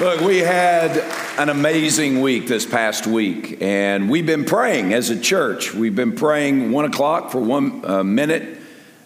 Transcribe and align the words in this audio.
Look, 0.00 0.22
we 0.22 0.38
had 0.38 0.96
an 1.38 1.50
amazing 1.50 2.22
week 2.22 2.46
this 2.46 2.64
past 2.64 3.06
week, 3.06 3.60
and 3.60 4.08
we've 4.08 4.24
been 4.24 4.46
praying 4.46 4.94
as 4.94 5.10
a 5.10 5.20
church. 5.20 5.74
We've 5.74 5.94
been 5.94 6.16
praying 6.16 6.72
one 6.72 6.86
o'clock 6.86 7.30
for 7.30 7.38
one 7.38 7.84
uh, 7.84 8.02
minute 8.02 8.62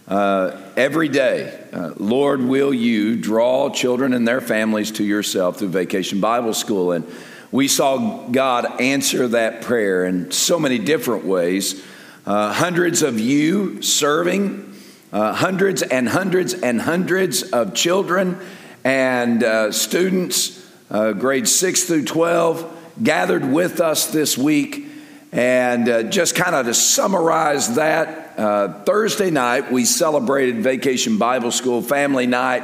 uh, 0.07 0.57
every 0.77 1.09
day. 1.09 1.67
Uh, 1.73 1.95
Lord, 1.97 2.43
will 2.43 2.73
you 2.73 3.17
draw 3.17 3.71
children 3.71 4.13
and 4.13 4.27
their 4.27 4.41
families 4.41 4.93
to 4.93 5.05
yourself 5.05 5.59
through 5.59 5.71
Vacation 5.71 6.21
Bible 6.21 6.55
School? 6.55 6.93
And 6.93 7.05
we 7.51 7.67
saw 7.67 8.29
God 8.29 8.81
answer 8.81 9.27
that 9.27 9.63
prayer 9.63 10.05
in 10.05 10.31
so 10.31 10.61
many 10.61 10.79
different 10.79 11.25
ways. 11.25 11.85
Uh, 12.25 12.53
hundreds 12.53 13.03
of 13.03 13.19
you 13.19 13.83
serving, 13.83 14.73
uh, 15.13 15.33
hundreds 15.33 15.83
and 15.83 16.09
hundreds 16.09 16.55
and 16.55 16.81
hundreds 16.81 17.43
of 17.43 17.75
children 17.75 18.39
and 18.85 19.43
uh, 19.43 19.73
students 19.73 20.64
uh, 20.95 21.13
grades 21.13 21.53
6 21.53 21.85
through 21.85 22.05
12, 22.05 23.03
gathered 23.03 23.45
with 23.45 23.81
us 23.81 24.13
this 24.13 24.39
week. 24.39 24.87
And 25.33 25.89
uh, 25.89 26.05
just 26.05 26.37
kind 26.37 26.55
of 26.55 26.67
to 26.67 26.75
summarize 26.75 27.75
that, 27.75 28.39
uh, 28.39 28.85
Thursday 28.85 29.33
night 29.33 29.73
we 29.73 29.87
celebrated 29.87 30.59
Vacation 30.59 31.19
Bible 31.19 31.51
School 31.51 31.83
Family 31.83 32.29
Night 32.29 32.63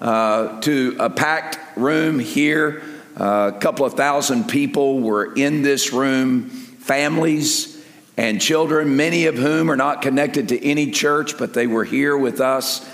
uh, 0.00 0.60
to 0.60 0.96
a 1.00 1.10
packed 1.10 1.58
room 1.76 2.20
here. 2.20 2.84
Uh, 3.16 3.50
a 3.52 3.58
couple 3.58 3.84
of 3.84 3.94
thousand 3.94 4.44
people 4.48 5.00
were 5.00 5.34
in 5.34 5.62
this 5.62 5.92
room, 5.92 6.50
families 6.50 7.84
and 8.16 8.40
children, 8.40 8.96
many 8.96 9.26
of 9.26 9.34
whom 9.34 9.68
are 9.68 9.76
not 9.76 10.02
connected 10.02 10.50
to 10.50 10.64
any 10.64 10.92
church, 10.92 11.36
but 11.36 11.52
they 11.52 11.66
were 11.66 11.84
here 11.84 12.16
with 12.16 12.40
us. 12.40 12.88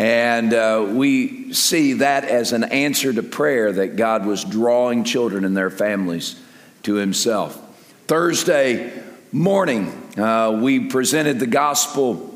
And 0.00 0.54
uh, 0.54 0.86
we 0.88 1.52
see 1.52 1.92
that 1.92 2.24
as 2.24 2.54
an 2.54 2.64
answer 2.64 3.12
to 3.12 3.22
prayer 3.22 3.70
that 3.70 3.96
God 3.96 4.24
was 4.24 4.46
drawing 4.46 5.04
children 5.04 5.44
and 5.44 5.54
their 5.54 5.68
families 5.68 6.40
to 6.84 6.94
Himself. 6.94 7.54
Thursday 8.06 8.98
morning, 9.30 9.88
uh, 10.16 10.58
we 10.62 10.88
presented 10.88 11.38
the 11.38 11.46
gospel 11.46 12.34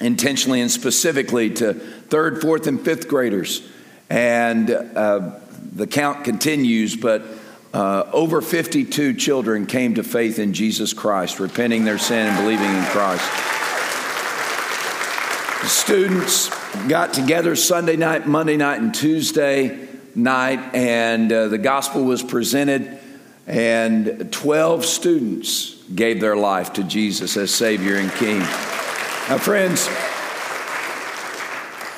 intentionally 0.00 0.60
and 0.60 0.72
specifically 0.72 1.50
to 1.50 1.74
third, 1.74 2.40
fourth, 2.42 2.66
and 2.66 2.80
fifth 2.80 3.06
graders. 3.06 3.62
And 4.10 4.68
uh, 4.68 5.38
the 5.72 5.86
count 5.86 6.24
continues, 6.24 6.96
but 6.96 7.22
uh, 7.72 8.10
over 8.12 8.40
52 8.40 9.14
children 9.14 9.66
came 9.66 9.94
to 9.94 10.02
faith 10.02 10.40
in 10.40 10.52
Jesus 10.52 10.94
Christ, 10.94 11.38
repenting 11.38 11.84
their 11.84 11.98
sin 11.98 12.26
and 12.26 12.36
believing 12.38 12.74
in 12.74 12.84
Christ. 12.86 13.22
Students 15.62 16.57
got 16.88 17.14
together 17.14 17.56
Sunday 17.56 17.96
night, 17.96 18.26
Monday 18.26 18.56
night, 18.56 18.80
and 18.80 18.94
Tuesday 18.94 19.88
night, 20.14 20.74
and 20.74 21.32
uh, 21.32 21.48
the 21.48 21.58
gospel 21.58 22.04
was 22.04 22.22
presented, 22.22 22.98
and 23.46 24.30
12 24.32 24.84
students 24.84 25.74
gave 25.94 26.20
their 26.20 26.36
life 26.36 26.74
to 26.74 26.84
Jesus 26.84 27.36
as 27.36 27.54
Savior 27.54 27.96
and 27.96 28.10
King. 28.12 28.40
Now, 28.40 29.38
friends, 29.38 29.88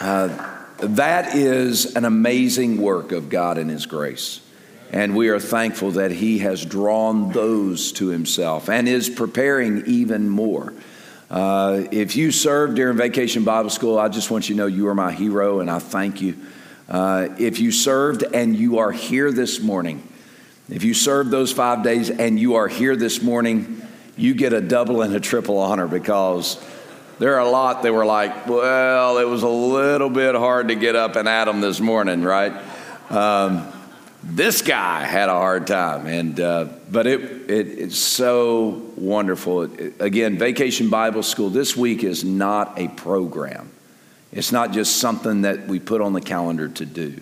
uh, 0.01 0.47
that 0.79 1.35
is 1.35 1.97
an 1.97 2.05
amazing 2.05 2.81
work 2.81 3.13
of 3.13 3.29
God 3.29 3.59
and 3.59 3.71
His 3.71 3.87
grace. 3.87 4.41
And 4.93 5.15
we 5.15 5.29
are 5.29 5.39
thankful 5.39 5.93
that 5.93 6.11
He 6.11 6.39
has 6.39 6.65
drawn 6.65 7.33
those 7.33 7.93
to 7.93 8.09
Himself 8.09 8.69
and 8.69 8.89
is 8.89 9.09
preparing 9.09 9.85
even 9.87 10.29
more. 10.29 10.73
Uh, 11.31 11.85
if 11.93 12.17
you 12.17 12.33
served 12.33 12.75
during 12.75 12.97
Vacation 12.97 13.45
Bible 13.45 13.71
School, 13.71 13.99
I 13.99 14.09
just 14.09 14.33
want 14.33 14.49
you 14.49 14.57
to 14.57 14.59
know 14.59 14.67
you 14.67 14.89
are 14.89 14.97
my 14.97 15.13
hero 15.13 15.61
and 15.61 15.71
I 15.71 15.79
thank 15.79 16.21
you. 16.21 16.37
Uh, 16.89 17.29
if 17.39 17.61
you 17.61 17.71
served 17.71 18.25
and 18.35 18.57
you 18.57 18.79
are 18.79 18.91
here 18.91 19.31
this 19.31 19.61
morning, 19.61 20.03
if 20.69 20.83
you 20.83 20.93
served 20.93 21.31
those 21.31 21.53
five 21.53 21.85
days 21.85 22.11
and 22.11 22.39
you 22.39 22.57
are 22.57 22.67
here 22.67 22.97
this 22.97 23.23
morning, 23.23 23.81
you 24.17 24.35
get 24.35 24.53
a 24.53 24.61
double 24.61 25.03
and 25.03 25.15
a 25.15 25.21
triple 25.21 25.59
honor 25.59 25.87
because 25.87 26.61
there 27.21 27.37
are 27.37 27.47
a 27.47 27.49
lot 27.49 27.85
that 27.85 27.93
were 27.93 28.07
like, 28.07 28.49
well, 28.49 29.19
it 29.19 29.29
was 29.29 29.45
a 29.45 29.49
little 29.49 30.11
bit 30.11 30.35
hard 30.35 30.67
to 30.69 30.75
get 30.75 30.97
up 30.97 31.15
and 31.15 31.29
at 31.29 31.45
them 31.45 31.61
this 31.61 31.79
morning, 31.79 32.23
right? 32.23 32.53
Um, 33.09 33.73
this 34.25 34.63
guy 34.63 35.05
had 35.05 35.29
a 35.29 35.35
hard 35.35 35.69
time 35.69 36.07
and 36.09 36.41
uh, 36.41 36.67
but 36.91 37.07
it, 37.07 37.21
it, 37.49 37.69
it's 37.79 37.99
so 37.99 38.90
wonderful. 39.01 39.63
Again 39.63 40.39
vacation 40.39 40.91
bible 40.91 41.23
school 41.23 41.51
this 41.51 41.77
week 41.77 42.05
is 42.05 42.23
not 42.23 42.79
a 42.79 42.89
program. 42.89 43.73
It's 44.33 44.53
not 44.53 44.73
just 44.73 44.99
something 44.99 45.43
that 45.43 45.67
we 45.67 45.81
put 45.81 46.01
on 46.01 46.13
the 46.13 46.21
calendar 46.21 46.69
to 46.69 46.87
do. 46.87 47.21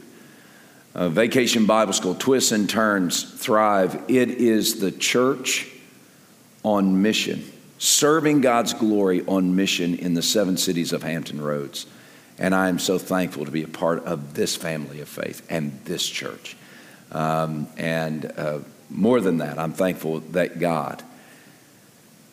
Uh, 0.94 1.08
vacation 1.08 1.66
bible 1.66 1.92
school 1.92 2.14
twists 2.14 2.52
and 2.52 2.68
turns 2.68 3.22
thrive 3.22 4.02
it 4.08 4.30
is 4.30 4.80
the 4.80 4.90
church 4.90 5.68
on 6.64 7.00
mission 7.00 7.44
serving 7.78 8.40
god's 8.40 8.74
glory 8.74 9.24
on 9.26 9.54
mission 9.54 9.94
in 9.94 10.14
the 10.14 10.22
seven 10.22 10.56
cities 10.56 10.92
of 10.92 11.02
hampton 11.02 11.40
roads. 11.40 11.86
And 12.38 12.54
i 12.54 12.68
am 12.68 12.78
so 12.78 12.98
thankful 12.98 13.44
to 13.44 13.50
be 13.50 13.62
a 13.62 13.68
part 13.68 14.04
of 14.04 14.34
this 14.34 14.56
family 14.56 15.00
of 15.00 15.08
faith 15.08 15.46
and 15.48 15.78
this 15.84 16.06
church. 16.06 16.56
Um, 17.12 17.68
and 17.76 18.32
uh, 18.36 18.58
more 18.90 19.20
than 19.20 19.38
that, 19.38 19.58
I'm 19.58 19.72
thankful 19.72 20.20
that 20.20 20.58
God 20.58 21.02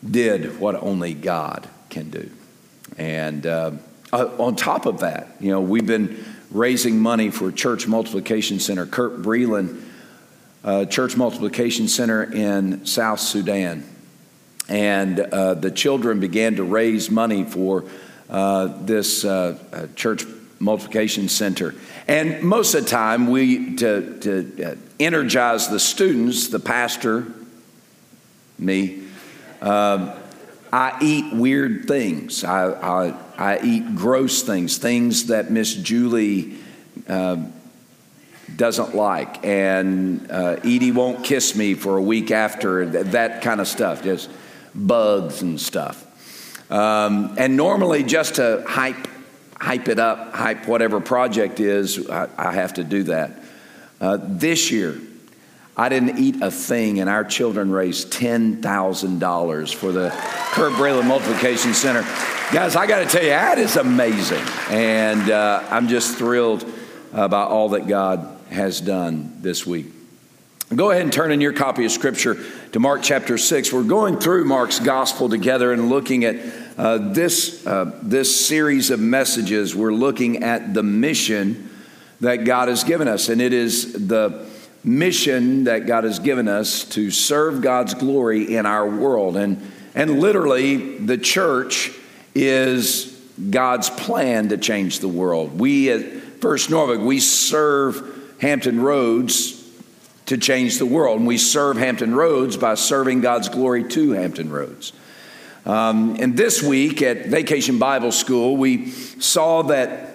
did 0.10 0.60
what 0.60 0.76
only 0.76 1.14
God 1.14 1.68
can 1.90 2.10
do. 2.10 2.30
And 2.98 3.46
uh, 3.46 3.72
uh, 4.12 4.30
on 4.38 4.56
top 4.56 4.86
of 4.86 5.00
that, 5.00 5.28
you 5.40 5.52
know, 5.52 5.62
we've 5.62 5.86
been 5.86 6.24
raising 6.52 7.00
money 7.00 7.32
for 7.32 7.52
Church 7.52 7.88
Multiplication 7.88 8.60
Center. 8.60 8.86
Kurt 8.86 9.22
Breland, 9.22 9.82
uh, 10.64 10.86
Church 10.86 11.18
Multiplication 11.18 11.88
Center 11.88 12.24
in 12.24 12.86
South 12.86 13.20
Sudan. 13.20 13.84
And 14.68 15.20
uh, 15.20 15.56
the 15.56 15.72
children 15.72 16.20
began 16.20 16.56
to 16.56 16.64
raise 16.64 17.12
money 17.12 17.44
for 17.44 17.86
uh, 18.30 18.74
this 18.82 19.24
uh, 19.24 19.88
church 19.96 20.26
multiplication 20.60 21.30
center. 21.30 21.76
And 22.08 22.42
most 22.44 22.74
of 22.74 22.84
the 22.84 22.90
time, 22.90 23.28
we 23.28 23.76
to, 23.76 24.20
to 24.22 24.78
energize 25.00 25.68
the 25.68 25.80
students, 25.80 26.48
the 26.48 26.60
pastor, 26.60 27.28
me, 28.58 29.05
uh, 29.62 30.20
I 30.72 30.98
eat 31.02 31.34
weird 31.34 31.86
things. 31.86 32.44
I, 32.44 32.72
I, 32.72 33.14
I, 33.38 33.60
eat 33.62 33.96
gross 33.96 34.44
things, 34.44 34.78
things 34.78 35.28
that 35.28 35.50
Miss 35.50 35.74
Julie 35.74 36.58
uh, 37.08 37.38
doesn't 38.56 38.96
like. 38.96 39.46
And 39.46 40.30
uh, 40.30 40.58
Edie 40.64 40.92
won't 40.92 41.24
kiss 41.24 41.56
me 41.56 41.76
for 41.76 41.98
a 41.98 42.02
week 42.02 42.32
after, 42.32 42.86
that, 42.88 43.12
that 43.14 43.42
kind 43.42 43.62
of 43.62 43.68
stuff, 43.68 44.04
just 44.04 44.30
bugs 44.74 45.42
and 45.42 45.60
stuff. 45.60 46.02
Um, 46.72 47.36
and 47.38 47.56
normally, 47.56 48.04
just 48.04 48.36
to 48.36 48.64
hype 48.68 49.08
hype 49.60 49.88
it 49.88 50.00
up, 50.00 50.34
hype 50.34 50.68
whatever 50.68 51.00
project 51.00 51.60
is, 51.60 52.10
I, 52.10 52.28
I 52.38 52.52
have 52.54 52.74
to 52.76 52.84
do 52.84 53.04
that. 53.04 53.40
Uh, 54.02 54.18
this 54.22 54.72
year, 54.72 55.00
I 55.78 55.90
didn't 55.90 56.20
eat 56.20 56.42
a 56.42 56.50
thing, 56.50 57.02
and 57.02 57.10
our 57.10 57.26
children 57.26 57.70
raised 57.70 58.14
$10,000 58.14 59.76
for 59.76 59.92
the 59.92 60.10
Kurt 60.54 60.72
Breland 60.74 61.08
Multiplication 61.08 61.74
Center. 61.74 62.02
Guys, 62.54 62.78
I 62.78 62.88
got 62.88 63.00
to 63.00 63.06
tell 63.06 63.24
you, 63.24 63.32
that 63.32 63.58
is 63.58 63.76
amazing. 63.76 64.44
And 64.70 65.30
uh, 65.30 65.68
I'm 65.70 65.90
just 65.90 66.18
thrilled 66.18 66.66
about 67.12 67.52
all 67.52 67.70
that 67.70 67.88
God 67.88 68.38
has 68.52 68.80
done 68.80 69.42
this 69.42 69.66
week. 69.66 69.88
Go 70.74 70.92
ahead 70.92 71.04
and 71.04 71.12
turn 71.12 71.34
in 71.34 71.42
your 71.42 71.52
copy 71.52 71.84
of 71.84 71.92
Scripture 71.92 72.38
to 72.72 72.80
Mark 72.80 73.04
chapter 73.04 73.38
6. 73.38 73.74
We're 73.74 73.84
going 73.84 74.18
through 74.18 74.46
Mark's 74.46 74.80
gospel 74.80 75.28
together 75.28 75.74
and 75.74 75.90
looking 75.90 76.24
at 76.24 76.38
uh, 76.78 76.98
this, 77.14 77.68
uh, 77.68 78.00
this 78.02 78.46
series 78.48 78.92
of 78.92 79.00
messages, 79.02 79.76
we're 79.76 79.94
looking 79.94 80.42
at 80.44 80.74
the 80.74 80.84
mission 80.84 81.70
that 82.22 82.46
God 82.46 82.70
has 82.70 82.84
given 82.86 83.08
us. 83.08 83.28
And 83.30 83.42
it 83.42 83.54
is 83.54 84.08
the 84.08 84.46
mission 84.86 85.64
that 85.64 85.88
God 85.88 86.04
has 86.04 86.20
given 86.20 86.48
us 86.48 86.84
to 86.90 87.10
serve 87.10 87.62
God's 87.62 87.96
glory 87.96 88.56
in 88.56 88.66
our 88.66 88.88
world. 88.88 89.36
And, 89.36 89.72
and 89.96 90.20
literally, 90.20 90.98
the 91.00 91.18
church 91.18 91.92
is 92.36 93.12
God's 93.50 93.90
plan 93.90 94.50
to 94.50 94.58
change 94.58 95.00
the 95.00 95.08
world. 95.08 95.60
We 95.60 95.92
at 95.92 96.22
First 96.40 96.70
Norfolk, 96.70 97.02
we 97.02 97.20
serve 97.20 98.38
Hampton 98.40 98.80
Roads 98.80 99.64
to 100.28 100.38
change 100.38 100.78
the 100.78 100.86
world. 100.86 101.20
And 101.20 101.28
we 101.28 101.38
serve 101.38 101.78
Hampton 101.78 102.14
Roads 102.14 102.56
by 102.56 102.76
serving 102.76 103.22
God's 103.22 103.50
glory 103.50 103.84
to 103.90 104.12
Hampton 104.12 104.52
Roads. 104.52 104.94
Um, 105.66 106.18
and 106.20 106.38
this 106.38 106.62
week 106.62 107.02
at 107.02 107.26
Vacation 107.26 107.80
Bible 107.80 108.12
School, 108.12 108.56
we 108.56 108.92
saw 108.92 109.64
that 109.64 110.15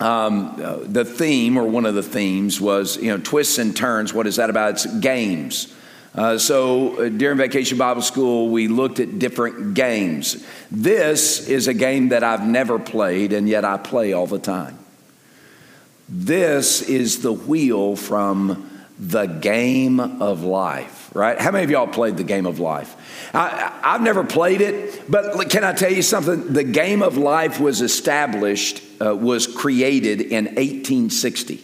um, 0.00 0.82
the 0.84 1.04
theme, 1.04 1.56
or 1.56 1.64
one 1.64 1.86
of 1.86 1.94
the 1.94 2.02
themes, 2.02 2.60
was 2.60 2.96
you 2.96 3.08
know 3.08 3.18
twists 3.18 3.58
and 3.58 3.76
turns. 3.76 4.12
What 4.12 4.26
is 4.26 4.36
that 4.36 4.50
about? 4.50 4.72
It's 4.72 4.86
games. 5.00 5.74
Uh, 6.14 6.38
so 6.38 6.96
uh, 6.96 7.08
during 7.10 7.36
Vacation 7.36 7.76
Bible 7.76 8.00
School, 8.00 8.48
we 8.48 8.68
looked 8.68 9.00
at 9.00 9.18
different 9.18 9.74
games. 9.74 10.46
This 10.70 11.46
is 11.46 11.68
a 11.68 11.74
game 11.74 12.08
that 12.08 12.24
I've 12.24 12.46
never 12.46 12.78
played, 12.78 13.34
and 13.34 13.46
yet 13.46 13.64
I 13.66 13.76
play 13.76 14.14
all 14.14 14.26
the 14.26 14.38
time. 14.38 14.78
This 16.08 16.82
is 16.82 17.20
the 17.20 17.32
wheel 17.32 17.96
from 17.96 18.70
the 18.98 19.26
game 19.26 20.00
of 20.00 20.42
life, 20.42 21.10
right? 21.14 21.38
How 21.38 21.50
many 21.50 21.64
of 21.64 21.70
y'all 21.70 21.86
played 21.86 22.16
the 22.16 22.24
game 22.24 22.46
of 22.46 22.60
life? 22.60 22.96
I, 23.36 23.90
have 23.92 24.00
never 24.00 24.24
played 24.24 24.60
it, 24.60 25.10
but 25.10 25.50
can 25.50 25.62
I 25.62 25.72
tell 25.72 25.92
you 25.92 26.02
something? 26.02 26.52
The 26.52 26.64
game 26.64 27.02
of 27.02 27.18
life 27.18 27.60
was 27.60 27.82
established, 27.82 28.82
uh, 29.00 29.14
was 29.14 29.46
created 29.46 30.20
in 30.22 30.46
1860. 30.46 31.56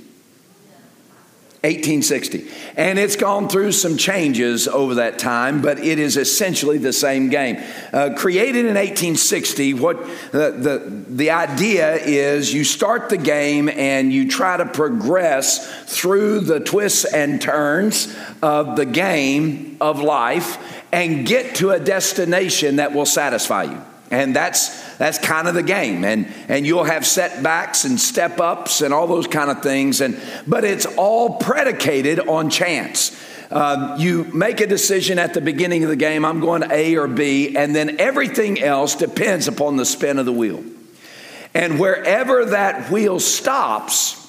1860. 1.62 2.48
And 2.76 2.98
it's 2.98 3.14
gone 3.14 3.48
through 3.48 3.70
some 3.70 3.96
changes 3.96 4.66
over 4.66 4.96
that 4.96 5.20
time, 5.20 5.62
but 5.62 5.78
it 5.78 6.00
is 6.00 6.16
essentially 6.16 6.76
the 6.76 6.92
same 6.92 7.28
game. 7.28 7.62
Uh, 7.92 8.10
created 8.16 8.66
in 8.66 8.74
1860, 8.74 9.74
what 9.74 10.04
the, 10.32 10.50
the, 10.50 11.04
the 11.08 11.30
idea 11.30 11.94
is 11.94 12.52
you 12.52 12.64
start 12.64 13.10
the 13.10 13.16
game 13.16 13.68
and 13.68 14.12
you 14.12 14.28
try 14.28 14.56
to 14.56 14.66
progress 14.66 15.84
through 15.84 16.40
the 16.40 16.58
twists 16.58 17.04
and 17.04 17.40
turns 17.40 18.12
of 18.42 18.74
the 18.74 18.84
game 18.84 19.76
of 19.80 20.00
life 20.00 20.81
and 20.92 21.26
get 21.26 21.56
to 21.56 21.70
a 21.70 21.80
destination 21.80 22.76
that 22.76 22.92
will 22.92 23.06
satisfy 23.06 23.64
you. 23.64 23.82
And 24.10 24.36
that's 24.36 24.96
that's 24.98 25.18
kind 25.18 25.48
of 25.48 25.54
the 25.54 25.62
game. 25.62 26.04
And 26.04 26.30
and 26.48 26.66
you'll 26.66 26.84
have 26.84 27.06
setbacks 27.06 27.86
and 27.86 27.98
step 27.98 28.40
ups 28.40 28.82
and 28.82 28.92
all 28.92 29.06
those 29.06 29.26
kind 29.26 29.50
of 29.50 29.62
things. 29.62 30.02
And 30.02 30.20
but 30.46 30.64
it's 30.64 30.84
all 30.84 31.36
predicated 31.36 32.20
on 32.20 32.50
chance. 32.50 33.18
Um, 33.50 33.98
you 33.98 34.24
make 34.24 34.60
a 34.60 34.66
decision 34.66 35.18
at 35.18 35.34
the 35.34 35.40
beginning 35.42 35.82
of 35.82 35.90
the 35.90 35.96
game, 35.96 36.24
I'm 36.24 36.40
going 36.40 36.62
to 36.62 36.72
A 36.72 36.96
or 36.96 37.06
B, 37.06 37.54
and 37.54 37.76
then 37.76 38.00
everything 38.00 38.58
else 38.62 38.94
depends 38.94 39.46
upon 39.46 39.76
the 39.76 39.84
spin 39.84 40.18
of 40.18 40.24
the 40.24 40.32
wheel. 40.32 40.64
And 41.52 41.78
wherever 41.78 42.46
that 42.46 42.90
wheel 42.90 43.20
stops, 43.20 44.21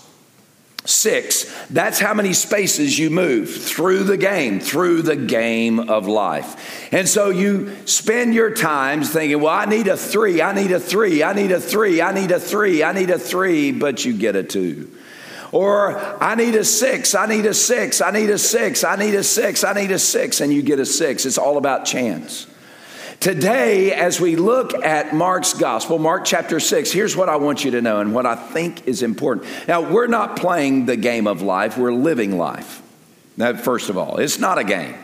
Six, 0.85 1.49
that's 1.69 1.97
how 1.97 2.13
many 2.13 2.33
spaces 2.33 2.99
you 2.99 3.09
move 3.09 3.49
through 3.49 4.03
the 4.03 4.17
game, 4.17 4.59
through 4.59 5.03
the 5.03 5.15
game 5.15 5.79
of 5.79 6.07
life. 6.07 6.91
And 6.91 7.07
so 7.07 7.29
you 7.29 7.73
spend 7.85 8.33
your 8.33 8.53
times 8.53 9.09
thinking, 9.09 9.39
well, 9.39 9.53
I 9.53 9.63
need 9.63 9.87
a 9.87 9.95
three, 9.95 10.41
I 10.41 10.53
need 10.53 10.71
a 10.71 10.81
three, 10.81 11.23
I 11.23 11.31
need 11.31 11.51
a 11.51 11.61
three, 11.61 12.01
I 12.01 12.13
need 12.13 12.31
a 12.31 12.39
three, 12.39 12.83
I 12.83 12.91
need 12.91 13.11
a 13.11 13.17
three, 13.17 13.71
but 13.71 14.03
you 14.03 14.11
get 14.11 14.35
a 14.35 14.43
two. 14.43 14.91
Or 15.53 15.97
I 16.21 16.35
need 16.35 16.55
a 16.55 16.65
six, 16.65 17.15
I 17.15 17.27
need 17.27 17.45
a 17.45 17.53
six, 17.53 18.01
I 18.01 18.11
need 18.11 18.29
a 18.29 18.37
six, 18.37 18.83
I 18.83 18.97
need 18.97 19.13
a 19.13 19.23
six, 19.23 19.63
I 19.63 19.71
need 19.73 19.91
a 19.91 19.99
six, 19.99 20.41
and 20.41 20.51
you 20.51 20.63
get 20.63 20.79
a 20.79 20.85
six. 20.85 21.25
It's 21.25 21.37
all 21.37 21.57
about 21.57 21.85
chance. 21.85 22.47
Today, 23.23 23.93
as 23.93 24.19
we 24.19 24.35
look 24.35 24.73
at 24.83 25.15
Mark's 25.15 25.53
gospel, 25.53 25.97
Mark 25.97 26.25
chapter 26.25 26.59
6, 26.59 26.91
here's 26.91 27.15
what 27.15 27.29
I 27.29 27.37
want 27.37 27.63
you 27.63 27.71
to 27.71 27.81
know 27.81 28.01
and 28.01 28.13
what 28.13 28.25
I 28.25 28.35
think 28.35 28.85
is 28.85 29.01
important. 29.01 29.47
Now, 29.65 29.79
we're 29.79 30.07
not 30.07 30.35
playing 30.35 30.87
the 30.87 30.97
game 30.97 31.25
of 31.25 31.41
life, 31.41 31.77
we're 31.77 31.93
living 31.93 32.37
life. 32.37 32.81
Now, 33.37 33.53
first 33.53 33.87
of 33.87 33.97
all, 33.97 34.17
it's 34.17 34.39
not 34.39 34.57
a 34.57 34.65
game. 34.65 34.97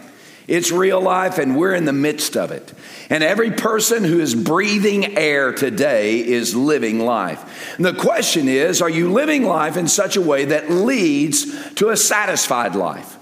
It's 0.50 0.69
real 0.69 1.00
life, 1.00 1.38
and 1.38 1.56
we're 1.56 1.74
in 1.74 1.86
the 1.86 1.94
midst 1.94 2.36
of 2.36 2.51
it. 2.51 2.74
And 3.10 3.24
every 3.24 3.51
person 3.51 4.04
who 4.04 4.19
is 4.19 4.36
breathing 4.36 5.18
air 5.18 5.54
today 5.54 6.19
is 6.19 6.54
living 6.54 7.00
life. 7.00 7.77
And 7.77 7.86
the 7.86 7.94
question 7.94 8.50
is 8.50 8.81
are 8.81 8.89
you 8.89 9.13
living 9.13 9.44
life 9.44 9.77
in 9.77 9.88
such 9.88 10.18
a 10.18 10.21
way 10.21 10.44
that 10.44 10.69
leads 10.69 11.74
to 11.75 11.88
a 11.88 11.95
satisfied 11.95 12.75
life? 12.75 13.16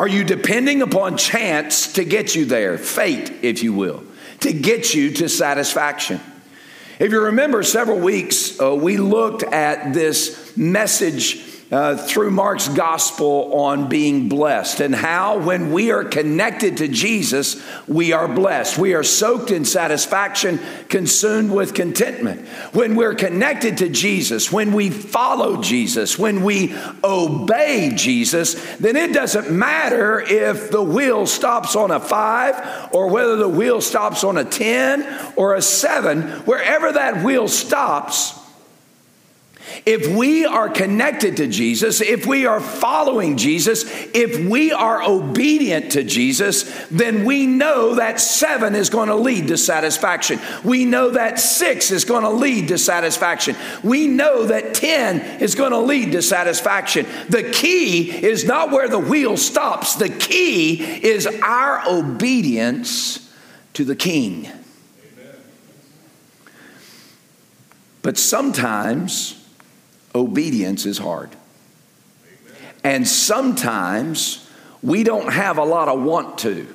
Are 0.00 0.08
you 0.08 0.24
depending 0.24 0.80
upon 0.80 1.18
chance 1.18 1.92
to 1.92 2.06
get 2.06 2.34
you 2.34 2.46
there, 2.46 2.78
fate, 2.78 3.30
if 3.42 3.62
you 3.62 3.74
will, 3.74 4.02
to 4.38 4.50
get 4.50 4.94
you 4.94 5.10
to 5.10 5.28
satisfaction? 5.28 6.22
If 6.98 7.12
you 7.12 7.20
remember, 7.20 7.62
several 7.62 7.98
weeks 7.98 8.58
uh, 8.58 8.74
we 8.74 8.96
looked 8.96 9.42
at 9.42 9.92
this 9.92 10.56
message 10.56 11.34
uh, 11.70 11.96
through 11.96 12.32
Mark's 12.32 12.68
gospel 12.68 13.54
on 13.54 13.88
being 13.88 14.28
blessed 14.28 14.80
and 14.80 14.92
how, 14.92 15.38
when 15.38 15.70
we 15.70 15.92
are 15.92 16.02
connected 16.02 16.78
to 16.78 16.88
Jesus, 16.88 17.62
we 17.86 18.12
are 18.12 18.26
blessed. 18.26 18.76
We 18.76 18.94
are 18.94 19.04
soaked 19.04 19.52
in 19.52 19.64
satisfaction, 19.64 20.58
consumed 20.88 21.52
with 21.52 21.74
contentment. 21.74 22.48
When 22.72 22.96
we're 22.96 23.14
connected 23.14 23.78
to 23.78 23.88
Jesus, 23.88 24.50
when 24.50 24.72
we 24.72 24.90
follow 24.90 25.62
Jesus, 25.62 26.18
when 26.18 26.42
we 26.42 26.74
obey 27.04 27.92
Jesus, 27.94 28.54
then 28.78 28.96
it 28.96 29.12
doesn't 29.12 29.52
matter 29.52 30.20
if 30.20 30.72
the 30.72 30.82
wheel 30.82 31.24
stops 31.24 31.76
on 31.76 31.92
a 31.92 32.00
five 32.00 32.88
or 32.92 33.08
whether 33.08 33.36
the 33.36 33.48
wheel 33.48 33.80
stops 33.80 34.24
on 34.24 34.38
a 34.38 34.44
10 34.44 35.34
or 35.36 35.54
a 35.54 35.62
seven. 35.62 36.22
Wherever 36.46 36.90
that 36.90 37.24
wheel 37.24 37.46
stops, 37.46 38.39
if 39.86 40.06
we 40.08 40.44
are 40.44 40.68
connected 40.68 41.36
to 41.38 41.46
Jesus, 41.46 42.00
if 42.00 42.26
we 42.26 42.46
are 42.46 42.60
following 42.60 43.36
Jesus, 43.36 43.84
if 44.14 44.48
we 44.48 44.72
are 44.72 45.02
obedient 45.02 45.92
to 45.92 46.04
Jesus, 46.04 46.86
then 46.88 47.24
we 47.24 47.46
know 47.46 47.94
that 47.94 48.20
seven 48.20 48.74
is 48.74 48.90
going 48.90 49.08
to 49.08 49.14
lead 49.14 49.48
to 49.48 49.56
satisfaction. 49.56 50.38
We 50.64 50.84
know 50.84 51.10
that 51.10 51.38
six 51.38 51.90
is 51.90 52.04
going 52.04 52.24
to 52.24 52.30
lead 52.30 52.68
to 52.68 52.78
satisfaction. 52.78 53.56
We 53.82 54.06
know 54.06 54.44
that 54.46 54.74
10 54.74 55.40
is 55.40 55.54
going 55.54 55.72
to 55.72 55.80
lead 55.80 56.12
to 56.12 56.22
satisfaction. 56.22 57.06
The 57.28 57.50
key 57.50 58.10
is 58.10 58.44
not 58.44 58.70
where 58.70 58.88
the 58.88 58.98
wheel 58.98 59.36
stops, 59.36 59.94
the 59.94 60.08
key 60.08 60.82
is 61.04 61.26
our 61.26 61.82
obedience 61.88 63.30
to 63.74 63.84
the 63.84 63.96
King. 63.96 64.50
But 68.02 68.18
sometimes, 68.18 69.39
obedience 70.14 70.86
is 70.86 70.98
hard. 70.98 71.30
And 72.82 73.06
sometimes 73.06 74.48
we 74.82 75.04
don't 75.04 75.32
have 75.32 75.58
a 75.58 75.64
lot 75.64 75.88
of 75.88 76.02
want 76.02 76.38
to 76.38 76.66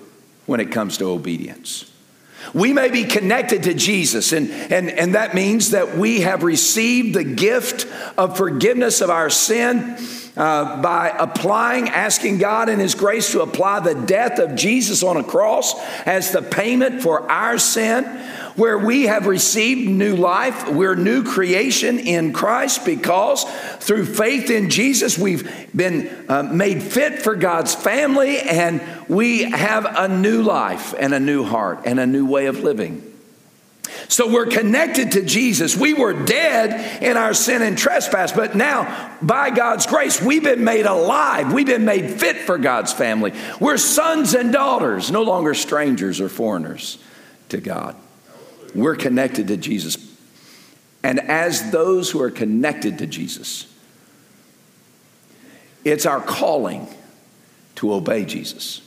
when 0.46 0.60
it 0.60 0.72
comes 0.72 0.98
to 1.00 1.06
obedience. 1.06 1.92
We 2.54 2.74
may 2.74 2.90
be 2.90 3.06
connected 3.06 3.64
to 3.64 3.74
Jesus, 3.74 4.32
and, 4.32 4.52
and, 4.52 4.90
and 4.90 5.16
that 5.16 5.34
means 5.34 5.72
that 5.72 5.98
we 5.98 6.22
have 6.22 6.44
received 6.44 7.16
the 7.16 7.24
gift 7.24 7.88
of 8.18 8.38
forgiveness 8.38 9.02
of 9.02 9.10
our 9.10 9.32
sin 9.32 9.98
uh, 10.38 10.82
by 10.82 11.10
applying, 11.10 11.90
asking 11.90 12.38
God 12.38 12.70
in 12.70 12.80
His 12.80 12.94
grace 12.94 13.32
to 13.32 13.42
apply 13.42 13.80
the 13.80 13.96
death 13.96 14.38
of 14.38 14.56
Jesus 14.56 15.02
on 15.02 15.18
a 15.18 15.24
cross 15.24 15.74
as 16.06 16.32
the 16.32 16.42
payment 16.42 17.02
for 17.02 17.30
our 17.32 17.58
sin 17.58 18.04
where 18.56 18.78
we 18.78 19.04
have 19.04 19.28
received 19.28 19.90
new 19.90 20.16
life. 20.16 20.70
We're 20.70 20.96
new 20.96 21.24
creation 21.24 22.00
in 22.00 22.34
Christ 22.34 22.86
because 22.86 23.44
through 23.80 24.06
faith 24.06 24.50
in 24.50 24.70
Jesus, 24.70 25.18
we've 25.18 25.50
been 25.76 26.26
uh, 26.30 26.44
made 26.44 26.82
fit 26.82 27.22
for 27.22 27.36
God's 27.36 27.76
family 27.76 28.40
and 28.40 28.82
we 29.08 29.44
have 29.44 29.86
a 29.86 30.08
new 30.08 30.42
life 30.42 30.94
and 30.98 31.14
a 31.14 31.20
new 31.20 31.44
heart 31.44 31.82
and 31.86 32.00
a 32.00 32.06
new 32.06 32.26
way 32.26 32.46
of 32.46 32.60
living. 32.60 33.12
So 34.08 34.32
we're 34.32 34.46
connected 34.46 35.14
to 35.14 35.24
Jesus. 35.24 35.76
We 35.76 35.94
were 35.94 36.14
dead 36.14 37.04
in 37.04 37.18
our 37.18 37.34
sin 37.34 37.62
and 37.62 37.78
trespass, 37.78 38.32
but 38.32 38.56
now, 38.56 39.16
by 39.22 39.50
God's 39.50 39.86
grace, 39.86 40.22
we've 40.22 40.44
been 40.44 40.64
made 40.64 40.86
alive. 40.86 41.54
We've 41.54 41.66
been 41.66 41.86
made 41.86 42.20
fit 42.20 42.38
for 42.38 42.58
God's 42.58 42.94
family. 42.94 43.34
We're 43.60 43.78
sons 43.78 44.34
and 44.34 44.52
daughters, 44.52 45.12
no 45.12 45.24
longer 45.24 45.54
strangers 45.54 46.22
or 46.22 46.30
foreigners 46.30 46.98
to 47.50 47.58
God. 47.60 47.96
We're 48.76 48.96
connected 48.96 49.48
to 49.48 49.58
Jesus. 49.58 49.98
And 51.02 51.20
as 51.20 51.72
those 51.72 52.12
who 52.12 52.22
are 52.22 52.32
connected 52.32 52.98
to 52.98 53.08
Jesus, 53.08 53.72
it's 55.84 56.06
our 56.06 56.20
calling 56.20 56.88
to 57.76 57.94
obey 57.94 58.26
Jesus. 58.26 58.82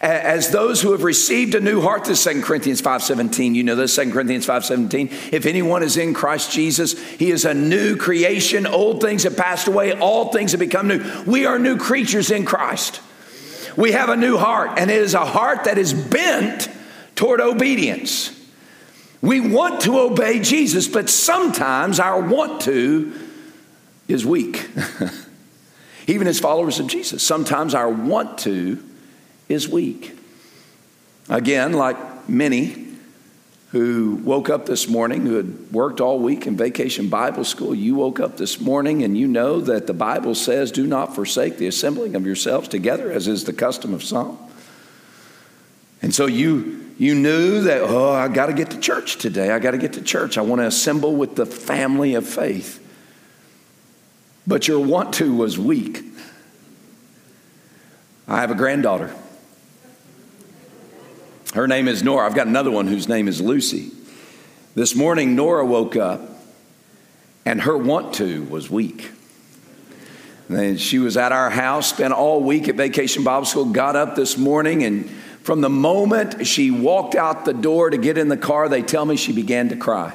As 0.00 0.50
those 0.50 0.82
who 0.82 0.92
have 0.92 1.02
received 1.02 1.54
a 1.54 1.60
new 1.60 1.80
heart, 1.80 2.04
this 2.04 2.22
2 2.22 2.42
Corinthians 2.42 2.82
5.17, 2.82 3.54
you 3.54 3.62
know 3.64 3.74
this, 3.74 3.96
2 3.96 4.12
Corinthians 4.12 4.46
5.17. 4.46 5.32
If 5.32 5.46
anyone 5.46 5.82
is 5.82 5.96
in 5.96 6.12
Christ 6.12 6.52
Jesus, 6.52 7.00
he 7.16 7.30
is 7.30 7.44
a 7.44 7.54
new 7.54 7.96
creation. 7.96 8.66
Old 8.66 9.00
things 9.00 9.22
have 9.22 9.36
passed 9.36 9.66
away, 9.66 9.92
all 9.94 10.30
things 10.30 10.52
have 10.52 10.60
become 10.60 10.88
new. 10.88 11.02
We 11.26 11.46
are 11.46 11.58
new 11.58 11.78
creatures 11.78 12.30
in 12.30 12.44
Christ. 12.44 13.00
We 13.76 13.92
have 13.92 14.10
a 14.10 14.16
new 14.16 14.36
heart, 14.36 14.78
and 14.78 14.90
it 14.90 14.98
is 14.98 15.14
a 15.14 15.24
heart 15.24 15.64
that 15.64 15.78
is 15.78 15.94
bent 15.94 16.68
toward 17.16 17.40
obedience. 17.40 18.38
We 19.22 19.38
want 19.40 19.82
to 19.82 20.00
obey 20.00 20.40
Jesus, 20.40 20.88
but 20.88 21.08
sometimes 21.08 22.00
our 22.00 22.20
want 22.20 22.62
to 22.62 23.12
is 24.08 24.26
weak. 24.26 24.68
Even 26.08 26.26
as 26.26 26.40
followers 26.40 26.80
of 26.80 26.88
Jesus, 26.88 27.24
sometimes 27.24 27.72
our 27.72 27.88
want 27.88 28.38
to 28.38 28.82
is 29.48 29.68
weak. 29.68 30.18
Again, 31.28 31.72
like 31.72 32.28
many 32.28 32.88
who 33.70 34.16
woke 34.24 34.50
up 34.50 34.66
this 34.66 34.88
morning, 34.88 35.24
who 35.24 35.36
had 35.36 35.72
worked 35.72 36.00
all 36.00 36.18
week 36.18 36.48
in 36.48 36.56
vacation 36.56 37.08
Bible 37.08 37.44
school, 37.44 37.74
you 37.74 37.94
woke 37.94 38.18
up 38.18 38.36
this 38.36 38.60
morning 38.60 39.04
and 39.04 39.16
you 39.16 39.28
know 39.28 39.60
that 39.60 39.86
the 39.86 39.94
Bible 39.94 40.34
says, 40.34 40.72
Do 40.72 40.84
not 40.84 41.14
forsake 41.14 41.58
the 41.58 41.68
assembling 41.68 42.16
of 42.16 42.26
yourselves 42.26 42.66
together, 42.66 43.12
as 43.12 43.28
is 43.28 43.44
the 43.44 43.52
custom 43.52 43.94
of 43.94 44.02
some. 44.02 44.36
And 46.02 46.12
so 46.12 46.26
you 46.26 46.81
you 46.98 47.14
knew 47.14 47.62
that, 47.62 47.82
oh, 47.82 48.12
I 48.12 48.28
got 48.28 48.46
to 48.46 48.52
get 48.52 48.70
to 48.70 48.78
church 48.78 49.16
today. 49.16 49.50
I 49.50 49.58
got 49.58 49.72
to 49.72 49.78
get 49.78 49.94
to 49.94 50.02
church. 50.02 50.38
I 50.38 50.42
want 50.42 50.60
to 50.60 50.66
assemble 50.66 51.16
with 51.16 51.36
the 51.36 51.46
family 51.46 52.14
of 52.14 52.26
faith. 52.26 52.78
But 54.46 54.68
your 54.68 54.80
want 54.80 55.14
to 55.14 55.34
was 55.34 55.58
weak. 55.58 56.04
I 58.26 58.40
have 58.40 58.50
a 58.50 58.54
granddaughter. 58.54 59.14
Her 61.54 61.68
name 61.68 61.86
is 61.86 62.02
Nora. 62.02 62.26
I've 62.26 62.34
got 62.34 62.46
another 62.46 62.70
one 62.70 62.86
whose 62.86 63.08
name 63.08 63.28
is 63.28 63.40
Lucy. 63.40 63.90
This 64.74 64.94
morning, 64.94 65.34
Nora 65.36 65.66
woke 65.66 65.96
up 65.96 66.20
and 67.44 67.60
her 67.62 67.76
want 67.76 68.14
to 68.14 68.44
was 68.44 68.70
weak. 68.70 69.10
And 70.48 70.80
she 70.80 70.98
was 70.98 71.16
at 71.16 71.32
our 71.32 71.50
house, 71.50 71.90
spent 71.90 72.12
all 72.12 72.42
week 72.42 72.68
at 72.68 72.74
Vacation 72.74 73.24
Bible 73.24 73.46
School, 73.46 73.66
got 73.66 73.96
up 73.96 74.16
this 74.16 74.36
morning, 74.36 74.82
and 74.82 75.10
from 75.42 75.60
the 75.60 75.70
moment 75.70 76.46
she 76.46 76.70
walked 76.70 77.14
out 77.14 77.44
the 77.44 77.52
door 77.52 77.90
to 77.90 77.98
get 77.98 78.16
in 78.16 78.28
the 78.28 78.36
car, 78.36 78.68
they 78.68 78.82
tell 78.82 79.04
me 79.04 79.16
she 79.16 79.32
began 79.32 79.68
to 79.70 79.76
cry. 79.76 80.14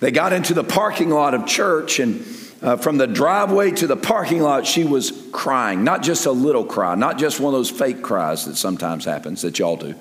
They 0.00 0.10
got 0.10 0.32
into 0.32 0.52
the 0.52 0.64
parking 0.64 1.10
lot 1.10 1.34
of 1.34 1.46
church, 1.46 1.98
and 1.98 2.24
uh, 2.60 2.76
from 2.76 2.98
the 2.98 3.06
driveway 3.06 3.70
to 3.70 3.86
the 3.86 3.96
parking 3.96 4.42
lot, 4.42 4.66
she 4.66 4.84
was 4.84 5.12
crying. 5.32 5.84
Not 5.84 6.02
just 6.02 6.26
a 6.26 6.32
little 6.32 6.64
cry, 6.64 6.94
not 6.94 7.18
just 7.18 7.40
one 7.40 7.54
of 7.54 7.58
those 7.58 7.70
fake 7.70 8.02
cries 8.02 8.46
that 8.46 8.56
sometimes 8.56 9.04
happens 9.04 9.42
that 9.42 9.58
y'all 9.58 9.76
do. 9.76 9.94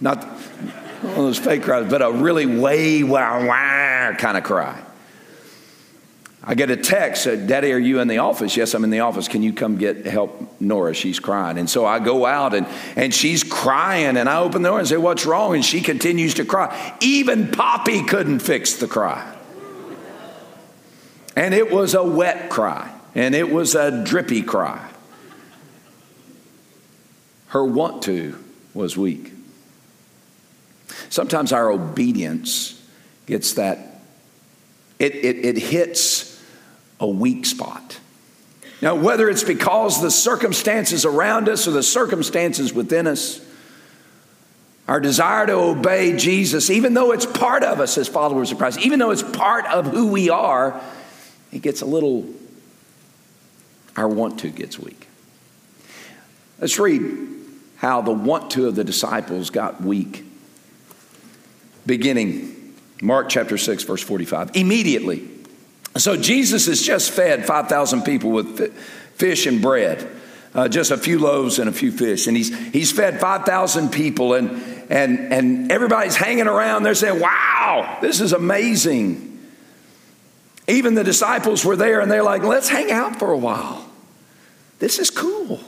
Not 0.00 0.24
one 0.24 1.10
of 1.10 1.16
those 1.16 1.38
fake 1.38 1.62
cries, 1.62 1.90
but 1.90 2.02
a 2.02 2.10
really 2.10 2.46
way, 2.46 3.02
wow, 3.02 3.46
wow 3.46 4.14
kind 4.16 4.38
of 4.38 4.44
cry. 4.44 4.82
I 6.42 6.54
get 6.54 6.70
a 6.70 6.76
text, 6.76 7.24
said, 7.24 7.48
Daddy, 7.48 7.72
are 7.72 7.78
you 7.78 7.98
in 7.98 8.06
the 8.06 8.18
office? 8.18 8.56
Yes, 8.56 8.72
I'm 8.74 8.84
in 8.84 8.90
the 8.90 9.00
office. 9.00 9.26
Can 9.26 9.42
you 9.42 9.52
come 9.52 9.76
get 9.76 10.06
help 10.06 10.60
Nora? 10.60 10.94
She's 10.94 11.18
crying. 11.18 11.58
And 11.58 11.68
so 11.68 11.84
I 11.84 11.98
go 11.98 12.26
out 12.26 12.54
and, 12.54 12.66
and 12.94 13.12
she's 13.12 13.42
crying, 13.42 14.16
and 14.16 14.28
I 14.28 14.38
open 14.38 14.62
the 14.62 14.68
door 14.68 14.78
and 14.78 14.86
say, 14.86 14.96
What's 14.96 15.26
wrong? 15.26 15.56
And 15.56 15.64
she 15.64 15.80
continues 15.80 16.34
to 16.34 16.44
cry. 16.44 16.96
Even 17.00 17.50
Poppy 17.50 18.04
couldn't 18.04 18.38
fix 18.38 18.74
the 18.76 18.86
cry. 18.86 19.34
And 21.34 21.54
it 21.54 21.70
was 21.70 21.94
a 21.94 22.02
wet 22.02 22.50
cry, 22.50 22.92
and 23.14 23.34
it 23.34 23.50
was 23.50 23.74
a 23.74 24.04
drippy 24.04 24.42
cry. 24.42 24.88
Her 27.48 27.64
want 27.64 28.02
to 28.04 28.38
was 28.74 28.96
weak. 28.96 29.32
Sometimes 31.08 31.52
our 31.52 31.70
obedience 31.70 32.84
gets 33.26 33.54
that, 33.54 34.02
it, 34.98 35.14
it, 35.14 35.44
it 35.44 35.58
hits 35.58 36.27
a 37.00 37.06
weak 37.06 37.46
spot. 37.46 38.00
Now, 38.80 38.94
whether 38.94 39.28
it's 39.28 39.42
because 39.42 40.00
the 40.00 40.10
circumstances 40.10 41.04
around 41.04 41.48
us 41.48 41.66
or 41.66 41.72
the 41.72 41.82
circumstances 41.82 42.72
within 42.72 43.06
us, 43.06 43.44
our 44.86 45.00
desire 45.00 45.46
to 45.46 45.52
obey 45.52 46.16
Jesus, 46.16 46.70
even 46.70 46.94
though 46.94 47.12
it's 47.12 47.26
part 47.26 47.62
of 47.62 47.80
us 47.80 47.98
as 47.98 48.08
followers 48.08 48.52
of 48.52 48.58
Christ, 48.58 48.80
even 48.80 48.98
though 48.98 49.10
it's 49.10 49.22
part 49.22 49.66
of 49.66 49.86
who 49.88 50.08
we 50.12 50.30
are, 50.30 50.80
it 51.52 51.60
gets 51.62 51.82
a 51.82 51.86
little, 51.86 52.26
our 53.96 54.08
want 54.08 54.40
to 54.40 54.48
gets 54.48 54.78
weak. 54.78 55.08
Let's 56.60 56.78
read 56.78 57.02
how 57.76 58.00
the 58.00 58.12
want 58.12 58.50
to 58.52 58.66
of 58.66 58.76
the 58.76 58.84
disciples 58.84 59.50
got 59.50 59.80
weak. 59.80 60.24
Beginning 61.86 62.74
Mark 63.00 63.28
chapter 63.28 63.56
6, 63.56 63.84
verse 63.84 64.02
45. 64.02 64.56
Immediately, 64.56 65.28
so 66.00 66.16
Jesus 66.16 66.66
has 66.66 66.82
just 66.82 67.10
fed 67.10 67.46
5,000 67.46 68.02
people 68.02 68.30
with 68.30 68.74
fish 69.14 69.46
and 69.46 69.60
bread, 69.60 70.08
uh, 70.54 70.68
just 70.68 70.90
a 70.90 70.96
few 70.96 71.18
loaves 71.18 71.58
and 71.58 71.68
a 71.68 71.72
few 71.72 71.90
fish. 71.90 72.26
And 72.26 72.36
he's, 72.36 72.56
he's 72.70 72.92
fed 72.92 73.20
5,000 73.20 73.90
people, 73.90 74.34
and, 74.34 74.50
and, 74.90 75.32
and 75.32 75.72
everybody's 75.72 76.16
hanging 76.16 76.46
around. 76.46 76.82
They're 76.82 76.94
saying, 76.94 77.20
Wow, 77.20 77.98
this 78.00 78.20
is 78.20 78.32
amazing. 78.32 79.24
Even 80.66 80.94
the 80.94 81.04
disciples 81.04 81.64
were 81.64 81.76
there, 81.76 82.00
and 82.00 82.10
they're 82.10 82.22
like, 82.22 82.42
Let's 82.42 82.68
hang 82.68 82.90
out 82.90 83.18
for 83.18 83.32
a 83.32 83.38
while. 83.38 83.88
This 84.78 84.98
is 84.98 85.10
cool. 85.10 85.60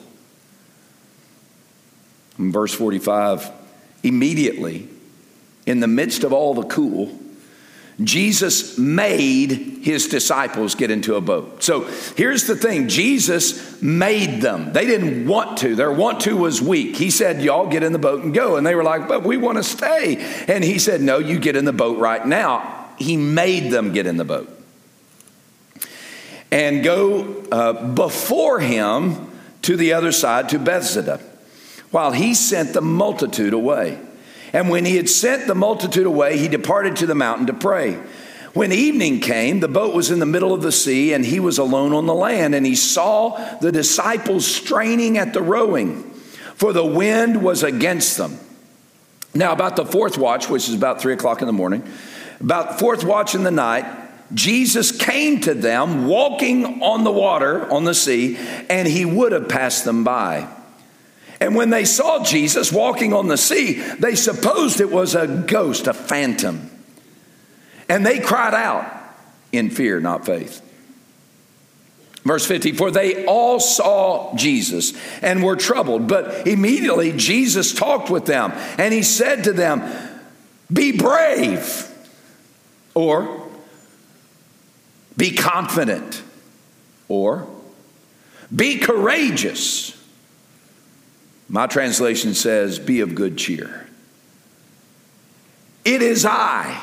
In 2.38 2.52
verse 2.52 2.72
45, 2.72 3.50
immediately, 4.02 4.88
in 5.66 5.80
the 5.80 5.88
midst 5.88 6.24
of 6.24 6.32
all 6.32 6.54
the 6.54 6.64
cool, 6.64 7.18
Jesus 8.02 8.78
made 8.78 9.50
his 9.82 10.08
disciples 10.08 10.74
get 10.74 10.90
into 10.90 11.16
a 11.16 11.20
boat. 11.20 11.62
So 11.62 11.82
here's 12.16 12.46
the 12.46 12.56
thing 12.56 12.88
Jesus 12.88 13.80
made 13.82 14.40
them. 14.40 14.72
They 14.72 14.86
didn't 14.86 15.26
want 15.26 15.58
to, 15.58 15.74
their 15.74 15.92
want 15.92 16.20
to 16.22 16.36
was 16.36 16.62
weak. 16.62 16.96
He 16.96 17.10
said, 17.10 17.42
Y'all 17.42 17.66
get 17.66 17.82
in 17.82 17.92
the 17.92 17.98
boat 17.98 18.22
and 18.22 18.32
go. 18.32 18.56
And 18.56 18.66
they 18.66 18.74
were 18.74 18.84
like, 18.84 19.08
But 19.08 19.22
we 19.22 19.36
want 19.36 19.58
to 19.58 19.64
stay. 19.64 20.16
And 20.48 20.64
he 20.64 20.78
said, 20.78 21.00
No, 21.00 21.18
you 21.18 21.38
get 21.38 21.56
in 21.56 21.64
the 21.64 21.72
boat 21.72 21.98
right 21.98 22.26
now. 22.26 22.88
He 22.98 23.16
made 23.16 23.70
them 23.70 23.92
get 23.92 24.06
in 24.06 24.16
the 24.16 24.24
boat 24.24 24.56
and 26.50 26.82
go 26.82 27.44
uh, 27.52 27.94
before 27.94 28.60
him 28.60 29.30
to 29.62 29.76
the 29.76 29.92
other 29.92 30.12
side 30.12 30.48
to 30.50 30.58
Bethsaida 30.58 31.20
while 31.90 32.12
he 32.12 32.34
sent 32.34 32.72
the 32.72 32.80
multitude 32.80 33.52
away. 33.52 33.98
And 34.52 34.68
when 34.68 34.84
he 34.84 34.96
had 34.96 35.08
sent 35.08 35.46
the 35.46 35.54
multitude 35.54 36.06
away, 36.06 36.38
he 36.38 36.48
departed 36.48 36.96
to 36.96 37.06
the 37.06 37.14
mountain 37.14 37.46
to 37.46 37.52
pray. 37.52 37.98
When 38.52 38.72
evening 38.72 39.20
came, 39.20 39.60
the 39.60 39.68
boat 39.68 39.94
was 39.94 40.10
in 40.10 40.18
the 40.18 40.26
middle 40.26 40.52
of 40.52 40.62
the 40.62 40.72
sea, 40.72 41.12
and 41.12 41.24
he 41.24 41.38
was 41.38 41.58
alone 41.58 41.92
on 41.92 42.06
the 42.06 42.14
land. 42.14 42.54
And 42.54 42.66
he 42.66 42.74
saw 42.74 43.36
the 43.60 43.70
disciples 43.70 44.44
straining 44.46 45.18
at 45.18 45.32
the 45.32 45.42
rowing, 45.42 46.02
for 46.56 46.72
the 46.72 46.84
wind 46.84 47.42
was 47.42 47.62
against 47.62 48.16
them. 48.16 48.38
Now, 49.34 49.52
about 49.52 49.76
the 49.76 49.86
fourth 49.86 50.18
watch, 50.18 50.48
which 50.48 50.68
is 50.68 50.74
about 50.74 51.00
three 51.00 51.12
o'clock 51.12 51.40
in 51.40 51.46
the 51.46 51.52
morning, 51.52 51.84
about 52.40 52.80
fourth 52.80 53.04
watch 53.04 53.36
in 53.36 53.44
the 53.44 53.52
night, 53.52 53.84
Jesus 54.34 54.90
came 54.90 55.40
to 55.42 55.54
them 55.54 56.06
walking 56.06 56.82
on 56.82 57.04
the 57.04 57.12
water 57.12 57.70
on 57.72 57.84
the 57.84 57.94
sea, 57.94 58.36
and 58.68 58.88
he 58.88 59.04
would 59.04 59.30
have 59.30 59.48
passed 59.48 59.84
them 59.84 60.02
by. 60.02 60.48
And 61.40 61.54
when 61.56 61.70
they 61.70 61.86
saw 61.86 62.22
Jesus 62.22 62.70
walking 62.70 63.14
on 63.14 63.28
the 63.28 63.38
sea, 63.38 63.80
they 63.98 64.14
supposed 64.14 64.80
it 64.80 64.90
was 64.90 65.14
a 65.14 65.26
ghost, 65.26 65.86
a 65.86 65.94
phantom. 65.94 66.70
And 67.88 68.04
they 68.04 68.20
cried 68.20 68.54
out 68.54 68.86
in 69.50 69.70
fear, 69.70 70.00
not 70.00 70.26
faith. 70.26 70.66
Verse 72.24 72.46
50 72.46 72.72
For 72.72 72.90
they 72.90 73.24
all 73.24 73.58
saw 73.58 74.36
Jesus 74.36 74.92
and 75.22 75.42
were 75.42 75.56
troubled, 75.56 76.06
but 76.06 76.46
immediately 76.46 77.12
Jesus 77.12 77.72
talked 77.72 78.10
with 78.10 78.26
them 78.26 78.52
and 78.78 78.92
he 78.92 79.02
said 79.02 79.44
to 79.44 79.52
them, 79.52 79.82
Be 80.72 80.92
brave, 80.92 81.88
or 82.94 83.48
be 85.16 85.32
confident, 85.32 86.22
or 87.08 87.46
be 88.54 88.78
courageous. 88.78 89.96
My 91.50 91.66
translation 91.66 92.34
says, 92.34 92.78
Be 92.78 93.00
of 93.00 93.16
good 93.16 93.36
cheer. 93.36 93.88
It 95.84 96.00
is 96.00 96.24
I. 96.24 96.80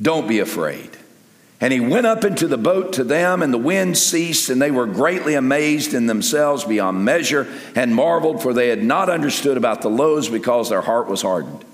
Don't 0.00 0.28
be 0.28 0.38
afraid. 0.38 0.90
And 1.60 1.72
he 1.72 1.80
went 1.80 2.06
up 2.06 2.24
into 2.24 2.46
the 2.46 2.56
boat 2.56 2.92
to 2.92 3.04
them, 3.04 3.42
and 3.42 3.52
the 3.52 3.58
wind 3.58 3.98
ceased, 3.98 4.48
and 4.48 4.62
they 4.62 4.70
were 4.70 4.86
greatly 4.86 5.34
amazed 5.34 5.92
in 5.92 6.06
themselves 6.06 6.62
beyond 6.62 7.04
measure, 7.04 7.48
and 7.74 7.92
marveled, 7.92 8.40
for 8.40 8.54
they 8.54 8.68
had 8.68 8.84
not 8.84 9.10
understood 9.10 9.56
about 9.56 9.82
the 9.82 9.90
loaves 9.90 10.28
because 10.28 10.70
their 10.70 10.82
heart 10.82 11.08
was 11.08 11.22
hardened. 11.22 11.64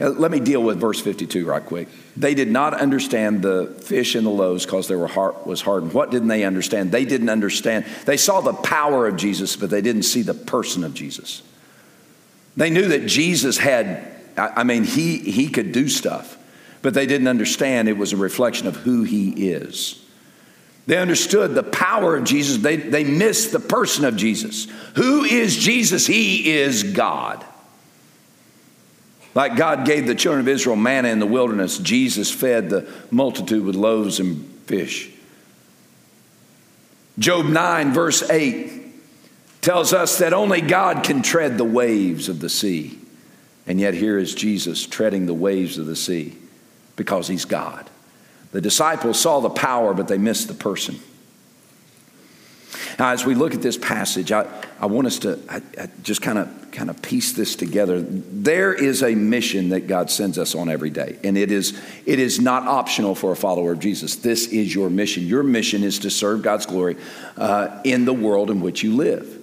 Uh, 0.00 0.10
let 0.10 0.30
me 0.30 0.40
deal 0.40 0.62
with 0.62 0.80
verse 0.80 1.00
52 1.00 1.46
right 1.46 1.64
quick. 1.64 1.88
They 2.16 2.34
did 2.34 2.50
not 2.50 2.74
understand 2.74 3.42
the 3.42 3.66
fish 3.82 4.14
and 4.14 4.26
the 4.26 4.30
loaves 4.30 4.64
because 4.64 4.88
their 4.88 5.06
heart 5.06 5.46
was 5.46 5.60
hardened. 5.60 5.92
What 5.92 6.10
didn't 6.10 6.28
they 6.28 6.44
understand? 6.44 6.92
They 6.92 7.04
didn't 7.04 7.28
understand. 7.28 7.84
They 8.04 8.16
saw 8.16 8.40
the 8.40 8.52
power 8.52 9.06
of 9.06 9.16
Jesus, 9.16 9.56
but 9.56 9.70
they 9.70 9.80
didn't 9.80 10.02
see 10.02 10.22
the 10.22 10.34
person 10.34 10.84
of 10.84 10.94
Jesus. 10.94 11.42
They 12.56 12.70
knew 12.70 12.88
that 12.88 13.06
Jesus 13.06 13.58
had, 13.58 14.04
I 14.36 14.64
mean, 14.64 14.84
he, 14.84 15.18
he 15.18 15.48
could 15.48 15.72
do 15.72 15.88
stuff, 15.88 16.36
but 16.82 16.94
they 16.94 17.06
didn't 17.06 17.28
understand 17.28 17.88
it 17.88 17.96
was 17.96 18.12
a 18.12 18.18
reflection 18.18 18.66
of 18.66 18.76
who 18.76 19.04
he 19.04 19.50
is. 19.50 19.98
They 20.86 20.98
understood 20.98 21.54
the 21.54 21.62
power 21.62 22.16
of 22.16 22.24
Jesus. 22.24 22.58
They, 22.58 22.76
they 22.76 23.04
missed 23.04 23.52
the 23.52 23.60
person 23.60 24.04
of 24.04 24.16
Jesus. 24.16 24.66
Who 24.96 25.22
is 25.24 25.56
Jesus? 25.56 26.06
He 26.06 26.52
is 26.52 26.82
God. 26.82 27.44
Like 29.34 29.56
God 29.56 29.86
gave 29.86 30.06
the 30.06 30.14
children 30.14 30.40
of 30.40 30.48
Israel 30.48 30.76
manna 30.76 31.08
in 31.08 31.18
the 31.18 31.26
wilderness, 31.26 31.78
Jesus 31.78 32.30
fed 32.30 32.70
the 32.70 32.88
multitude 33.10 33.64
with 33.64 33.76
loaves 33.76 34.20
and 34.20 34.44
fish. 34.66 35.10
Job 37.18 37.46
9, 37.46 37.92
verse 37.92 38.28
8, 38.28 38.70
tells 39.60 39.92
us 39.92 40.18
that 40.18 40.32
only 40.32 40.60
God 40.60 41.04
can 41.04 41.22
tread 41.22 41.56
the 41.56 41.64
waves 41.64 42.28
of 42.28 42.40
the 42.40 42.48
sea. 42.48 42.98
And 43.66 43.78
yet, 43.78 43.94
here 43.94 44.18
is 44.18 44.34
Jesus 44.34 44.86
treading 44.86 45.26
the 45.26 45.34
waves 45.34 45.78
of 45.78 45.86
the 45.86 45.94
sea 45.96 46.36
because 46.96 47.28
he's 47.28 47.44
God. 47.44 47.88
The 48.50 48.60
disciples 48.60 49.20
saw 49.20 49.40
the 49.40 49.50
power, 49.50 49.94
but 49.94 50.08
they 50.08 50.18
missed 50.18 50.48
the 50.48 50.54
person. 50.54 50.98
Now, 52.98 53.10
as 53.12 53.24
we 53.24 53.34
look 53.34 53.54
at 53.54 53.62
this 53.62 53.78
passage, 53.78 54.32
I, 54.32 54.46
I 54.80 54.86
want 54.86 55.06
us 55.06 55.20
to 55.20 55.38
I, 55.48 55.62
I 55.80 55.88
just 56.02 56.22
kind 56.22 56.38
of 56.38 56.61
kind 56.72 56.90
of 56.90 57.00
piece 57.02 57.32
this 57.32 57.54
together. 57.54 58.00
There 58.00 58.72
is 58.72 59.02
a 59.02 59.14
mission 59.14 59.68
that 59.68 59.86
God 59.86 60.10
sends 60.10 60.38
us 60.38 60.54
on 60.54 60.68
every 60.68 60.90
day, 60.90 61.18
and 61.22 61.36
it 61.36 61.52
is 61.52 61.78
it 62.06 62.18
is 62.18 62.40
not 62.40 62.66
optional 62.66 63.14
for 63.14 63.32
a 63.32 63.36
follower 63.36 63.72
of 63.72 63.78
Jesus. 63.78 64.16
This 64.16 64.46
is 64.48 64.74
your 64.74 64.90
mission. 64.90 65.26
Your 65.26 65.42
mission 65.42 65.84
is 65.84 66.00
to 66.00 66.10
serve 66.10 66.42
God's 66.42 66.66
glory 66.66 66.96
uh, 67.36 67.80
in 67.84 68.04
the 68.04 68.12
world 68.12 68.50
in 68.50 68.60
which 68.60 68.82
you 68.82 68.96
live. 68.96 69.41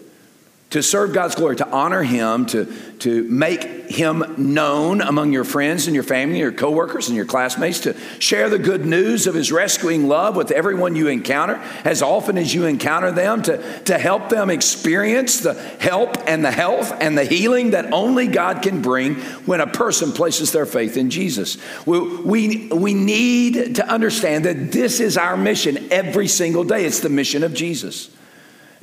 To 0.70 0.84
serve 0.84 1.14
God's 1.14 1.34
glory, 1.34 1.56
to 1.56 1.68
honor 1.68 2.04
Him, 2.04 2.46
to, 2.48 2.66
to 3.00 3.24
make 3.24 3.64
Him 3.90 4.36
known 4.38 5.02
among 5.02 5.34
your 5.34 5.44
friends 5.44 5.88
and 5.88 5.96
your 5.96 6.04
family, 6.04 6.38
your 6.38 6.52
coworkers 6.52 7.08
and 7.08 7.16
your 7.16 7.26
classmates, 7.26 7.80
to 7.82 7.98
share 8.20 8.52
the 8.52 8.60
good 8.60 8.86
news 8.86 9.26
of 9.26 9.34
His 9.34 9.52
rescuing 9.52 10.08
love 10.08 10.36
with 10.36 10.52
everyone 10.52 10.96
you 10.96 11.08
encounter 11.08 11.56
as 11.84 12.04
often 12.04 12.38
as 12.38 12.54
you 12.54 12.66
encounter 12.66 13.12
them, 13.12 13.42
to, 13.44 13.80
to 13.86 13.98
help 13.98 14.30
them 14.30 14.52
experience 14.52 15.40
the 15.40 15.56
help 15.80 16.18
and 16.28 16.46
the 16.46 16.52
health 16.52 16.96
and 17.02 17.18
the 17.18 17.26
healing 17.26 17.72
that 17.72 17.92
only 17.92 18.28
God 18.28 18.62
can 18.62 18.84
bring 18.84 19.16
when 19.46 19.62
a 19.62 19.68
person 19.68 20.12
places 20.12 20.52
their 20.52 20.68
faith 20.68 20.98
in 20.98 21.10
Jesus. 21.10 21.58
We, 21.88 22.00
we, 22.00 22.68
we 22.68 22.94
need 22.94 23.78
to 23.78 23.88
understand 23.88 24.46
that 24.46 24.72
this 24.72 25.00
is 25.00 25.18
our 25.18 25.36
mission 25.36 25.88
every 25.90 26.28
single 26.28 26.64
day. 26.64 26.86
It's 26.86 27.00
the 27.00 27.10
mission 27.10 27.42
of 27.42 27.56
Jesus. 27.56 28.12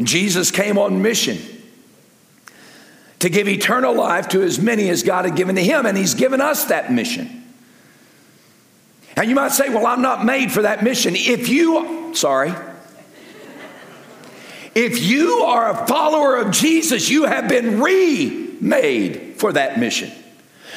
Jesus 0.02 0.50
came 0.50 0.78
on 0.78 1.00
mission 1.00 1.38
to 3.20 3.28
give 3.28 3.49
eternal 3.49 3.94
life 3.94 4.28
to 4.28 4.42
as 4.42 4.61
many 4.61 4.88
as 4.90 5.02
God 5.02 5.25
had 5.25 5.37
given 5.37 5.56
to 5.56 5.64
him, 5.64 5.87
and 5.87 5.96
he's 5.96 6.14
given 6.14 6.40
us 6.40 6.66
that 6.66 6.92
mission. 6.92 7.44
And 9.16 9.28
you 9.28 9.35
might 9.35 9.52
say, 9.52 9.70
Well, 9.70 9.87
I'm 9.87 10.02
not 10.02 10.25
made 10.25 10.52
for 10.52 10.62
that 10.62 10.85
mission. 10.85 11.14
If 11.16 11.49
you, 11.49 12.14
sorry, 12.14 12.52
if 14.75 15.02
you 15.02 15.38
are 15.38 15.70
a 15.70 15.87
follower 15.87 16.37
of 16.37 16.50
Jesus, 16.50 17.08
you 17.08 17.25
have 17.25 17.49
been 17.49 17.80
remade 17.80 19.37
for 19.38 19.52
that 19.54 19.78
mission. 19.78 20.12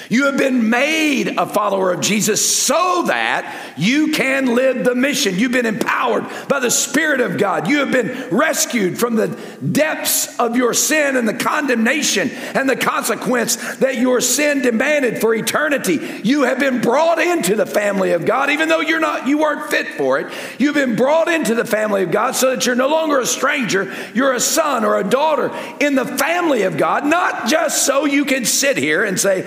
You 0.10 0.26
have 0.28 0.38
been 0.38 0.70
made 0.70 1.28
a 1.38 1.46
follower 1.46 1.92
of 1.92 2.02
Jesus 2.02 2.44
so 2.44 3.04
that 3.08 3.74
you 3.78 4.12
can 4.14 4.56
live 4.56 4.84
the 4.84 4.96
mission. 4.96 5.38
You've 5.38 5.52
been 5.52 5.66
empowered 5.66 6.26
by 6.48 6.60
the 6.60 6.72
Spirit 6.72 7.22
of 7.22 7.38
God. 7.38 7.68
You 7.68 7.80
have 7.80 7.92
been 7.92 8.30
rescued 8.30 8.98
from 8.98 9.16
the 9.16 9.28
depths 9.72 10.40
of 10.40 10.56
your 10.56 10.74
sin 10.74 11.16
and 11.16 11.28
the 11.28 11.34
condemnation 11.34 12.30
and 12.30 12.70
the 12.70 12.76
consequence 12.76 13.56
that 13.78 13.98
your 13.98 14.22
sin 14.22 14.62
demanded 14.62 15.20
for 15.20 15.34
eternity. 15.34 16.22
You 16.24 16.44
have 16.44 16.60
been 16.60 16.82
brought 16.82 17.20
into 17.20 17.56
the 17.56 17.66
family 17.66 18.12
of 18.12 18.26
God, 18.26 18.50
even 18.50 18.70
though 18.70 18.82
you're 18.82 19.00
not, 19.00 19.28
you 19.28 19.40
weren't 19.40 19.70
fit 19.70 19.96
for 19.96 20.20
it. 20.20 20.32
You've 20.58 20.76
been 20.76 20.96
brought 20.96 21.28
into 21.28 21.56
the 21.56 21.66
family 21.66 22.04
of 22.04 22.12
God 22.12 22.36
so 22.36 22.52
that 22.52 22.66
you're 22.66 22.76
no 22.76 22.90
longer 22.90 23.20
a 23.20 23.26
stranger. 23.26 23.94
You're 24.14 24.34
a 24.34 24.40
son 24.40 24.86
or 24.86 25.00
a 25.00 25.04
daughter 25.04 25.52
in 25.80 25.96
the 25.96 26.06
family 26.06 26.64
of 26.64 26.78
God, 26.78 27.06
not 27.06 27.48
just 27.48 27.86
so 27.86 28.06
you 28.06 28.26
can 28.26 28.46
sit 28.46 28.78
here 28.78 29.04
and 29.04 29.20
say, 29.20 29.44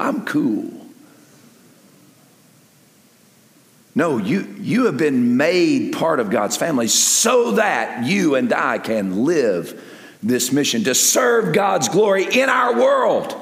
I'm 0.00 0.24
cool. 0.24 0.80
No, 3.94 4.18
you, 4.18 4.54
you 4.60 4.86
have 4.86 4.96
been 4.96 5.36
made 5.36 5.92
part 5.92 6.20
of 6.20 6.30
God's 6.30 6.56
family 6.56 6.88
so 6.88 7.52
that 7.52 8.06
you 8.06 8.34
and 8.34 8.52
I 8.52 8.78
can 8.78 9.24
live 9.24 9.82
this 10.22 10.52
mission 10.52 10.84
to 10.84 10.94
serve 10.94 11.54
God's 11.54 11.88
glory 11.88 12.24
in 12.24 12.48
our 12.48 12.78
world. 12.78 13.32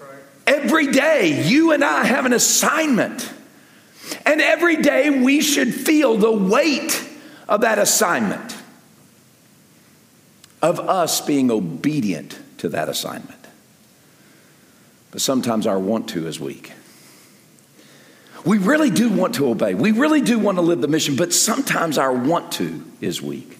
Right. 0.00 0.18
Every 0.46 0.88
day, 0.88 1.46
you 1.46 1.72
and 1.72 1.84
I 1.84 2.04
have 2.04 2.26
an 2.26 2.32
assignment. 2.32 3.32
And 4.24 4.40
every 4.40 4.76
day, 4.76 5.10
we 5.10 5.40
should 5.40 5.74
feel 5.74 6.16
the 6.16 6.32
weight 6.32 7.04
of 7.48 7.60
that 7.60 7.78
assignment, 7.78 8.56
of 10.62 10.80
us 10.80 11.20
being 11.20 11.50
obedient 11.50 12.38
to 12.58 12.68
that 12.70 12.88
assignment. 12.88 13.37
But 15.10 15.20
sometimes 15.20 15.66
our 15.66 15.78
want 15.78 16.08
to 16.10 16.26
is 16.26 16.38
weak. 16.38 16.72
We 18.44 18.58
really 18.58 18.90
do 18.90 19.10
want 19.10 19.34
to 19.36 19.48
obey. 19.48 19.74
We 19.74 19.92
really 19.92 20.20
do 20.20 20.38
want 20.38 20.58
to 20.58 20.62
live 20.62 20.80
the 20.80 20.88
mission, 20.88 21.16
but 21.16 21.32
sometimes 21.32 21.98
our 21.98 22.12
want 22.12 22.52
to 22.52 22.84
is 23.00 23.20
weak. 23.20 23.58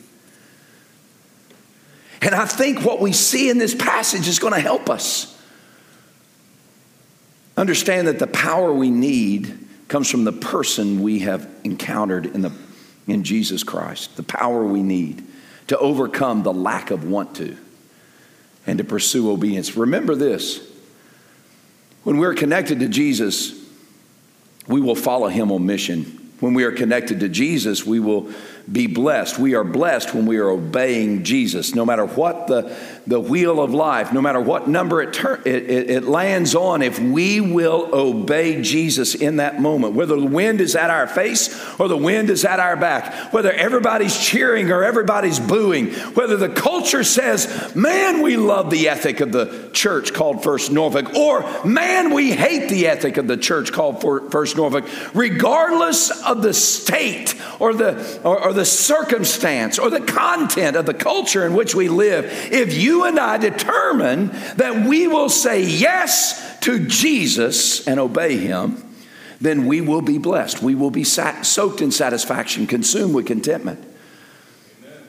And 2.22 2.34
I 2.34 2.46
think 2.46 2.84
what 2.84 3.00
we 3.00 3.12
see 3.12 3.48
in 3.48 3.58
this 3.58 3.74
passage 3.74 4.28
is 4.28 4.38
going 4.38 4.54
to 4.54 4.60
help 4.60 4.90
us 4.90 5.36
understand 7.56 8.06
that 8.06 8.18
the 8.18 8.26
power 8.26 8.72
we 8.72 8.90
need 8.90 9.66
comes 9.88 10.10
from 10.10 10.24
the 10.24 10.32
person 10.32 11.02
we 11.02 11.20
have 11.20 11.48
encountered 11.64 12.26
in, 12.26 12.42
the, 12.42 12.52
in 13.06 13.24
Jesus 13.24 13.64
Christ. 13.64 14.16
The 14.16 14.22
power 14.22 14.64
we 14.64 14.82
need 14.82 15.24
to 15.68 15.78
overcome 15.78 16.42
the 16.42 16.52
lack 16.52 16.90
of 16.90 17.08
want 17.08 17.34
to 17.36 17.56
and 18.66 18.78
to 18.78 18.84
pursue 18.84 19.30
obedience. 19.30 19.76
Remember 19.76 20.14
this 20.14 20.67
when 22.08 22.16
we're 22.16 22.32
connected 22.32 22.80
to 22.80 22.88
Jesus, 22.88 23.52
we 24.66 24.80
will 24.80 24.94
follow 24.94 25.28
him 25.28 25.52
on 25.52 25.66
mission. 25.66 26.32
When 26.40 26.54
we 26.54 26.64
are 26.64 26.72
connected 26.72 27.20
to 27.20 27.28
Jesus, 27.28 27.84
we 27.84 28.00
will 28.00 28.32
be 28.70 28.86
blessed. 28.86 29.38
We 29.38 29.54
are 29.54 29.64
blessed 29.64 30.14
when 30.14 30.26
we 30.26 30.38
are 30.38 30.48
obeying 30.48 31.24
Jesus. 31.24 31.74
No 31.74 31.86
matter 31.86 32.04
what 32.04 32.48
the, 32.48 32.76
the 33.06 33.18
wheel 33.18 33.62
of 33.62 33.72
life, 33.72 34.12
no 34.12 34.20
matter 34.20 34.40
what 34.40 34.68
number 34.68 35.00
it, 35.00 35.14
tur- 35.14 35.40
it, 35.46 35.70
it, 35.70 35.90
it 35.90 36.04
lands 36.04 36.54
on, 36.54 36.82
if 36.82 36.98
we 36.98 37.40
will 37.40 37.88
obey 37.92 38.60
Jesus 38.60 39.14
in 39.14 39.36
that 39.36 39.60
moment, 39.60 39.94
whether 39.94 40.16
the 40.16 40.26
wind 40.26 40.60
is 40.60 40.76
at 40.76 40.90
our 40.90 41.06
face 41.06 41.48
or 41.80 41.88
the 41.88 41.96
wind 41.96 42.28
is 42.28 42.44
at 42.44 42.60
our 42.60 42.76
back, 42.76 43.32
whether 43.32 43.52
everybody's 43.52 44.18
cheering 44.18 44.70
or 44.70 44.84
everybody's 44.84 45.40
booing, 45.40 45.90
whether 46.14 46.36
the 46.36 46.50
culture 46.50 47.04
says, 47.04 47.74
man, 47.74 48.22
we 48.22 48.36
love 48.36 48.70
the 48.70 48.88
ethic 48.88 49.20
of 49.20 49.32
the 49.32 49.70
church 49.72 50.12
called 50.12 50.42
First 50.42 50.70
Norfolk, 50.70 51.14
or 51.14 51.64
man, 51.64 52.12
we 52.12 52.32
hate 52.32 52.68
the 52.68 52.88
ethic 52.88 53.16
of 53.16 53.28
the 53.28 53.36
church 53.38 53.72
called 53.72 54.02
First 54.02 54.56
Norfolk, 54.56 54.84
regardless 55.14 56.10
of 56.26 56.42
the 56.42 56.52
state 56.52 57.34
or 57.58 57.72
the, 57.72 58.20
or, 58.24 58.48
or 58.48 58.57
the 58.58 58.64
circumstance 58.64 59.78
or 59.78 59.88
the 59.88 60.00
content 60.00 60.76
of 60.76 60.84
the 60.84 60.92
culture 60.92 61.46
in 61.46 61.54
which 61.54 61.76
we 61.76 61.88
live, 61.88 62.24
if 62.52 62.76
you 62.76 63.04
and 63.04 63.18
I 63.18 63.38
determine 63.38 64.30
that 64.56 64.84
we 64.86 65.06
will 65.06 65.28
say 65.28 65.62
yes 65.62 66.58
to 66.62 66.84
Jesus 66.86 67.86
and 67.86 68.00
obey 68.00 68.36
him, 68.36 68.84
then 69.40 69.66
we 69.66 69.80
will 69.80 70.02
be 70.02 70.18
blessed. 70.18 70.60
We 70.60 70.74
will 70.74 70.90
be 70.90 71.04
sat- 71.04 71.46
soaked 71.46 71.80
in 71.80 71.92
satisfaction, 71.92 72.66
consumed 72.66 73.14
with 73.14 73.26
contentment. 73.26 73.78
Amen. 74.82 75.02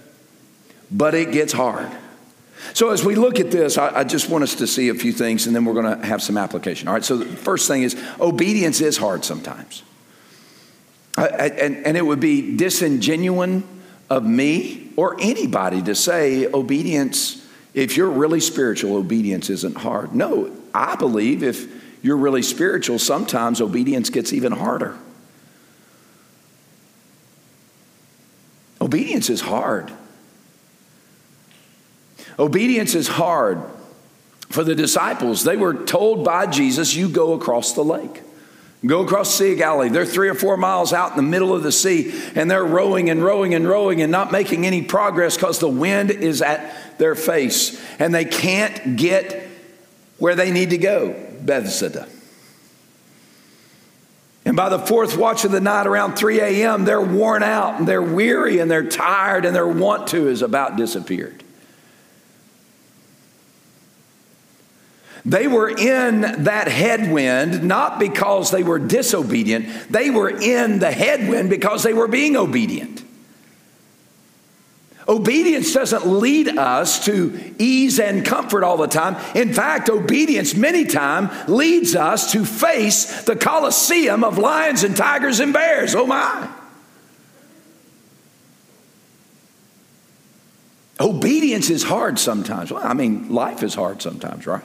But 0.92 1.16
it 1.16 1.32
gets 1.32 1.52
hard. 1.52 1.90
So, 2.74 2.92
as 2.92 3.04
we 3.04 3.16
look 3.16 3.40
at 3.40 3.50
this, 3.50 3.80
I, 3.80 4.02
I, 4.02 4.04
just 4.04 4.30
want 4.30 4.44
us 4.44 4.56
to 4.56 4.68
see 4.68 4.90
a 4.90 4.94
few 4.94 5.12
things 5.12 5.48
and 5.48 5.56
then 5.56 5.66
we're 5.66 5.74
going 5.74 6.00
to 6.00 6.06
have 6.06 6.22
some 6.22 6.38
application. 6.38 6.88
All 6.88 6.94
right, 6.94 7.04
so 7.04 7.18
the 7.18 7.26
first 7.26 7.68
thing 7.68 7.82
is 7.82 8.00
obedience 8.20 8.80
is 8.80 8.98
hard 8.98 9.26
sometimes. 9.26 9.82
And, 11.26 11.86
and 11.86 11.98
it 11.98 12.06
would 12.06 12.20
be 12.20 12.56
disingenuous 12.56 13.64
of 14.10 14.26
me 14.26 14.92
or 14.96 15.18
anybody 15.20 15.82
to 15.84 15.96
say 15.96 16.48
obedience, 16.48 17.46
if 17.74 17.98
you're 17.98 18.10
really 18.10 18.40
spiritual, 18.40 18.96
obedience 18.96 19.50
isn't 19.50 19.78
hard. 19.78 20.16
No, 20.16 20.56
I 20.74 20.96
believe 20.96 21.44
if 21.44 21.68
you're 22.04 22.18
really 22.18 22.42
spiritual, 22.42 23.00
sometimes 23.00 23.62
obedience 23.62 24.10
gets 24.10 24.34
even 24.34 24.54
harder. 24.54 24.98
Obedience 28.82 29.30
is 29.30 29.42
hard. 29.42 29.92
Obedience 32.38 32.96
is 32.96 33.08
hard. 33.10 33.62
For 34.48 34.64
the 34.64 34.74
disciples, 34.74 35.44
they 35.44 35.58
were 35.58 35.74
told 35.74 36.24
by 36.24 36.48
Jesus, 36.48 36.96
You 36.96 37.10
go 37.10 37.34
across 37.34 37.74
the 37.74 37.84
lake. 37.84 38.24
Go 38.86 39.04
across 39.04 39.30
the 39.32 39.44
Sea 39.44 39.52
of 39.54 39.58
Galilee. 39.58 39.90
They're 39.90 40.06
three 40.06 40.30
or 40.30 40.36
four 40.36 40.56
miles 40.56 40.94
out 40.94 41.12
in 41.12 41.18
the 41.18 41.24
middle 41.24 41.54
of 41.54 41.64
the 41.64 41.72
sea, 41.72 42.14
and 42.34 42.50
they're 42.50 42.64
rowing 42.64 43.10
and 43.10 43.22
rowing 43.22 43.54
and 43.54 43.68
rowing 43.68 44.02
and 44.02 44.12
not 44.12 44.32
making 44.32 44.66
any 44.66 44.82
progress 44.82 45.36
because 45.36 45.60
the 45.60 45.68
wind 45.68 46.12
is 46.12 46.42
at 46.42 46.98
their 46.98 47.16
face, 47.16 47.82
and 48.00 48.16
they 48.16 48.24
can't 48.24 48.96
get 48.96 49.48
where 50.18 50.36
they 50.36 50.52
need 50.52 50.70
to 50.70 50.78
go 50.78 51.14
Bethsaida. 51.42 52.08
And 54.46 54.56
by 54.56 54.70
the 54.70 54.80
fourth 54.80 55.18
watch 55.18 55.44
of 55.46 55.52
the 55.52 55.60
night, 55.60 55.86
around 55.86 56.16
3 56.16 56.40
a.m., 56.40 56.86
they're 56.86 57.02
worn 57.02 57.44
out 57.44 57.78
and 57.78 57.88
they're 57.88 58.02
weary 58.02 58.60
and 58.60 58.72
they're 58.72 58.88
tired, 58.88 59.46
and 59.46 59.56
their 59.56 59.68
want 59.68 60.08
to 60.08 60.28
is 60.28 60.42
about 60.42 60.78
disappeared. 60.78 61.44
They 65.26 65.48
were 65.48 65.70
in 65.70 66.22
that 66.44 66.68
headwind 66.68 67.64
not 67.64 68.00
because 68.00 68.52
they 68.52 68.64
were 68.64 68.80
disobedient, 68.80 69.92
they 69.92 70.10
were 70.10 70.30
in 70.30 70.80
the 70.80 70.92
headwind 70.92 71.50
because 71.50 71.84
they 71.84 71.94
were 71.94 72.08
being 72.08 72.36
obedient. 72.36 73.04
Obedience 75.10 75.74
doesn't 75.74 76.06
lead 76.06 76.50
us 76.50 77.06
to 77.06 77.56
ease 77.58 78.00
and 78.00 78.24
comfort 78.24 78.64
all 78.64 78.78
the 78.78 78.86
time. 78.86 79.16
In 79.36 79.54
fact, 79.54 79.90
obedience 79.90 80.54
many 80.54 80.86
times 80.86 81.50
leads 81.50 81.96
us 81.96 82.32
to 82.34 82.46
face 82.46 83.24
the 83.24 83.36
coliseum 83.36 84.24
of 84.24 84.38
lions 84.38 84.84
and 84.84 84.96
tigers 84.96 85.40
and 85.40 85.52
bears. 85.52 85.96
Oh 85.96 86.06
my. 86.06 86.48
Obedience 91.00 91.72
is 91.72 91.82
hard 91.82 92.20
sometimes. 92.20 92.72
Well, 92.72 92.86
I 92.86 92.94
mean, 92.94 93.34
life 93.34 93.64
is 93.64 93.74
hard 93.74 94.04
sometimes, 94.04 94.46
right? 94.46 94.64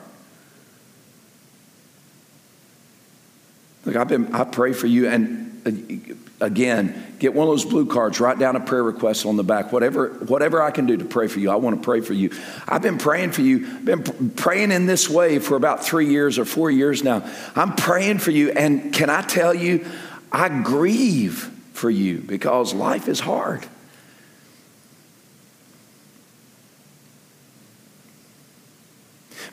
Look, 3.85 3.97
I've 3.97 4.09
been, 4.09 4.35
I 4.35 4.44
pray 4.44 4.73
for 4.73 4.87
you, 4.87 5.09
and 5.09 5.62
uh, 5.66 6.44
again, 6.44 7.16
get 7.18 7.35
one 7.35 7.47
of 7.47 7.53
those 7.53 7.64
blue 7.64 7.87
cards, 7.87 8.20
write 8.20 8.38
down 8.38 8.57
a 8.57 8.61
prayer 8.61 8.83
request 8.83 9.27
on 9.27 9.37
the 9.37 9.44
back. 9.44 9.73
Whatever, 9.73 10.09
whatever 10.27 10.62
I 10.62 10.70
can 10.70 10.87
do 10.87 10.97
to 10.97 11.05
pray 11.05 11.29
for 11.29 11.38
you, 11.38 11.51
I 11.51 11.57
want 11.57 11.77
to 11.77 11.83
pray 11.83 12.01
for 12.01 12.12
you. 12.12 12.31
I've 12.66 12.83
been 12.83 12.99
praying 12.99 13.33
for 13.33 13.42
you, 13.42 13.66
been 13.81 14.31
praying 14.31 14.73
in 14.73 14.87
this 14.87 15.09
way 15.09 15.38
for 15.38 15.57
about 15.57 15.85
three 15.85 16.09
years 16.09 16.38
or 16.38 16.44
four 16.44 16.70
years 16.70 17.05
now. 17.05 17.29
I'm 17.55 17.75
praying 17.77 18.18
for 18.18 18.31
you, 18.31 18.51
and 18.51 18.92
can 18.92 19.11
I 19.11 19.23
tell 19.23 19.55
you, 19.55 19.87
I 20.33 20.49
grieve 20.62 21.51
for 21.73 21.90
you 21.90 22.18
because 22.18 22.75
life 22.75 23.09
is 23.09 23.20
hard. 23.20 23.66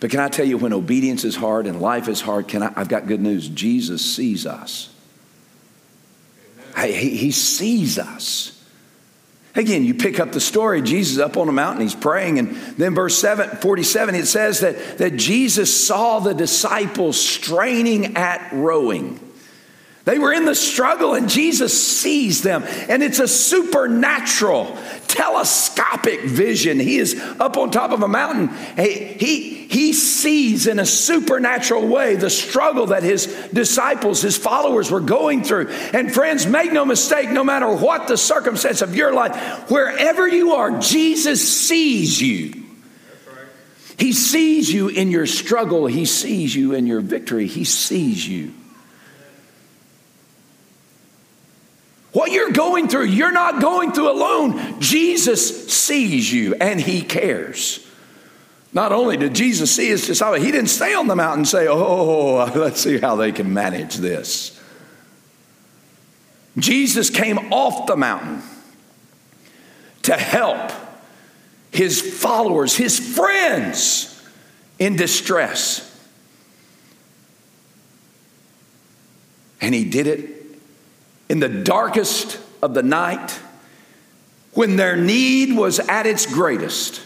But 0.01 0.09
can 0.09 0.19
I 0.19 0.29
tell 0.29 0.45
you, 0.45 0.57
when 0.57 0.73
obedience 0.73 1.23
is 1.23 1.35
hard 1.35 1.67
and 1.67 1.79
life 1.79 2.09
is 2.09 2.19
hard, 2.19 2.47
can 2.47 2.63
I, 2.63 2.73
I've 2.75 2.89
got 2.89 3.07
good 3.07 3.21
news. 3.21 3.47
Jesus 3.47 4.03
sees 4.03 4.47
us. 4.47 4.89
He, 6.75 7.15
he 7.15 7.31
sees 7.31 7.99
us. 7.99 8.57
Again, 9.53 9.85
you 9.85 9.93
pick 9.93 10.19
up 10.19 10.31
the 10.31 10.39
story, 10.39 10.81
Jesus 10.81 11.19
up 11.19 11.37
on 11.37 11.49
a 11.49 11.51
mountain, 11.51 11.83
he's 11.83 11.93
praying, 11.93 12.39
and 12.39 12.55
then 12.77 12.95
verse 12.95 13.17
7, 13.17 13.57
47, 13.57 14.15
it 14.15 14.25
says 14.25 14.61
that, 14.61 14.97
that 14.97 15.17
Jesus 15.17 15.85
saw 15.85 16.19
the 16.19 16.33
disciples 16.33 17.19
straining 17.19 18.15
at 18.15 18.49
rowing. 18.53 19.19
They 20.03 20.17
were 20.17 20.33
in 20.33 20.45
the 20.45 20.55
struggle, 20.55 21.13
and 21.13 21.29
Jesus 21.29 21.99
sees 21.99 22.41
them. 22.41 22.63
And 22.89 23.03
it's 23.03 23.19
a 23.19 23.27
supernatural, 23.27 24.75
telescopic 25.07 26.21
vision. 26.21 26.79
He 26.79 26.97
is 26.97 27.21
up 27.39 27.55
on 27.55 27.69
top 27.69 27.91
of 27.91 28.01
a 28.01 28.07
mountain. 28.07 28.49
He, 28.77 28.93
he, 28.93 29.67
he 29.67 29.93
sees 29.93 30.65
in 30.65 30.79
a 30.79 30.87
supernatural 30.87 31.87
way 31.87 32.15
the 32.15 32.31
struggle 32.31 32.87
that 32.87 33.03
his 33.03 33.27
disciples, 33.53 34.23
his 34.23 34.37
followers 34.37 34.89
were 34.89 35.01
going 35.01 35.43
through. 35.43 35.69
And 35.69 36.11
friends, 36.11 36.47
make 36.47 36.73
no 36.73 36.83
mistake, 36.83 37.29
no 37.29 37.43
matter 37.43 37.71
what 37.71 38.07
the 38.07 38.17
circumstance 38.17 38.81
of 38.81 38.95
your 38.95 39.13
life, 39.13 39.69
wherever 39.69 40.27
you 40.27 40.53
are, 40.53 40.79
Jesus 40.79 41.47
sees 41.47 42.19
you. 42.19 42.55
He 43.99 44.13
sees 44.13 44.73
you 44.73 44.87
in 44.87 45.11
your 45.11 45.27
struggle, 45.27 45.85
He 45.85 46.05
sees 46.05 46.55
you 46.55 46.73
in 46.73 46.87
your 46.87 47.01
victory, 47.01 47.45
He 47.45 47.65
sees 47.65 48.27
you. 48.27 48.55
What 52.11 52.31
you're 52.31 52.51
going 52.51 52.89
through, 52.89 53.05
you're 53.05 53.31
not 53.31 53.61
going 53.61 53.93
through 53.93 54.11
alone. 54.11 54.81
Jesus 54.81 55.71
sees 55.71 56.31
you 56.31 56.55
and 56.55 56.79
he 56.79 57.01
cares. 57.01 57.87
Not 58.73 58.91
only 58.91 59.17
did 59.17 59.33
Jesus 59.33 59.73
see 59.73 59.87
his 59.87 60.05
disciples, 60.05 60.43
he 60.43 60.51
didn't 60.51 60.69
stay 60.69 60.93
on 60.93 61.07
the 61.07 61.15
mountain 61.15 61.39
and 61.39 61.47
say, 61.47 61.67
Oh, 61.67 62.45
let's 62.55 62.81
see 62.81 62.97
how 62.97 63.15
they 63.15 63.31
can 63.31 63.53
manage 63.53 63.95
this. 63.95 64.59
Jesus 66.57 67.09
came 67.09 67.37
off 67.53 67.87
the 67.87 67.95
mountain 67.95 68.41
to 70.03 70.17
help 70.17 70.71
his 71.71 72.01
followers, 72.01 72.75
his 72.75 72.99
friends 72.99 74.21
in 74.79 74.97
distress. 74.97 75.87
And 79.61 79.73
he 79.73 79.85
did 79.85 80.07
it 80.07 80.40
in 81.31 81.39
the 81.39 81.47
darkest 81.47 82.37
of 82.61 82.73
the 82.73 82.83
night 82.83 83.39
when 84.51 84.75
their 84.75 84.97
need 84.97 85.55
was 85.55 85.79
at 85.79 86.05
its 86.05 86.25
greatest. 86.25 87.01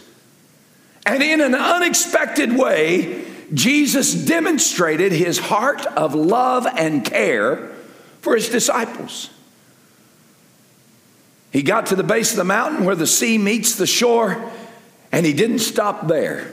And 1.06 1.22
in 1.22 1.40
an 1.40 1.54
unexpected 1.54 2.52
way, 2.58 3.24
Jesus 3.54 4.12
demonstrated 4.12 5.12
his 5.12 5.38
heart 5.38 5.86
of 5.86 6.16
love 6.16 6.66
and 6.66 7.04
care 7.04 7.70
for 8.20 8.34
his 8.34 8.48
disciples. 8.48 9.30
He 11.52 11.62
got 11.62 11.86
to 11.86 11.94
the 11.94 12.02
base 12.02 12.32
of 12.32 12.36
the 12.36 12.42
mountain 12.42 12.84
where 12.84 12.96
the 12.96 13.06
sea 13.06 13.38
meets 13.38 13.76
the 13.76 13.86
shore, 13.86 14.50
and 15.12 15.24
he 15.24 15.34
didn't 15.34 15.60
stop 15.60 16.08
there. 16.08 16.52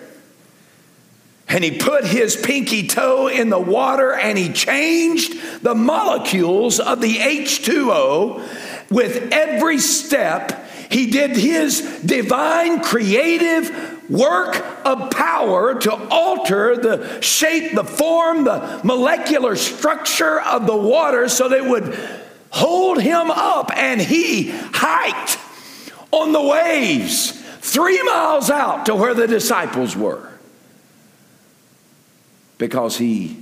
And 1.47 1.63
he 1.63 1.77
put 1.77 2.05
his 2.05 2.35
pinky 2.35 2.87
toe 2.87 3.27
in 3.27 3.49
the 3.49 3.59
water 3.59 4.13
and 4.13 4.37
he 4.37 4.51
changed 4.51 5.61
the 5.61 5.75
molecules 5.75 6.79
of 6.79 7.01
the 7.01 7.15
H2O 7.15 8.89
with 8.89 9.31
every 9.31 9.77
step. 9.77 10.67
He 10.89 11.11
did 11.11 11.31
his 11.31 11.81
divine 12.05 12.81
creative 12.81 14.09
work 14.09 14.63
of 14.85 15.11
power 15.11 15.75
to 15.81 15.93
alter 16.09 16.75
the 16.77 17.21
shape, 17.21 17.75
the 17.75 17.83
form, 17.83 18.45
the 18.45 18.81
molecular 18.83 19.55
structure 19.55 20.39
of 20.41 20.65
the 20.65 20.75
water 20.75 21.29
so 21.29 21.49
they 21.49 21.61
would 21.61 21.97
hold 22.49 23.01
him 23.01 23.31
up. 23.31 23.71
And 23.75 24.01
he 24.01 24.49
hiked 24.51 25.39
on 26.11 26.31
the 26.31 26.41
waves 26.41 27.31
three 27.59 28.01
miles 28.03 28.49
out 28.49 28.85
to 28.85 28.95
where 28.95 29.13
the 29.13 29.27
disciples 29.27 29.95
were 29.95 30.32
because 32.57 32.97
he 32.97 33.37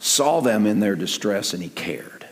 saw 0.00 0.40
them 0.40 0.66
in 0.66 0.80
their 0.80 0.94
distress 0.94 1.54
and 1.54 1.62
he 1.62 1.68
cared. 1.68 2.26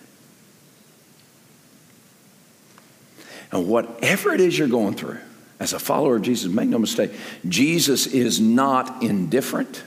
And 3.53 3.69
whatever 3.69 4.33
it 4.33 4.41
is 4.41 4.59
you're 4.59 4.69
going 4.69 4.95
through, 4.95 5.19
as 5.59 5.73
a 5.73 5.79
follower 5.79 6.17
of 6.17 6.23
Jesus, 6.23 6.53
make 6.53 6.69
no 6.69 6.79
mistake, 6.79 7.13
Jesus 7.49 8.07
is 8.07 8.41
not 8.41 9.03
indifferent 9.03 9.83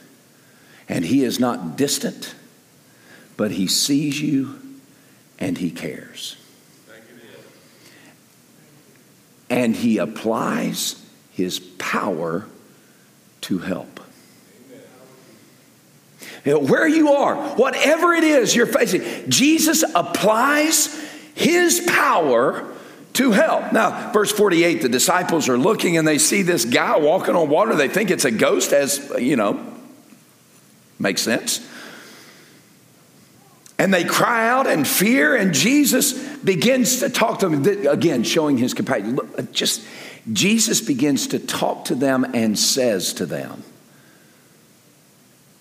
and 0.87 1.05
he 1.05 1.23
is 1.23 1.39
not 1.39 1.77
distant, 1.77 2.33
but 3.37 3.51
he 3.51 3.67
sees 3.67 4.19
you 4.19 4.59
and 5.37 5.57
he 5.57 5.69
cares. 5.69 6.35
And 9.51 9.75
he 9.75 9.97
applies 9.97 11.03
his 11.31 11.59
power 11.59 12.45
to 13.41 13.59
help. 13.59 13.98
You 16.45 16.53
know, 16.53 16.59
where 16.59 16.87
you 16.87 17.09
are, 17.13 17.35
whatever 17.55 18.13
it 18.13 18.23
is 18.23 18.55
you're 18.55 18.65
facing, 18.65 19.29
Jesus 19.29 19.83
applies 19.95 20.87
his 21.35 21.79
power 21.87 22.73
to 23.13 23.31
help. 23.31 23.73
Now, 23.73 24.11
verse 24.11 24.31
48, 24.31 24.81
the 24.81 24.89
disciples 24.89 25.49
are 25.49 25.57
looking 25.57 25.97
and 25.97 26.07
they 26.07 26.17
see 26.17 26.41
this 26.41 26.65
guy 26.65 26.97
walking 26.97 27.35
on 27.35 27.49
water. 27.49 27.75
They 27.75 27.89
think 27.89 28.11
it's 28.11 28.25
a 28.25 28.31
ghost, 28.31 28.71
as 28.71 29.11
you 29.19 29.35
know, 29.35 29.59
makes 30.99 31.21
sense. 31.21 31.67
And 33.77 33.93
they 33.93 34.03
cry 34.03 34.49
out 34.49 34.67
in 34.67 34.83
fear, 34.83 35.37
and 35.37 35.53
Jesus 35.53 36.11
begins 36.39 36.99
to 36.99 37.09
talk 37.09 37.39
to 37.39 37.47
them 37.47 37.87
again, 37.87 38.23
showing 38.23 38.57
his 38.57 38.73
compassion. 38.73 39.17
Just 39.53 39.87
Jesus 40.33 40.81
begins 40.81 41.27
to 41.27 41.39
talk 41.39 41.85
to 41.85 41.95
them 41.95 42.25
and 42.33 42.59
says 42.59 43.13
to 43.13 43.25
them, 43.25 43.63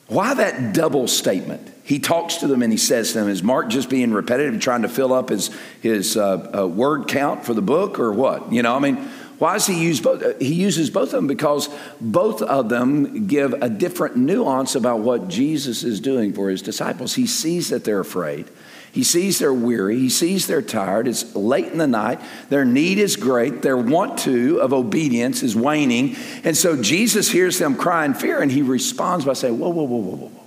why 0.08 0.34
that 0.34 0.72
double 0.72 1.06
statement? 1.06 1.70
He 1.84 1.98
talks 1.98 2.36
to 2.36 2.46
them 2.46 2.62
and 2.62 2.72
he 2.72 2.78
says 2.78 3.12
to 3.12 3.20
them, 3.20 3.28
Is 3.28 3.42
Mark 3.42 3.68
just 3.68 3.90
being 3.90 4.12
repetitive 4.12 4.60
trying 4.60 4.82
to 4.82 4.88
fill 4.88 5.12
up 5.12 5.28
his, 5.28 5.50
his 5.80 6.16
uh, 6.16 6.50
uh, 6.62 6.66
word 6.66 7.08
count 7.08 7.44
for 7.44 7.54
the 7.54 7.62
book 7.62 7.98
or 7.98 8.12
what? 8.12 8.50
You 8.52 8.62
know, 8.62 8.74
I 8.74 8.78
mean, 8.78 8.96
why 9.38 9.52
does 9.52 9.66
he 9.66 9.82
use 9.82 10.00
both? 10.00 10.22
Uh, 10.22 10.32
he 10.38 10.54
uses 10.54 10.90
both 10.90 11.08
of 11.08 11.12
them 11.12 11.26
because 11.26 11.68
both 12.00 12.42
of 12.42 12.70
them 12.70 13.26
give 13.26 13.52
a 13.52 13.68
different 13.68 14.16
nuance 14.16 14.74
about 14.74 15.00
what 15.00 15.28
Jesus 15.28 15.84
is 15.84 16.00
doing 16.00 16.32
for 16.32 16.48
his 16.48 16.62
disciples. 16.62 17.14
He 17.14 17.26
sees 17.26 17.68
that 17.68 17.84
they're 17.84 18.00
afraid. 18.00 18.48
He 18.92 19.02
sees 19.02 19.38
they're 19.38 19.52
weary. 19.52 19.98
He 19.98 20.08
sees 20.08 20.46
they're 20.46 20.62
tired. 20.62 21.06
It's 21.06 21.34
late 21.34 21.66
in 21.66 21.78
the 21.78 21.86
night. 21.86 22.20
Their 22.48 22.64
need 22.64 22.98
is 22.98 23.16
great. 23.16 23.62
Their 23.62 23.76
want 23.76 24.18
to 24.20 24.60
of 24.60 24.72
obedience 24.72 25.42
is 25.42 25.54
waning. 25.54 26.16
And 26.44 26.56
so 26.56 26.80
Jesus 26.80 27.30
hears 27.30 27.58
them 27.58 27.76
cry 27.76 28.04
in 28.04 28.14
fear 28.14 28.40
and 28.40 28.50
he 28.50 28.62
responds 28.62 29.24
by 29.24 29.34
saying, 29.34 29.58
Whoa, 29.58 29.68
whoa, 29.68 29.84
whoa, 29.84 29.98
whoa, 29.98 30.16
whoa. 30.16 30.44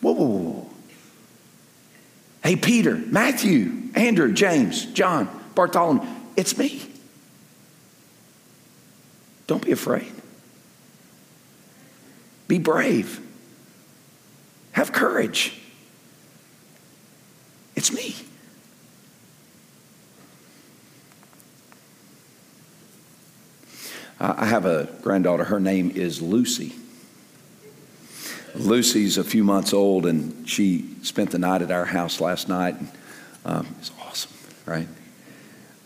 Whoa, 0.00 0.12
whoa, 0.12 0.26
whoa. 0.26 0.70
Hey, 2.42 2.56
Peter, 2.56 2.96
Matthew, 2.96 3.90
Andrew, 3.94 4.32
James, 4.32 4.86
John, 4.86 5.28
Bartholomew, 5.54 6.06
it's 6.36 6.56
me. 6.56 6.82
Don't 9.46 9.64
be 9.64 9.72
afraid. 9.72 10.10
Be 12.48 12.58
brave. 12.58 13.20
Have 14.72 14.92
courage. 14.92 15.59
It's 17.80 17.94
me. 17.94 18.14
I 24.20 24.44
have 24.44 24.66
a 24.66 24.86
granddaughter. 25.00 25.44
Her 25.44 25.58
name 25.58 25.90
is 25.90 26.20
Lucy. 26.20 26.74
Lucy's 28.54 29.16
a 29.16 29.24
few 29.24 29.44
months 29.44 29.72
old, 29.72 30.04
and 30.04 30.46
she 30.46 30.94
spent 31.00 31.30
the 31.30 31.38
night 31.38 31.62
at 31.62 31.70
our 31.70 31.86
house 31.86 32.20
last 32.20 32.50
night. 32.50 32.76
Um, 33.46 33.74
it's 33.78 33.92
awesome, 34.02 34.32
right? 34.66 34.88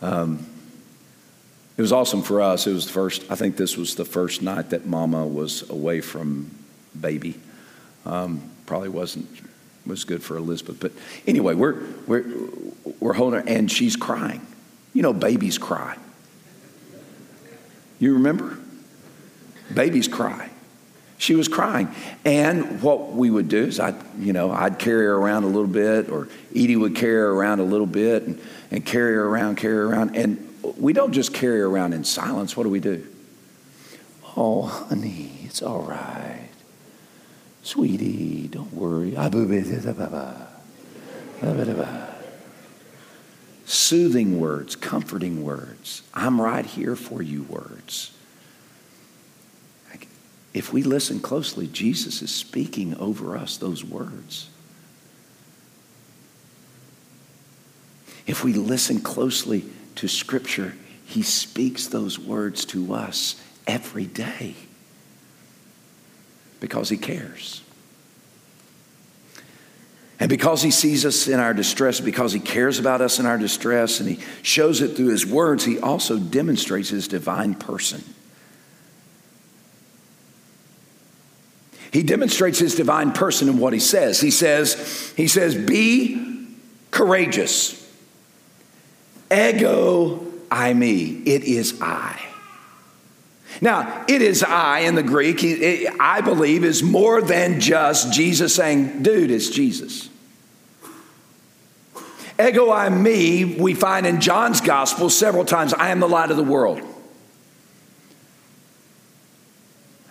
Um, 0.03 0.45
it 1.77 1.81
was 1.81 1.93
awesome 1.93 2.23
for 2.23 2.43
us. 2.43 2.67
It 2.67 2.73
was 2.73 2.87
the 2.87 2.93
first, 2.93 3.25
I 3.31 3.37
think 3.37 3.57
this 3.57 3.77
was 3.77 3.95
the 3.95 4.05
first 4.05 4.43
night 4.43 4.71
that 4.71 4.85
Mama 4.85 5.25
was 5.25 5.71
away 5.71 6.01
from 6.01 6.51
baby. 7.01 7.39
Um, 8.05 8.51
probably 8.67 8.89
wasn't 8.89 9.29
was 9.87 10.05
good 10.05 10.23
for 10.23 10.37
Elizabeth. 10.37 10.81
But 10.81 10.93
anyway, 11.27 11.55
we're, 11.55 11.83
we're, 12.07 12.25
we're 13.01 13.13
holding 13.13 13.41
her, 13.41 13.49
and 13.49 13.71
she's 13.71 13.97
crying. 13.97 14.47
You 14.93 15.03
know, 15.03 15.13
babies 15.13 15.59
cry. 15.59 15.97
You 17.99 18.15
remember? 18.15 18.59
Babies 19.73 20.09
cry. 20.09 20.51
She 21.17 21.35
was 21.35 21.49
crying. 21.49 21.89
And 22.25 22.83
what 22.83 23.13
we 23.13 23.31
would 23.31 23.49
do 23.49 23.65
is 23.65 23.81
I'd, 23.81 23.95
you 24.19 24.33
know, 24.33 24.51
I'd 24.51 24.79
carry 24.79 25.07
her 25.07 25.15
around 25.15 25.45
a 25.45 25.47
little 25.47 25.67
bit, 25.67 26.11
or 26.11 26.29
Edie 26.51 26.77
would 26.77 26.97
carry 26.97 27.15
her 27.15 27.31
around 27.31 27.61
a 27.61 27.65
little 27.65 27.87
bit 27.87 28.25
and, 28.25 28.41
and 28.71 28.85
carry 28.85 29.15
her 29.15 29.25
around, 29.27 29.57
carry 29.57 29.77
her 29.77 29.87
around. 29.87 30.17
And 30.17 30.53
we 30.77 30.93
don't 30.93 31.13
just 31.13 31.33
carry 31.33 31.61
her 31.61 31.67
around 31.67 31.93
in 31.93 32.05
silence. 32.05 32.57
What 32.57 32.65
do 32.65 32.71
we 32.71 32.81
do? 32.81 33.07
Oh, 34.37 34.63
honey, 34.63 35.41
it's 35.45 35.63
all 35.63 35.83
right. 35.83 36.44
Sweetie, 37.65 38.47
don't 38.49 38.75
worry. 38.75 39.17
Soothing 43.65 44.39
words, 44.39 44.77
comforting 44.77 45.43
words. 45.43 46.03
I'm 46.13 46.41
right 46.41 46.67
here 46.67 46.95
for 46.95 47.23
you 47.23 47.45
words. 47.45 48.13
If 50.53 50.75
we 50.75 50.83
listen 50.83 51.21
closely, 51.21 51.67
Jesus 51.67 52.21
is 52.21 52.33
speaking 52.33 52.95
over 52.97 53.35
us 53.37 53.57
those 53.57 53.83
words. 53.83 54.51
If 58.27 58.45
we 58.45 58.53
listen 58.53 59.01
closely 59.01 59.65
to 59.97 60.07
Scripture, 60.07 60.77
He 61.07 61.23
speaks 61.23 61.87
those 61.87 62.19
words 62.19 62.67
to 62.67 62.93
us 62.93 63.43
every 63.67 64.07
day 64.07 64.55
because 66.65 66.89
He 66.89 66.97
cares. 66.97 67.63
And 70.19 70.31
because 70.31 70.63
He 70.63 70.71
sees 70.71 71.05
us 71.05 71.29
in 71.29 71.39
our 71.39 71.53
distress, 71.53 72.01
because 72.01 72.33
He 72.33 72.41
cares 72.41 72.79
about 72.79 73.03
us 73.03 73.19
in 73.19 73.27
our 73.27 73.37
distress, 73.37 74.01
and 74.01 74.09
He 74.09 74.19
shows 74.43 74.81
it 74.81 74.97
through 74.97 75.09
His 75.09 75.27
words, 75.27 75.65
He 75.65 75.79
also 75.79 76.19
demonstrates 76.19 76.89
His 76.89 77.07
divine 77.07 77.55
person. 77.55 78.03
He 81.93 82.03
demonstrates 82.03 82.59
his 82.59 82.75
divine 82.75 83.13
person 83.13 83.49
in 83.49 83.59
what 83.59 83.73
he 83.73 83.79
says. 83.79 84.21
He 84.21 84.33
says, 84.33 85.15
he 85.17 85.29
says, 85.29 85.55
be 85.55 86.49
courageous. 86.91 87.81
Ego 89.31 90.17
eimi. 90.51 91.25
It 91.25 91.45
is 91.45 91.81
I. 91.81 92.21
Now, 93.61 94.05
it 94.09 94.23
is 94.23 94.43
I 94.43 94.81
in 94.81 94.95
the 94.95 95.03
Greek, 95.03 95.43
I 96.01 96.21
believe, 96.21 96.65
is 96.65 96.83
more 96.83 97.23
than 97.23 97.61
just 97.61 98.13
Jesus 98.13 98.55
saying, 98.55 99.03
dude, 99.03 99.31
it's 99.31 99.49
Jesus. 99.49 100.09
Ego 102.39 102.71
eimi, 102.71 103.59
we 103.59 103.75
find 103.75 104.07
in 104.07 104.21
John's 104.21 104.61
gospel 104.61 105.09
several 105.09 105.45
times 105.45 105.73
I 105.73 105.91
am 105.91 106.01
the 106.01 106.09
light 106.09 106.31
of 106.31 106.37
the 106.37 106.43
world. 106.43 106.81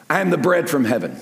I 0.10 0.21
am 0.21 0.29
the 0.29 0.38
bread 0.38 0.69
from 0.69 0.86
heaven. 0.86 1.19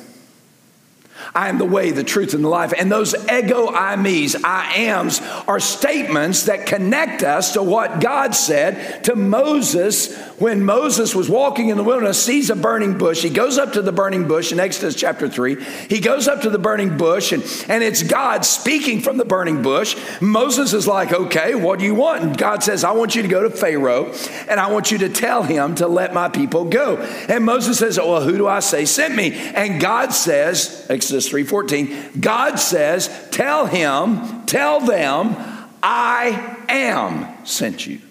I 1.33 1.47
am 1.47 1.57
the 1.57 1.65
way, 1.65 1.91
the 1.91 2.03
truth, 2.03 2.33
and 2.33 2.43
the 2.43 2.49
life. 2.49 2.73
And 2.77 2.91
those 2.91 3.13
ego 3.13 3.67
eimis, 3.67 4.41
I 4.43 4.75
ams, 4.75 5.21
are 5.47 5.59
statements 5.59 6.43
that 6.43 6.65
connect 6.65 7.23
us 7.23 7.53
to 7.53 7.63
what 7.63 8.01
God 8.01 8.35
said 8.35 9.05
to 9.05 9.15
Moses 9.15 10.17
when 10.41 10.65
Moses 10.65 11.13
was 11.13 11.29
walking 11.29 11.69
in 11.69 11.77
the 11.77 11.83
wilderness, 11.83 12.21
sees 12.21 12.49
a 12.49 12.55
burning 12.55 12.97
bush. 12.97 13.21
He 13.21 13.29
goes 13.29 13.59
up 13.59 13.73
to 13.73 13.81
the 13.83 13.91
burning 13.91 14.27
bush 14.27 14.51
in 14.51 14.59
Exodus 14.59 14.95
chapter 14.95 15.29
3. 15.29 15.63
He 15.87 15.99
goes 15.99 16.27
up 16.27 16.41
to 16.41 16.49
the 16.49 16.57
burning 16.57 16.97
bush, 16.97 17.31
and, 17.31 17.43
and 17.69 17.83
it's 17.83 18.01
God 18.01 18.43
speaking 18.43 19.01
from 19.01 19.17
the 19.17 19.25
burning 19.25 19.61
bush. 19.61 19.95
Moses 20.19 20.73
is 20.73 20.87
like, 20.87 21.13
Okay, 21.13 21.53
what 21.53 21.77
do 21.79 21.85
you 21.85 21.93
want? 21.93 22.23
And 22.23 22.37
God 22.37 22.63
says, 22.63 22.83
I 22.83 22.91
want 22.91 23.15
you 23.15 23.21
to 23.21 23.27
go 23.27 23.43
to 23.43 23.51
Pharaoh, 23.51 24.13
and 24.49 24.59
I 24.59 24.71
want 24.71 24.91
you 24.91 24.97
to 24.99 25.09
tell 25.09 25.43
him 25.43 25.75
to 25.75 25.87
let 25.87 26.13
my 26.13 26.27
people 26.27 26.65
go. 26.65 26.97
And 27.29 27.45
Moses 27.45 27.77
says, 27.77 27.99
Well, 27.99 28.21
who 28.21 28.37
do 28.37 28.47
I 28.47 28.61
say 28.61 28.85
sent 28.85 29.15
me? 29.15 29.33
And 29.33 29.79
God 29.79 30.11
says, 30.11 30.87
Exodus 30.89 31.20
3:14, 31.29 32.21
God 32.21 32.55
says, 32.59 33.09
Tell 33.31 33.65
him, 33.65 34.45
tell 34.45 34.79
them, 34.79 35.35
I 35.83 36.57
am 36.69 37.45
sent 37.45 37.85
you. 37.85 38.01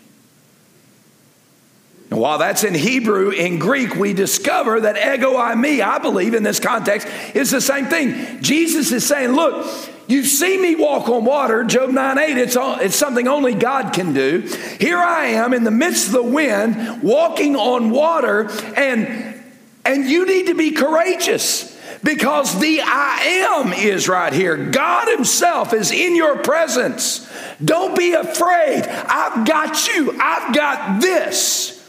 And 2.11 2.19
while 2.19 2.39
that's 2.39 2.65
in 2.65 2.75
Hebrew, 2.75 3.31
in 3.31 3.61
Greek, 3.61 3.95
we 3.95 4.13
discover 4.13 4.81
that 4.81 4.97
ego 4.97 5.35
eimi, 5.35 5.81
I 5.81 5.99
believe 5.99 6.35
in 6.35 6.43
this 6.43 6.59
context, 6.59 7.07
is 7.35 7.53
the 7.53 7.61
same 7.61 7.87
thing. 7.87 8.43
Jesus 8.43 8.91
is 8.91 9.07
saying, 9.07 9.31
Look, 9.31 9.65
you 10.09 10.25
see 10.25 10.59
me 10.59 10.75
walk 10.75 11.09
on 11.09 11.25
water, 11.25 11.63
Job 11.63 11.91
9 11.91 12.19
8, 12.19 12.37
it's, 12.37 12.57
all, 12.57 12.81
it's 12.81 12.97
something 12.97 13.29
only 13.29 13.55
God 13.55 13.93
can 13.93 14.13
do. 14.13 14.41
Here 14.81 14.99
I 14.99 15.27
am 15.27 15.55
in 15.55 15.63
the 15.63 15.71
midst 15.71 16.09
of 16.09 16.13
the 16.13 16.23
wind, 16.23 17.01
walking 17.05 17.55
on 17.55 17.91
water, 17.91 18.51
and, 18.75 19.41
and 19.85 20.05
you 20.07 20.27
need 20.27 20.49
to 20.49 20.55
be 20.55 20.73
courageous 20.73 21.70
because 22.03 22.59
the 22.59 22.81
I 22.83 23.49
am 23.51 23.73
is 23.73 24.09
right 24.09 24.33
here. 24.33 24.57
God 24.57 25.09
Himself 25.09 25.73
is 25.73 25.91
in 25.91 26.17
your 26.17 26.39
presence. 26.39 27.31
Don't 27.63 27.97
be 27.97 28.13
afraid. 28.13 28.85
I've 28.87 29.47
got 29.47 29.89
you, 29.89 30.19
I've 30.21 30.55
got 30.55 31.01
this. 31.01 31.87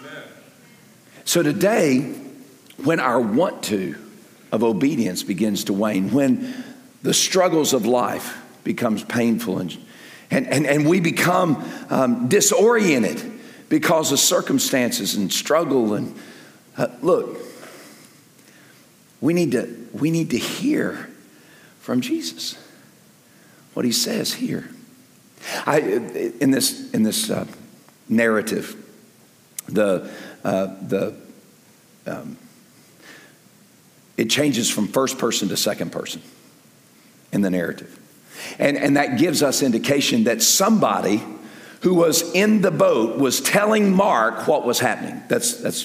Amen. 0.00 0.22
So 1.24 1.42
today, 1.42 2.00
when 2.82 3.00
our 3.00 3.20
want 3.20 3.64
to 3.64 3.96
of 4.50 4.64
obedience 4.64 5.22
begins 5.22 5.64
to 5.64 5.72
wane, 5.72 6.10
when 6.10 6.64
the 7.02 7.14
struggles 7.14 7.72
of 7.72 7.86
life 7.86 8.36
becomes 8.64 9.04
painful 9.04 9.58
and, 9.58 9.76
and, 10.30 10.46
and, 10.48 10.66
and 10.66 10.88
we 10.88 11.00
become 11.00 11.64
um, 11.90 12.28
disoriented 12.28 13.22
because 13.68 14.10
of 14.10 14.18
circumstances 14.18 15.14
and 15.14 15.32
struggle 15.32 15.94
and 15.94 16.14
uh, 16.76 16.88
look 17.02 17.47
we 19.20 19.32
need 19.32 19.52
to 19.52 19.88
we 19.92 20.10
need 20.10 20.30
to 20.30 20.38
hear 20.38 21.08
from 21.80 22.00
jesus 22.00 22.56
what 23.74 23.84
he 23.84 23.92
says 23.92 24.34
here 24.34 24.68
I, 25.66 25.80
in 26.40 26.50
this 26.50 26.90
in 26.92 27.02
this 27.02 27.30
uh, 27.30 27.46
narrative 28.08 28.76
the 29.68 30.10
uh, 30.44 30.66
the 30.82 31.14
um, 32.06 32.36
it 34.18 34.28
changes 34.28 34.68
from 34.68 34.88
first 34.88 35.16
person 35.16 35.48
to 35.48 35.56
second 35.56 35.92
person 35.92 36.20
in 37.32 37.40
the 37.40 37.50
narrative. 37.50 37.98
And, 38.58 38.76
and 38.76 38.96
that 38.96 39.18
gives 39.18 39.42
us 39.42 39.62
indication 39.62 40.24
that 40.24 40.42
somebody 40.42 41.22
who 41.82 41.94
was 41.94 42.32
in 42.32 42.60
the 42.60 42.72
boat 42.72 43.18
was 43.18 43.40
telling 43.40 43.94
Mark 43.94 44.48
what 44.48 44.64
was 44.64 44.80
happening. 44.80 45.22
That's, 45.28 45.54
that's 45.60 45.84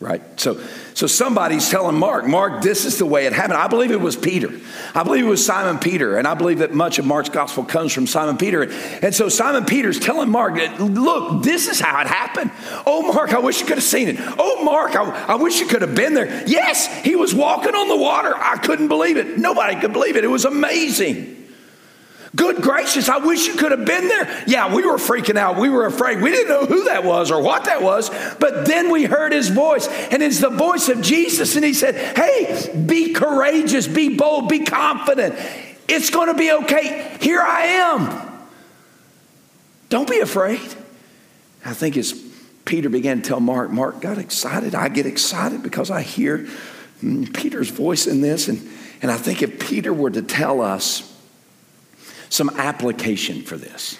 right? 0.00 0.22
So, 0.38 0.60
so 0.94 1.08
somebody's 1.08 1.68
telling 1.68 1.98
Mark, 1.98 2.24
Mark, 2.26 2.62
this 2.62 2.84
is 2.84 2.98
the 2.98 3.06
way 3.06 3.26
it 3.26 3.32
happened. 3.32 3.58
I 3.58 3.66
believe 3.66 3.90
it 3.90 4.00
was 4.00 4.14
Peter. 4.14 4.52
I 4.94 5.02
believe 5.02 5.24
it 5.24 5.28
was 5.28 5.44
Simon 5.44 5.78
Peter. 5.78 6.16
And 6.16 6.26
I 6.26 6.34
believe 6.34 6.58
that 6.58 6.72
much 6.72 7.00
of 7.00 7.04
Mark's 7.04 7.28
gospel 7.28 7.64
comes 7.64 7.92
from 7.92 8.06
Simon 8.06 8.36
Peter. 8.36 8.70
And 9.02 9.12
so 9.12 9.28
Simon 9.28 9.64
Peter's 9.64 9.98
telling 9.98 10.30
Mark, 10.30 10.54
look, 10.78 11.42
this 11.42 11.66
is 11.66 11.80
how 11.80 12.00
it 12.00 12.06
happened. 12.06 12.52
Oh, 12.86 13.12
Mark, 13.12 13.32
I 13.34 13.40
wish 13.40 13.60
you 13.60 13.66
could 13.66 13.78
have 13.78 13.84
seen 13.84 14.08
it. 14.08 14.16
Oh, 14.38 14.64
Mark, 14.64 14.94
I, 14.94 15.02
I 15.26 15.34
wish 15.34 15.58
you 15.58 15.66
could 15.66 15.82
have 15.82 15.96
been 15.96 16.14
there. 16.14 16.46
Yes, 16.46 16.86
he 17.02 17.16
was 17.16 17.34
walking 17.34 17.74
on 17.74 17.88
the 17.88 17.96
water. 17.96 18.32
I 18.36 18.56
couldn't 18.58 18.88
believe 18.88 19.16
it. 19.16 19.36
Nobody 19.38 19.80
could 19.80 19.92
believe 19.92 20.16
it. 20.16 20.22
It 20.22 20.28
was 20.28 20.44
amazing. 20.44 21.37
Good 22.36 22.56
gracious, 22.56 23.08
I 23.08 23.18
wish 23.18 23.46
you 23.46 23.54
could 23.54 23.70
have 23.70 23.86
been 23.86 24.06
there. 24.06 24.44
Yeah, 24.46 24.74
we 24.74 24.84
were 24.84 24.98
freaking 24.98 25.36
out. 25.36 25.56
We 25.56 25.70
were 25.70 25.86
afraid. 25.86 26.20
We 26.20 26.30
didn't 26.30 26.48
know 26.48 26.66
who 26.66 26.84
that 26.84 27.04
was 27.04 27.30
or 27.30 27.42
what 27.42 27.64
that 27.64 27.82
was. 27.82 28.10
But 28.38 28.66
then 28.66 28.90
we 28.90 29.04
heard 29.04 29.32
his 29.32 29.48
voice, 29.48 29.88
and 29.88 30.22
it's 30.22 30.40
the 30.40 30.50
voice 30.50 30.88
of 30.88 31.00
Jesus. 31.00 31.56
And 31.56 31.64
he 31.64 31.72
said, 31.72 31.94
Hey, 32.16 32.84
be 32.86 33.14
courageous, 33.14 33.86
be 33.86 34.16
bold, 34.16 34.48
be 34.48 34.60
confident. 34.60 35.36
It's 35.88 36.10
going 36.10 36.28
to 36.28 36.34
be 36.34 36.52
okay. 36.52 37.16
Here 37.20 37.40
I 37.40 37.62
am. 37.62 38.28
Don't 39.88 40.08
be 40.08 40.20
afraid. 40.20 40.60
I 41.64 41.72
think 41.72 41.96
as 41.96 42.12
Peter 42.66 42.90
began 42.90 43.22
to 43.22 43.28
tell 43.28 43.40
Mark, 43.40 43.70
Mark 43.70 44.02
got 44.02 44.18
excited. 44.18 44.74
I 44.74 44.90
get 44.90 45.06
excited 45.06 45.62
because 45.62 45.90
I 45.90 46.02
hear 46.02 46.46
mm, 47.02 47.34
Peter's 47.34 47.70
voice 47.70 48.06
in 48.06 48.20
this. 48.20 48.48
And, 48.48 48.68
and 49.00 49.10
I 49.10 49.16
think 49.16 49.40
if 49.42 49.58
Peter 49.58 49.94
were 49.94 50.10
to 50.10 50.20
tell 50.20 50.60
us, 50.60 51.07
some 52.28 52.50
application 52.50 53.42
for 53.42 53.56
this. 53.56 53.98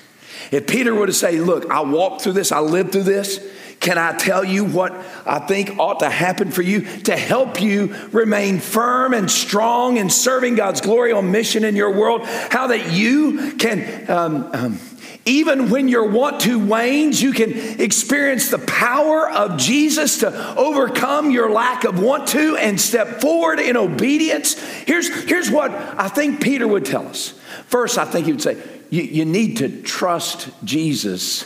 If 0.51 0.67
Peter 0.67 0.95
were 0.95 1.07
to 1.07 1.12
say, 1.12 1.38
Look, 1.38 1.71
I 1.71 1.81
walked 1.81 2.23
through 2.23 2.35
this, 2.35 2.53
I 2.53 2.61
lived 2.61 2.93
through 2.93 3.05
this, 3.05 3.41
can 3.81 3.97
I 3.97 4.17
tell 4.17 4.45
you 4.45 4.64
what 4.64 4.93
I 5.25 5.38
think 5.38 5.79
ought 5.79 6.01
to 6.01 6.11
happen 6.11 6.51
for 6.51 6.62
you 6.62 6.81
to 7.03 7.17
help 7.17 7.61
you 7.61 7.95
remain 8.11 8.59
firm 8.59 9.14
and 9.14 9.31
strong 9.31 9.99
in 9.99 10.11
serving 10.11 10.57
God's 10.57 10.81
glory 10.81 11.12
on 11.12 11.31
mission 11.31 11.64
in 11.64 11.77
your 11.77 11.93
world? 11.93 12.23
How 12.25 12.69
that 12.69 12.93
you 12.93 13.53
can 13.53 14.11
um, 14.11 14.51
um, 14.53 14.81
Even 15.29 15.69
when 15.69 15.88
your 15.88 16.09
want 16.09 16.41
to 16.41 16.59
wanes, 16.59 17.21
you 17.21 17.33
can 17.33 17.53
experience 17.81 18.49
the 18.49 18.59
power 18.59 19.29
of 19.29 19.59
Jesus 19.59 20.21
to 20.21 20.57
overcome 20.57 21.31
your 21.31 21.51
lack 21.51 21.85
of 21.85 22.01
want 22.01 22.29
to 22.29 22.57
and 22.57 22.81
step 22.81 23.21
forward 23.21 23.61
in 23.61 23.77
obedience. 23.77 24.59
Here's, 24.87 25.09
here's 25.25 25.51
what 25.51 25.71
I 25.71 26.09
think 26.09 26.41
Peter 26.41 26.67
would 26.67 26.87
tell 26.87 27.07
us. 27.07 27.38
First, 27.67 27.99
I 27.99 28.07
think 28.07 28.25
he 28.25 28.33
would 28.33 28.41
say, 28.41 28.57
you, 28.88 29.03
you 29.03 29.25
need 29.27 29.59
to 29.59 29.83
trust 29.83 30.49
Jesus 30.64 31.43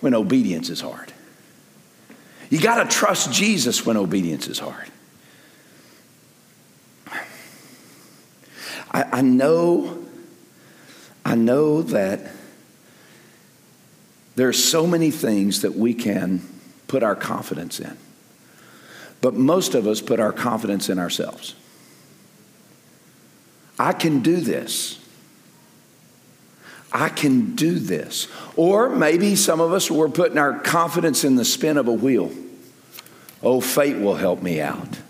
when 0.00 0.14
obedience 0.14 0.70
is 0.70 0.80
hard. 0.80 1.12
You 2.48 2.58
got 2.58 2.82
to 2.82 2.96
trust 2.96 3.30
Jesus 3.30 3.84
when 3.84 3.98
obedience 3.98 4.48
is 4.48 4.58
hard. 4.58 4.90
I, 8.90 9.04
I 9.12 9.20
know, 9.20 10.06
I 11.22 11.34
know 11.34 11.82
that 11.82 12.30
there 14.36 14.48
are 14.48 14.52
so 14.52 14.86
many 14.86 15.10
things 15.10 15.62
that 15.62 15.74
we 15.74 15.94
can 15.94 16.42
put 16.88 17.02
our 17.02 17.14
confidence 17.14 17.80
in. 17.80 17.96
But 19.20 19.34
most 19.34 19.74
of 19.74 19.86
us 19.86 20.00
put 20.00 20.20
our 20.20 20.32
confidence 20.32 20.88
in 20.88 20.98
ourselves. 20.98 21.54
I 23.78 23.92
can 23.92 24.20
do 24.20 24.36
this. 24.36 24.98
I 26.92 27.08
can 27.08 27.54
do 27.54 27.78
this. 27.78 28.28
Or 28.56 28.88
maybe 28.88 29.34
some 29.34 29.60
of 29.60 29.72
us 29.72 29.90
were 29.90 30.08
putting 30.08 30.38
our 30.38 30.60
confidence 30.60 31.24
in 31.24 31.36
the 31.36 31.44
spin 31.44 31.76
of 31.76 31.88
a 31.88 31.92
wheel. 31.92 32.32
Oh, 33.42 33.60
fate 33.60 33.96
will 33.96 34.14
help 34.14 34.42
me 34.42 34.60
out. 34.60 35.00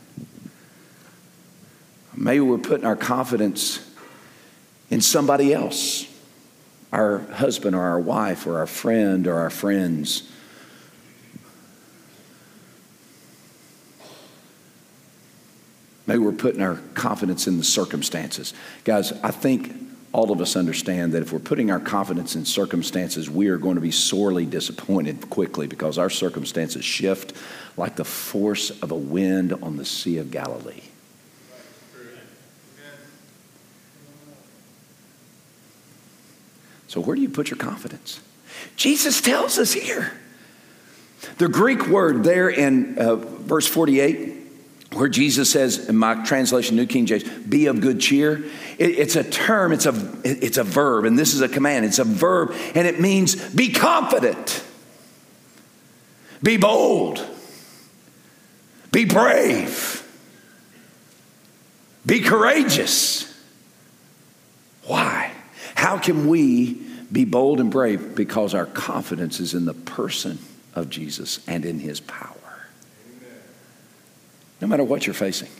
Maybe 2.17 2.41
we're 2.41 2.59
putting 2.59 2.87
our 2.87 2.97
confidence 2.97 3.81
in 4.91 5.01
somebody 5.01 5.53
else 5.53 6.07
our 6.95 7.19
husband 7.19 7.75
or 7.75 7.83
our 7.83 7.99
wife 7.99 8.47
or 8.47 8.59
our 8.59 8.67
friend 8.69 9.27
or 9.27 9.37
our 9.37 9.51
friends. 9.51 10.31
Maybe 16.07 16.19
we're 16.19 16.33
putting 16.33 16.63
our 16.63 16.77
confidence 16.95 17.49
in 17.49 17.59
the 17.59 17.65
circumstances. 17.65 18.55
Guys, 18.85 19.13
I 19.25 19.33
think 19.33 19.75
all 20.13 20.31
of 20.31 20.41
us 20.41 20.55
understand 20.55 21.13
that 21.15 21.23
if 21.23 21.33
we're 21.33 21.41
putting 21.41 21.73
our 21.73 21.81
confidence 21.81 22.37
in 22.37 22.45
circumstances, 22.45 23.29
we 23.29 23.49
are 23.49 23.59
going 23.59 23.75
to 23.75 23.81
be 23.81 23.91
sorely 23.91 24.47
disappointed 24.47 25.29
quickly 25.31 25.67
because 25.67 25.99
our 25.99 26.11
circumstances 26.11 26.85
shift 26.85 27.33
like 27.77 27.97
the 27.97 28.05
force 28.05 28.71
of 28.83 28.93
a 28.93 28.97
wind 28.97 29.53
on 29.55 29.77
the 29.77 29.85
Sea 29.85 30.19
of 30.19 30.31
Galilee. 30.31 30.83
So, 36.95 37.01
where 37.01 37.17
do 37.17 37.23
you 37.23 37.29
put 37.29 37.51
your 37.51 37.57
confidence? 37.57 38.21
Jesus 38.77 39.21
tells 39.21 39.59
us 39.59 39.73
here. 39.73 40.13
The 41.39 41.49
Greek 41.49 41.89
word 41.89 42.23
there 42.23 42.49
in 42.49 42.97
uh, 43.01 43.17
verse 43.17 43.67
48, 43.67 44.33
where 44.93 45.09
Jesus 45.09 45.51
says, 45.51 45.89
in 45.89 45.97
my 45.97 46.25
translation, 46.25 46.77
New 46.77 46.87
King 46.87 47.07
James, 47.07 47.25
be 47.25 47.67
of 47.67 47.81
good 47.81 47.99
cheer, 47.99 48.45
it, 48.79 48.91
it's 48.91 49.17
a 49.17 49.25
term, 49.25 49.73
it's 49.73 49.87
a, 49.87 50.21
it's 50.23 50.57
a 50.57 50.63
verb, 50.63 51.05
and 51.05 51.19
this 51.19 51.35
is 51.35 51.41
a 51.41 51.49
command. 51.49 51.85
It's 51.85 51.99
a 51.99 52.05
verb, 52.05 52.55
and 52.77 52.87
it 52.87 53.01
means 53.01 53.35
be 53.53 53.73
confident, 53.73 54.63
be 56.45 56.59
bold, 56.59 57.27
be 58.93 59.05
brave, 59.05 60.09
be 62.07 62.21
courageous. 62.21 63.34
How 65.95 66.01
can 66.01 66.27
we 66.27 66.73
be 67.13 67.25
bold 67.25 67.61
and 67.61 67.71
brave 67.71 68.17
because 68.17 68.53
our 68.53 68.67
confidence 68.67 69.39
is 69.39 69.55
in 69.55 69.65
the 69.65 69.75
person 69.75 70.41
of 70.75 70.91
Jesus 70.91 71.39
and 71.47 71.65
in 71.65 71.79
his 71.79 72.01
power. 72.01 72.35
No 74.61 74.67
matter 74.67 74.83
what 74.83 75.07
you're 75.07 75.15
facing, 75.15 75.51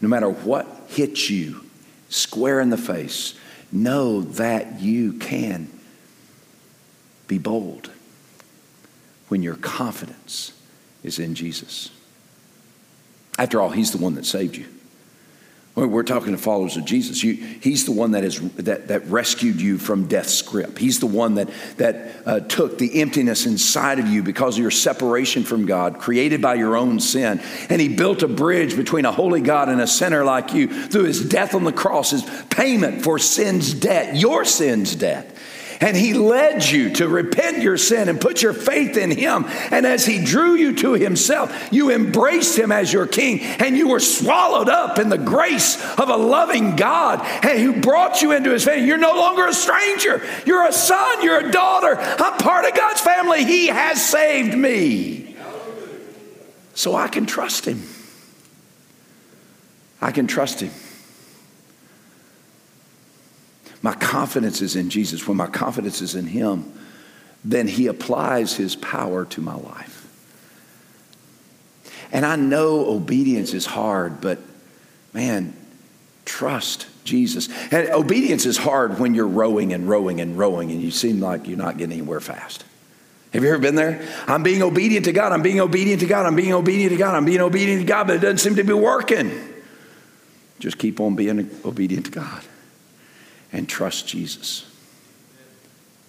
no 0.00 0.08
matter 0.08 0.28
what 0.28 0.66
hits 0.88 1.30
you 1.30 1.64
square 2.08 2.58
in 2.58 2.70
the 2.70 2.76
face, 2.76 3.34
know 3.70 4.22
that 4.22 4.80
you 4.80 5.12
can 5.12 5.70
be 7.28 7.38
bold 7.38 7.92
when 9.28 9.44
your 9.44 9.54
confidence 9.54 10.60
is 11.04 11.20
in 11.20 11.36
Jesus. 11.36 11.90
After 13.38 13.60
all, 13.60 13.70
he's 13.70 13.92
the 13.92 13.98
one 13.98 14.16
that 14.16 14.26
saved 14.26 14.56
you. 14.56 14.66
We're 15.86 16.02
talking 16.02 16.32
to 16.32 16.38
followers 16.38 16.76
of 16.76 16.84
Jesus. 16.84 17.22
You, 17.22 17.34
he's 17.34 17.84
the 17.84 17.92
one 17.92 18.12
that, 18.12 18.24
is, 18.24 18.40
that, 18.52 18.88
that 18.88 19.06
rescued 19.06 19.60
you 19.60 19.78
from 19.78 20.06
death's 20.06 20.42
grip. 20.42 20.78
He's 20.78 21.00
the 21.00 21.06
one 21.06 21.34
that, 21.34 21.48
that 21.76 22.16
uh, 22.26 22.40
took 22.40 22.78
the 22.78 23.00
emptiness 23.00 23.46
inside 23.46 23.98
of 23.98 24.08
you 24.08 24.22
because 24.22 24.56
of 24.56 24.62
your 24.62 24.70
separation 24.70 25.44
from 25.44 25.66
God, 25.66 25.98
created 25.98 26.42
by 26.42 26.54
your 26.54 26.76
own 26.76 27.00
sin. 27.00 27.40
And 27.68 27.80
he 27.80 27.88
built 27.88 28.22
a 28.22 28.28
bridge 28.28 28.76
between 28.76 29.04
a 29.04 29.12
holy 29.12 29.40
God 29.40 29.68
and 29.68 29.80
a 29.80 29.86
sinner 29.86 30.24
like 30.24 30.52
you 30.52 30.88
through 30.88 31.04
his 31.04 31.24
death 31.24 31.54
on 31.54 31.64
the 31.64 31.72
cross, 31.72 32.10
his 32.10 32.24
payment 32.50 33.02
for 33.02 33.18
sin's 33.18 33.74
debt, 33.74 34.16
your 34.16 34.44
sin's 34.44 34.94
debt. 34.94 35.34
And 35.80 35.96
he 35.96 36.14
led 36.14 36.64
you 36.64 36.90
to 36.94 37.08
repent 37.08 37.62
your 37.62 37.76
sin 37.76 38.08
and 38.08 38.20
put 38.20 38.42
your 38.42 38.52
faith 38.52 38.96
in 38.96 39.10
him. 39.10 39.44
And 39.70 39.86
as 39.86 40.04
he 40.04 40.24
drew 40.24 40.54
you 40.54 40.74
to 40.76 40.94
himself, 40.94 41.72
you 41.72 41.92
embraced 41.92 42.58
him 42.58 42.72
as 42.72 42.92
your 42.92 43.06
king 43.06 43.40
and 43.40 43.76
you 43.76 43.88
were 43.88 44.00
swallowed 44.00 44.68
up 44.68 44.98
in 44.98 45.08
the 45.08 45.18
grace 45.18 45.80
of 45.98 46.08
a 46.08 46.16
loving 46.16 46.74
God 46.74 47.20
and 47.44 47.58
who 47.58 47.80
brought 47.80 48.22
you 48.22 48.32
into 48.32 48.50
his 48.50 48.64
family. 48.64 48.86
You're 48.86 48.98
no 48.98 49.14
longer 49.14 49.46
a 49.46 49.54
stranger. 49.54 50.20
You're 50.44 50.66
a 50.66 50.72
son. 50.72 51.22
You're 51.22 51.48
a 51.48 51.52
daughter. 51.52 51.96
I'm 51.96 52.38
part 52.38 52.64
of 52.64 52.74
God's 52.74 53.00
family. 53.00 53.44
He 53.44 53.68
has 53.68 54.04
saved 54.04 54.56
me. 54.56 55.36
So 56.74 56.94
I 56.94 57.08
can 57.08 57.26
trust 57.26 57.64
him. 57.64 57.82
I 60.00 60.12
can 60.12 60.26
trust 60.26 60.60
him. 60.60 60.70
My 63.82 63.94
confidence 63.94 64.60
is 64.60 64.76
in 64.76 64.90
Jesus. 64.90 65.26
When 65.26 65.36
my 65.36 65.46
confidence 65.46 66.00
is 66.00 66.14
in 66.14 66.26
Him, 66.26 66.72
then 67.44 67.68
He 67.68 67.86
applies 67.86 68.56
His 68.56 68.76
power 68.76 69.24
to 69.26 69.40
my 69.40 69.54
life. 69.54 69.94
And 72.10 72.24
I 72.24 72.36
know 72.36 72.88
obedience 72.88 73.54
is 73.54 73.66
hard, 73.66 74.20
but 74.20 74.38
man, 75.12 75.54
trust 76.24 76.86
Jesus. 77.04 77.48
And 77.70 77.90
obedience 77.90 78.46
is 78.46 78.56
hard 78.56 78.98
when 78.98 79.14
you're 79.14 79.26
rowing 79.26 79.72
and 79.72 79.88
rowing 79.88 80.20
and 80.20 80.38
rowing 80.38 80.70
and 80.70 80.82
you 80.82 80.90
seem 80.90 81.20
like 81.20 81.46
you're 81.46 81.58
not 81.58 81.76
getting 81.76 81.92
anywhere 81.92 82.20
fast. 82.20 82.64
Have 83.34 83.42
you 83.42 83.50
ever 83.50 83.58
been 83.58 83.74
there? 83.74 84.06
I'm 84.26 84.42
being 84.42 84.62
obedient 84.62 85.04
to 85.04 85.12
God. 85.12 85.32
I'm 85.32 85.42
being 85.42 85.60
obedient 85.60 86.00
to 86.00 86.06
God. 86.06 86.24
I'm 86.24 86.34
being 86.34 86.54
obedient 86.54 86.92
to 86.92 86.98
God. 86.98 87.14
I'm 87.14 87.26
being 87.26 87.42
obedient 87.42 87.82
to 87.82 87.86
God, 87.86 88.06
but 88.06 88.16
it 88.16 88.20
doesn't 88.20 88.38
seem 88.38 88.56
to 88.56 88.64
be 88.64 88.72
working. 88.72 89.30
Just 90.60 90.78
keep 90.78 90.98
on 90.98 91.14
being 91.14 91.50
obedient 91.64 92.06
to 92.06 92.10
God 92.10 92.42
and 93.52 93.68
trust 93.68 94.06
Jesus. 94.06 94.64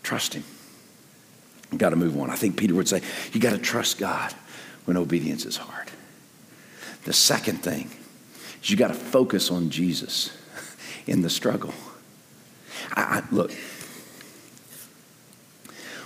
Trust 0.03 0.33
Him. 0.33 0.43
You 1.71 1.77
got 1.77 1.91
to 1.91 1.95
move 1.95 2.19
on. 2.19 2.29
I 2.29 2.35
think 2.35 2.57
Peter 2.57 2.73
would 2.73 2.87
say, 2.87 3.01
you 3.31 3.39
got 3.39 3.51
to 3.51 3.59
trust 3.59 3.99
God 3.99 4.33
when 4.85 4.97
obedience 4.97 5.45
is 5.45 5.57
hard. 5.57 5.89
The 7.05 7.13
second 7.13 7.57
thing 7.57 7.91
is 8.61 8.69
you 8.69 8.77
got 8.77 8.87
to 8.89 8.93
focus 8.93 9.51
on 9.51 9.69
Jesus 9.69 10.35
in 11.07 11.21
the 11.21 11.29
struggle. 11.29 11.73
I, 12.93 13.21
I, 13.21 13.23
look, 13.33 13.51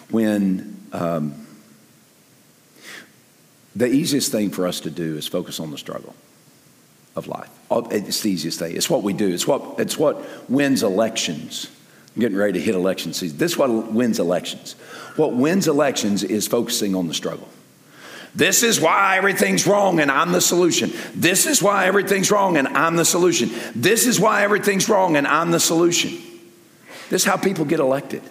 when 0.09 0.77
um, 0.91 1.47
the 3.75 3.87
easiest 3.87 4.31
thing 4.31 4.51
for 4.51 4.67
us 4.67 4.81
to 4.81 4.89
do 4.89 5.17
is 5.17 5.27
focus 5.27 5.59
on 5.59 5.71
the 5.71 5.77
struggle 5.77 6.13
of 7.15 7.27
life. 7.27 7.49
It's 7.91 8.21
the 8.21 8.31
easiest 8.31 8.59
thing. 8.59 8.75
It's 8.75 8.89
what 8.89 9.03
we 9.03 9.13
do. 9.13 9.29
It's 9.29 9.47
what, 9.47 9.79
it's 9.79 9.97
what 9.97 10.49
wins 10.49 10.83
elections. 10.83 11.69
I'm 12.15 12.21
getting 12.21 12.37
ready 12.37 12.53
to 12.53 12.61
hit 12.61 12.75
election 12.75 13.13
season. 13.13 13.37
This 13.37 13.53
is 13.53 13.57
what 13.57 13.69
wins 13.91 14.19
elections. 14.19 14.73
What 15.15 15.33
wins 15.33 15.67
elections 15.67 16.23
is 16.23 16.47
focusing 16.47 16.95
on 16.95 17.07
the 17.07 17.13
struggle. 17.13 17.49
This 18.35 18.63
is 18.63 18.81
why 18.81 19.17
everything's 19.17 19.67
wrong 19.67 19.99
and 19.99 20.09
I'm 20.09 20.31
the 20.31 20.41
solution. 20.41 20.91
This 21.13 21.45
is 21.45 21.61
why 21.61 21.85
everything's 21.85 22.31
wrong 22.31 22.57
and 22.57 22.67
I'm 22.67 22.95
the 22.95 23.05
solution. 23.05 23.51
This 23.75 24.07
is 24.07 24.19
why 24.19 24.43
everything's 24.43 24.89
wrong 24.89 25.15
and 25.15 25.27
I'm 25.27 25.51
the 25.51 25.59
solution. 25.59 26.11
This 27.09 27.23
is 27.23 27.25
how 27.25 27.37
people 27.37 27.65
get 27.65 27.79
elected. 27.79 28.23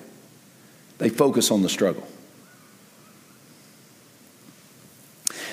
They 0.99 1.09
focus 1.09 1.53
on 1.53 1.62
the 1.62 1.68
struggle. 1.68 2.07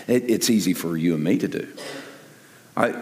It, 0.08 0.30
it's 0.30 0.50
easy 0.50 0.74
for 0.74 0.98
you 0.98 1.14
and 1.14 1.24
me 1.24 1.38
to 1.38 1.48
do. 1.48 1.68
I, 2.80 2.94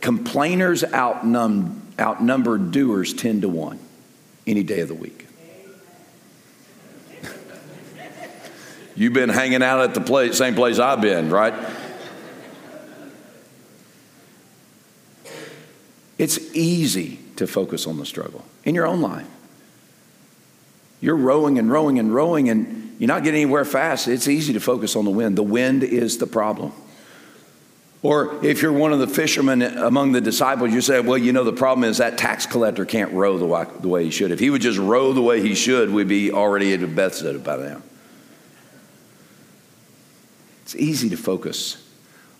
complainers 0.00 0.82
outnum, 0.82 1.82
outnumber 2.00 2.56
doers 2.56 3.12
10 3.12 3.42
to 3.42 3.48
1 3.50 3.78
any 4.46 4.62
day 4.62 4.80
of 4.80 4.88
the 4.88 4.94
week. 4.94 5.26
You've 8.96 9.12
been 9.12 9.28
hanging 9.28 9.62
out 9.62 9.82
at 9.82 9.92
the 9.92 10.00
place, 10.00 10.38
same 10.38 10.54
place 10.54 10.78
I've 10.78 11.02
been, 11.02 11.28
right? 11.28 11.52
It's 16.16 16.38
easy 16.54 17.18
to 17.36 17.46
focus 17.46 17.86
on 17.86 17.98
the 17.98 18.06
struggle 18.06 18.42
in 18.64 18.74
your 18.74 18.86
own 18.86 19.02
life. 19.02 19.26
you're 21.02 21.14
rowing 21.14 21.58
and 21.58 21.70
rowing 21.70 21.98
and 21.98 22.12
rowing 22.14 22.48
and 22.48 22.96
you're 22.98 23.08
not 23.08 23.22
getting 23.22 23.42
anywhere 23.42 23.66
fast, 23.66 24.08
it's 24.08 24.28
easy 24.28 24.54
to 24.54 24.60
focus 24.60 24.96
on 24.96 25.04
the 25.04 25.10
wind. 25.10 25.36
The 25.36 25.42
wind 25.42 25.82
is 25.82 26.16
the 26.16 26.26
problem. 26.26 26.72
Or 28.02 28.44
if 28.44 28.62
you're 28.62 28.72
one 28.72 28.92
of 28.92 28.98
the 28.98 29.06
fishermen 29.06 29.62
among 29.62 30.12
the 30.12 30.20
disciples, 30.20 30.72
you 30.72 30.80
say, 30.80 31.00
well, 31.00 31.18
you 31.18 31.32
know, 31.32 31.44
the 31.44 31.52
problem 31.52 31.88
is 31.88 31.98
that 31.98 32.18
tax 32.18 32.46
collector 32.46 32.84
can't 32.84 33.12
row 33.12 33.38
the 33.38 33.46
way, 33.46 33.66
the 33.80 33.88
way 33.88 34.04
he 34.04 34.10
should. 34.10 34.30
If 34.30 34.38
he 34.38 34.50
would 34.50 34.62
just 34.62 34.78
row 34.78 35.12
the 35.12 35.22
way 35.22 35.40
he 35.40 35.54
should, 35.54 35.90
we'd 35.90 36.08
be 36.08 36.30
already 36.30 36.72
at 36.74 36.94
Bethsaida 36.94 37.38
by 37.38 37.56
now. 37.56 37.82
It's 40.62 40.76
easy 40.76 41.08
to 41.10 41.16
focus 41.16 41.82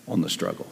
on 0.07 0.21
the 0.21 0.29
struggle. 0.29 0.67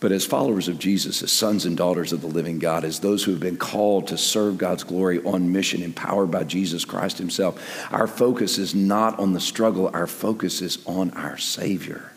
But 0.00 0.10
as 0.10 0.26
followers 0.26 0.68
of 0.68 0.78
Jesus, 0.78 1.22
as 1.22 1.30
sons 1.30 1.64
and 1.64 1.76
daughters 1.76 2.12
of 2.12 2.22
the 2.22 2.26
living 2.26 2.58
God, 2.58 2.84
as 2.84 3.00
those 3.00 3.24
who 3.24 3.30
have 3.30 3.40
been 3.40 3.56
called 3.56 4.08
to 4.08 4.18
serve 4.18 4.58
God's 4.58 4.84
glory 4.84 5.22
on 5.24 5.52
mission, 5.52 5.82
empowered 5.82 6.30
by 6.30 6.44
Jesus 6.44 6.84
Christ 6.84 7.18
Himself, 7.18 7.86
our 7.92 8.06
focus 8.06 8.58
is 8.58 8.74
not 8.74 9.18
on 9.18 9.32
the 9.32 9.40
struggle, 9.40 9.90
our 9.94 10.06
focus 10.06 10.60
is 10.60 10.84
on 10.86 11.10
our 11.12 11.38
Savior. 11.38 12.11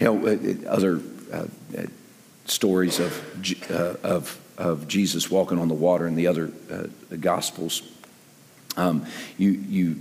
You 0.00 0.06
know, 0.06 0.26
uh, 0.26 0.30
uh, 0.30 0.70
other 0.70 1.00
uh, 1.32 1.46
uh, 1.76 1.82
stories 2.46 2.98
of, 3.00 3.70
of, 4.04 4.40
of 4.58 4.88
Jesus 4.88 5.30
walking 5.30 5.58
on 5.58 5.68
the 5.68 5.74
water 5.74 6.06
in 6.06 6.14
the 6.14 6.26
other 6.26 6.52
Gospels, 7.20 7.82
um, 8.76 9.06
you, 9.38 9.50
you 9.50 9.96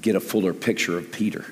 get 0.00 0.16
a 0.16 0.20
fuller 0.20 0.52
picture 0.52 0.98
of 0.98 1.12
Peter. 1.12 1.46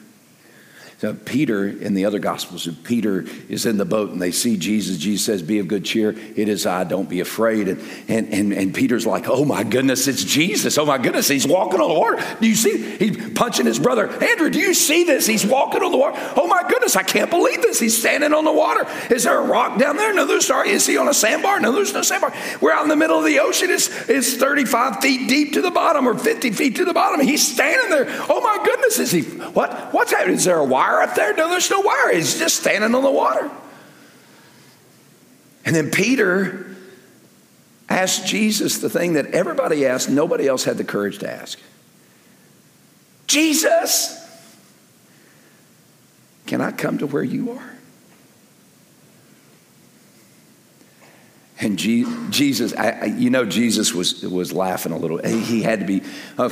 So 1.01 1.15
Peter 1.15 1.67
in 1.67 1.95
the 1.95 2.05
other 2.05 2.19
gospels, 2.19 2.69
Peter 2.85 3.25
is 3.49 3.65
in 3.65 3.79
the 3.79 3.87
boat 3.87 4.11
and 4.11 4.21
they 4.21 4.33
see 4.33 4.59
Jesus. 4.59 4.99
Jesus 4.99 5.25
says, 5.25 5.43
Be 5.43 5.59
of 5.59 5.67
good 5.67 5.83
cheer. 5.83 6.11
It 6.11 6.47
is 6.47 6.67
I, 6.67 6.85
don't 6.85 7.09
be 7.09 7.21
afraid. 7.21 7.69
And, 7.69 7.81
and, 8.07 8.29
and, 8.35 8.53
and 8.53 8.75
Peter's 8.75 9.07
like, 9.07 9.27
Oh 9.27 9.47
my 9.47 9.65
goodness, 9.65 10.07
it's 10.09 10.23
Jesus. 10.23 10.77
Oh 10.77 10.85
my 10.85 10.99
goodness, 10.99 11.27
he's 11.27 11.47
walking 11.47 11.81
on 11.81 11.89
the 11.89 11.99
water. 11.99 12.23
Do 12.43 12.47
you 12.47 12.55
see? 12.55 12.97
He's 12.99 13.33
punching 13.33 13.65
his 13.65 13.79
brother. 13.79 14.11
Andrew, 14.23 14.51
do 14.51 14.59
you 14.59 14.75
see 14.75 15.05
this? 15.05 15.27
He's 15.27 15.47
walking 15.47 15.83
on 15.83 15.91
the 15.91 15.97
water. 15.97 16.19
Oh 16.37 16.47
my 16.47 16.69
goodness, 16.69 16.97
I 16.97 17.03
can't 17.03 17.31
believe 17.31 17.63
this. 17.63 17.81
He's 17.81 17.97
standing 17.97 18.35
on 18.35 18.45
the 18.45 18.53
water. 18.53 18.87
Is 19.09 19.25
there 19.25 19.39
a 19.39 19.47
rock 19.47 19.79
down 19.79 19.97
there? 19.97 20.13
No, 20.13 20.27
there's 20.27 20.51
not. 20.51 20.67
Is 20.67 20.87
he 20.87 20.99
on 20.99 21.09
a 21.09 21.15
sandbar? 21.15 21.61
No, 21.61 21.73
there's 21.73 21.95
no 21.95 22.03
sandbar. 22.03 22.35
We're 22.61 22.73
out 22.73 22.83
in 22.83 22.91
the 22.91 22.97
middle 22.97 23.19
of 23.19 23.25
the 23.25 23.41
ocean. 23.41 23.71
It's, 23.71 23.89
it's 24.11 24.35
35 24.35 25.01
feet 25.01 25.31
deep 25.31 25.55
to 25.55 25.63
the 25.63 25.71
bottom 25.71 26.07
or 26.07 26.19
50 26.19 26.51
feet 26.51 26.77
to 26.77 26.85
the 26.85 26.93
bottom. 26.93 27.25
He's 27.27 27.51
standing 27.51 27.89
there. 27.89 28.05
Oh 28.29 28.43
my 28.43 28.63
goodness, 28.63 28.99
is 28.99 29.11
he? 29.11 29.23
What? 29.23 29.95
What's 29.95 30.13
happening? 30.13 30.37
Is 30.37 30.45
there 30.45 30.59
a 30.59 30.65
wire? 30.65 30.90
Up 31.03 31.15
there? 31.15 31.35
No, 31.35 31.49
there's 31.49 31.71
no 31.71 31.81
wire. 31.81 32.15
He's 32.15 32.39
just 32.39 32.61
standing 32.61 32.95
on 32.95 33.03
the 33.03 33.11
water. 33.11 33.51
And 35.65 35.75
then 35.77 35.91
Peter 35.91 36.77
asked 37.89 38.27
Jesus 38.27 38.79
the 38.79 38.89
thing 38.89 39.15
that 39.15 39.27
everybody 39.27 39.85
asked, 39.85 40.09
nobody 40.09 40.47
else 40.47 40.65
had 40.65 40.79
the 40.79 40.85
courage 40.85 41.19
to 41.19 41.31
ask 41.31 41.59
Jesus, 43.27 44.17
can 46.47 46.61
I 46.61 46.73
come 46.73 46.99
to 46.99 47.07
where 47.07 47.23
you 47.23 47.53
are? 47.53 47.73
And 51.61 51.79
Jesus, 51.79 52.73
you 53.19 53.31
know, 53.31 53.45
Jesus 53.45 53.93
was, 53.93 54.23
was 54.23 54.53
laughing 54.53 54.91
a 54.91 54.97
little. 54.97 55.19
He 55.19 55.63
had 55.63 55.81
to 55.81 55.87
be, 55.87 56.03
oh, 56.39 56.49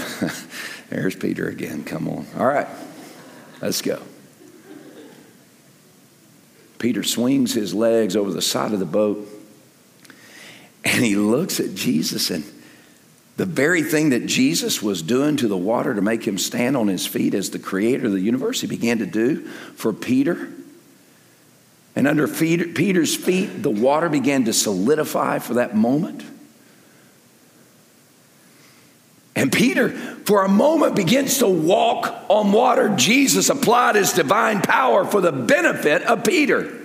there's 0.90 1.16
Peter 1.16 1.48
again. 1.48 1.82
Come 1.82 2.08
on. 2.08 2.26
All 2.38 2.46
right, 2.46 2.68
let's 3.60 3.82
go. 3.82 4.00
Peter 6.78 7.02
swings 7.02 7.54
his 7.54 7.74
legs 7.74 8.16
over 8.16 8.32
the 8.32 8.42
side 8.42 8.72
of 8.72 8.78
the 8.78 8.86
boat 8.86 9.26
and 10.84 11.04
he 11.04 11.16
looks 11.16 11.60
at 11.60 11.74
Jesus 11.74 12.30
and 12.30 12.44
the 13.38 13.46
very 13.46 13.84
thing 13.84 14.10
that 14.10 14.26
Jesus 14.26 14.82
was 14.82 15.00
doing 15.00 15.36
to 15.36 15.46
the 15.46 15.56
water 15.56 15.94
to 15.94 16.02
make 16.02 16.26
him 16.26 16.38
stand 16.38 16.76
on 16.76 16.88
his 16.88 17.06
feet 17.06 17.34
as 17.34 17.50
the 17.50 17.60
creator 17.60 18.06
of 18.06 18.12
the 18.12 18.20
universe, 18.20 18.60
he 18.60 18.66
began 18.66 18.98
to 18.98 19.06
do 19.06 19.46
for 19.76 19.92
Peter. 19.92 20.48
And 21.94 22.08
under 22.08 22.26
Peter's 22.26 23.14
feet, 23.14 23.62
the 23.62 23.70
water 23.70 24.08
began 24.08 24.44
to 24.46 24.52
solidify 24.52 25.38
for 25.38 25.54
that 25.54 25.76
moment. 25.76 26.24
And 29.38 29.52
Peter, 29.52 29.90
for 29.90 30.44
a 30.44 30.48
moment, 30.48 30.96
begins 30.96 31.38
to 31.38 31.46
walk 31.46 32.24
on 32.28 32.50
water. 32.50 32.88
Jesus 32.96 33.48
applied 33.50 33.94
his 33.94 34.12
divine 34.12 34.62
power 34.62 35.04
for 35.04 35.20
the 35.20 35.30
benefit 35.30 36.02
of 36.02 36.24
Peter. 36.24 36.76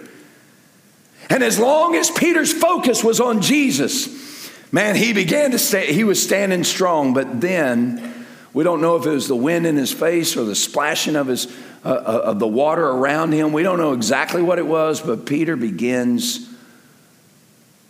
And 1.32 1.41
as 1.41 1.58
long 1.58 1.95
as 1.95 2.12
Peter's 2.12 2.54
focus 2.54 3.04
was 3.04 3.20
on 3.20 3.41
Jesus, 3.41 4.51
man, 4.72 4.95
he 4.95 5.14
began 5.14 5.49
to 5.49 5.58
stay, 5.58 5.91
he 5.93 6.04
was 6.04 6.22
standing 6.22 6.64
strong. 6.64 7.16
But 7.16 7.41
then, 7.41 8.28
we 8.54 8.64
don't 8.64 8.82
know 8.82 8.97
if 8.97 9.08
it 9.08 9.10
was 9.10 9.28
the 9.28 9.36
wind 9.36 9.66
in 9.66 9.76
his 9.76 9.91
face 9.91 10.38
or 10.38 10.45
the 10.45 10.54
splashing 10.54 11.16
of, 11.16 11.26
his, 11.26 11.47
uh, 11.84 11.89
uh 11.89 12.22
of 12.26 12.38
the 12.38 12.47
water 12.47 12.88
around 12.88 13.32
him. 13.32 13.51
We 13.51 13.64
don't 13.64 13.80
know 13.80 13.93
exactly 13.93 14.43
what 14.43 14.60
it 14.60 14.68
was, 14.68 15.01
but 15.01 15.26
Peter 15.26 15.56
begins 15.56 16.47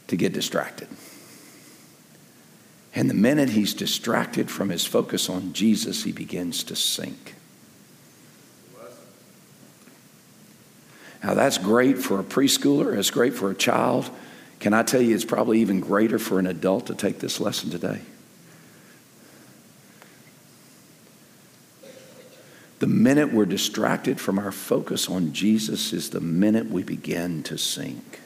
to 0.08 0.16
get 0.16 0.32
distracted. 0.32 0.88
And 2.96 3.10
the 3.10 3.16
minute 3.16 3.50
he's 3.50 3.74
distracted 3.74 4.52
from 4.52 4.70
his 4.70 4.86
focus 4.86 5.30
on 5.30 5.54
Jesus, 5.54 6.04
he 6.04 6.12
begins 6.12 6.64
to 6.66 6.76
sink. 6.76 7.36
Now, 11.24 11.34
that's 11.34 11.58
great 11.58 11.98
for 11.98 12.20
a 12.20 12.24
preschooler, 12.24 12.98
it's 12.98 13.10
great 13.10 13.34
for 13.34 13.50
a 13.50 13.56
child. 13.56 14.10
Can 14.60 14.74
I 14.74 14.84
tell 14.84 15.02
you, 15.02 15.16
it's 15.16 15.26
probably 15.26 15.60
even 15.62 15.80
greater 15.80 16.20
for 16.20 16.40
an 16.40 16.48
adult 16.48 16.88
to 16.88 16.96
take 16.96 17.20
this 17.20 17.40
lesson 17.40 17.70
today? 17.70 18.02
The 22.80 22.88
minute 22.88 23.32
we're 23.32 23.46
distracted 23.46 24.20
from 24.20 24.38
our 24.38 24.52
focus 24.52 25.08
on 25.08 25.32
Jesus 25.32 25.94
is 25.94 26.10
the 26.10 26.20
minute 26.20 26.70
we 26.70 26.84
begin 26.84 27.42
to 27.44 27.58
sink. 27.58 28.20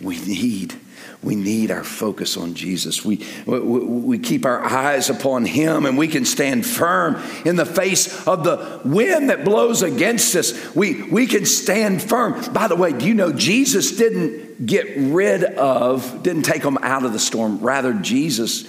We 0.00 0.18
need, 0.20 0.74
we 1.22 1.36
need 1.36 1.70
our 1.70 1.84
focus 1.84 2.36
on 2.36 2.54
Jesus. 2.54 3.04
We, 3.04 3.24
we, 3.46 3.60
we 3.60 4.18
keep 4.18 4.44
our 4.44 4.62
eyes 4.62 5.08
upon 5.08 5.44
Him 5.44 5.86
and 5.86 5.96
we 5.96 6.08
can 6.08 6.24
stand 6.24 6.66
firm 6.66 7.22
in 7.44 7.56
the 7.56 7.66
face 7.66 8.26
of 8.26 8.44
the 8.44 8.80
wind 8.84 9.30
that 9.30 9.44
blows 9.44 9.82
against 9.82 10.34
us. 10.34 10.74
We, 10.74 11.02
we 11.10 11.26
can 11.26 11.46
stand 11.46 12.02
firm. 12.02 12.52
By 12.52 12.68
the 12.68 12.76
way, 12.76 12.92
do 12.92 13.06
you 13.06 13.14
know 13.14 13.32
Jesus 13.32 13.96
didn't 13.96 14.66
get 14.66 14.96
rid 14.96 15.44
of, 15.44 16.22
didn't 16.22 16.42
take 16.42 16.62
them 16.62 16.78
out 16.78 17.04
of 17.04 17.12
the 17.12 17.18
storm. 17.18 17.60
Rather, 17.60 17.92
Jesus 17.92 18.68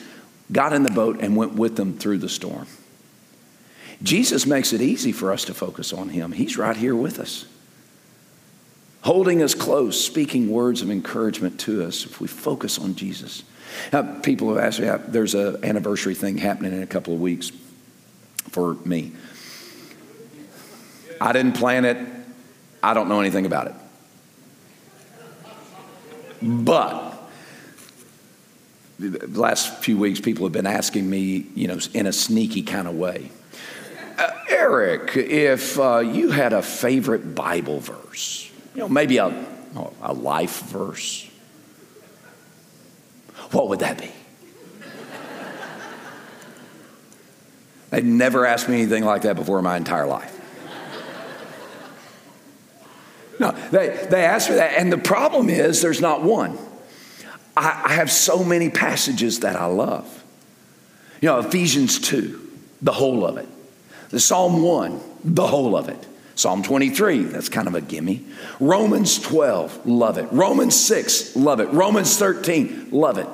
got 0.52 0.74
in 0.74 0.84
the 0.84 0.92
boat 0.92 1.20
and 1.22 1.36
went 1.36 1.54
with 1.54 1.76
them 1.76 1.98
through 1.98 2.20
the 2.20 2.30
storm. 2.30 2.68
Jesus 4.04 4.46
makes 4.46 4.74
it 4.74 4.82
easy 4.82 5.12
for 5.12 5.32
us 5.32 5.46
to 5.46 5.54
focus 5.54 5.94
on 5.94 6.10
Him. 6.10 6.32
He's 6.32 6.58
right 6.58 6.76
here 6.76 6.96
with 6.96 7.20
us 7.20 7.46
holding 9.06 9.44
us 9.44 9.54
close, 9.54 10.04
speaking 10.04 10.50
words 10.50 10.82
of 10.82 10.90
encouragement 10.90 11.60
to 11.60 11.86
us 11.86 12.08
if 12.08 12.20
we 12.20 12.28
focus 12.28 12.80
on 12.80 12.96
Jesus. 12.96 13.44
Now, 13.94 14.02
people 14.22 14.50
have 14.50 14.58
asked 14.58 14.80
me, 14.80 14.90
there's 15.10 15.36
an 15.36 15.64
anniversary 15.64 16.16
thing 16.16 16.40
happening 16.40 16.74
in 16.74 16.82
a 16.82 16.88
couple 16.88 17.14
of 17.14 17.22
weeks 17.22 17.52
for 18.50 18.74
me. 18.84 19.12
I 21.22 21.34
didn't 21.34 21.54
plan 21.54 21.86
it, 21.86 22.00
I 22.82 22.96
don't 22.96 23.08
know 23.08 23.20
anything 23.20 23.46
about 23.46 23.68
it. 23.68 23.76
But 26.42 27.14
the 28.98 29.40
last 29.40 29.84
few 29.84 30.00
weeks, 30.00 30.20
people 30.20 30.48
have 30.48 30.54
been 30.54 30.66
asking 30.66 31.08
me, 31.08 31.46
you 31.54 31.68
know, 31.68 31.78
in 31.94 32.08
a 32.08 32.14
sneaky 32.14 32.64
kind 32.64 32.88
of 32.88 32.96
way. 32.96 33.30
Uh, 34.18 34.32
Eric, 34.50 35.16
if 35.16 35.80
uh, 35.80 36.00
you 36.00 36.32
had 36.32 36.54
a 36.54 36.64
favorite 36.64 37.36
Bible 37.36 37.80
verse, 37.82 38.52
you 38.76 38.82
know, 38.82 38.90
maybe 38.90 39.18
a, 39.18 39.46
a 40.02 40.14
life 40.14 40.62
verse. 40.64 41.30
What 43.52 43.70
would 43.70 43.80
that 43.80 44.00
be? 44.00 44.12
They'd 47.90 48.04
never 48.04 48.46
asked 48.46 48.68
me 48.68 48.76
anything 48.76 49.06
like 49.06 49.22
that 49.22 49.38
before 49.38 49.58
in 49.58 49.64
my 49.64 49.78
entire 49.78 50.06
life. 50.06 50.34
No, 53.40 53.52
they, 53.72 54.08
they 54.10 54.24
asked 54.24 54.50
me 54.50 54.56
that, 54.56 54.74
and 54.78 54.92
the 54.92 54.98
problem 54.98 55.50
is 55.50 55.82
there's 55.82 56.02
not 56.02 56.22
one. 56.22 56.58
I, 57.56 57.84
I 57.86 57.94
have 57.94 58.12
so 58.12 58.44
many 58.44 58.70
passages 58.70 59.42
that 59.42 59.56
I 59.56 59.66
love. 59.66 60.24
You 61.22 61.30
know, 61.30 61.40
Ephesians 61.40 62.00
2, 62.00 62.52
the 62.82 62.92
whole 62.94 63.26
of 63.26 63.38
it. 63.38 63.48
The 64.10 64.20
Psalm 64.20 64.62
1, 64.62 65.02
the 65.24 65.48
whole 65.48 65.76
of 65.76 65.90
it. 65.90 66.08
Psalm 66.36 66.64
23, 66.64 67.24
that's 67.24 67.50
kind 67.50 67.68
of 67.68 67.76
a 67.76 67.82
gimme. 67.82 68.26
Romans 68.60 69.20
12, 69.20 69.86
love 69.86 70.18
it. 70.18 70.28
Romans 70.32 70.76
6, 70.76 71.36
love 71.38 71.62
it. 71.62 71.70
Romans 71.72 72.18
13, 72.18 72.90
love 72.92 73.18
it. 73.18 73.28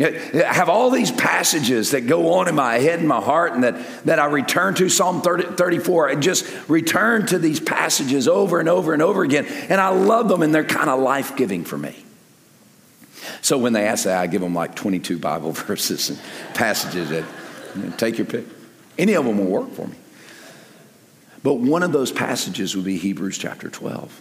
I 0.00 0.52
have 0.52 0.68
all 0.68 0.90
these 0.90 1.12
passages 1.12 1.90
that 1.90 2.06
go 2.06 2.34
on 2.34 2.48
in 2.48 2.54
my 2.54 2.78
head 2.78 2.98
and 2.98 3.06
my 3.06 3.20
heart 3.20 3.52
and 3.52 3.62
that, 3.62 4.04
that 4.06 4.18
I 4.18 4.24
return 4.26 4.74
to 4.76 4.88
Psalm 4.88 5.20
30, 5.20 5.54
34 5.56 6.08
and 6.08 6.22
just 6.22 6.46
return 6.68 7.26
to 7.26 7.38
these 7.38 7.60
passages 7.60 8.26
over 8.26 8.58
and 8.58 8.68
over 8.68 8.94
and 8.94 9.02
over 9.02 9.22
again. 9.22 9.44
And 9.46 9.80
I 9.80 9.90
love 9.90 10.28
them 10.28 10.42
and 10.42 10.52
they're 10.52 10.64
kind 10.64 10.88
of 10.88 10.98
life 10.98 11.36
giving 11.36 11.64
for 11.64 11.76
me. 11.76 12.04
So 13.42 13.58
when 13.58 13.74
they 13.74 13.86
ask 13.86 14.04
that, 14.04 14.18
I 14.18 14.26
give 14.26 14.40
them 14.40 14.54
like 14.54 14.74
22 14.74 15.18
Bible 15.18 15.52
verses 15.52 16.10
and 16.10 16.18
passages 16.54 17.10
that 17.10 17.98
take 17.98 18.18
your 18.18 18.26
pick. 18.26 18.46
Any 18.98 19.12
of 19.12 19.24
them 19.24 19.38
will 19.38 19.44
work 19.44 19.72
for 19.72 19.86
me. 19.86 19.96
But 21.42 21.54
one 21.54 21.82
of 21.82 21.92
those 21.92 22.12
passages 22.12 22.76
would 22.76 22.84
be 22.84 22.98
Hebrews 22.98 23.38
chapter 23.38 23.68
12. 23.68 24.20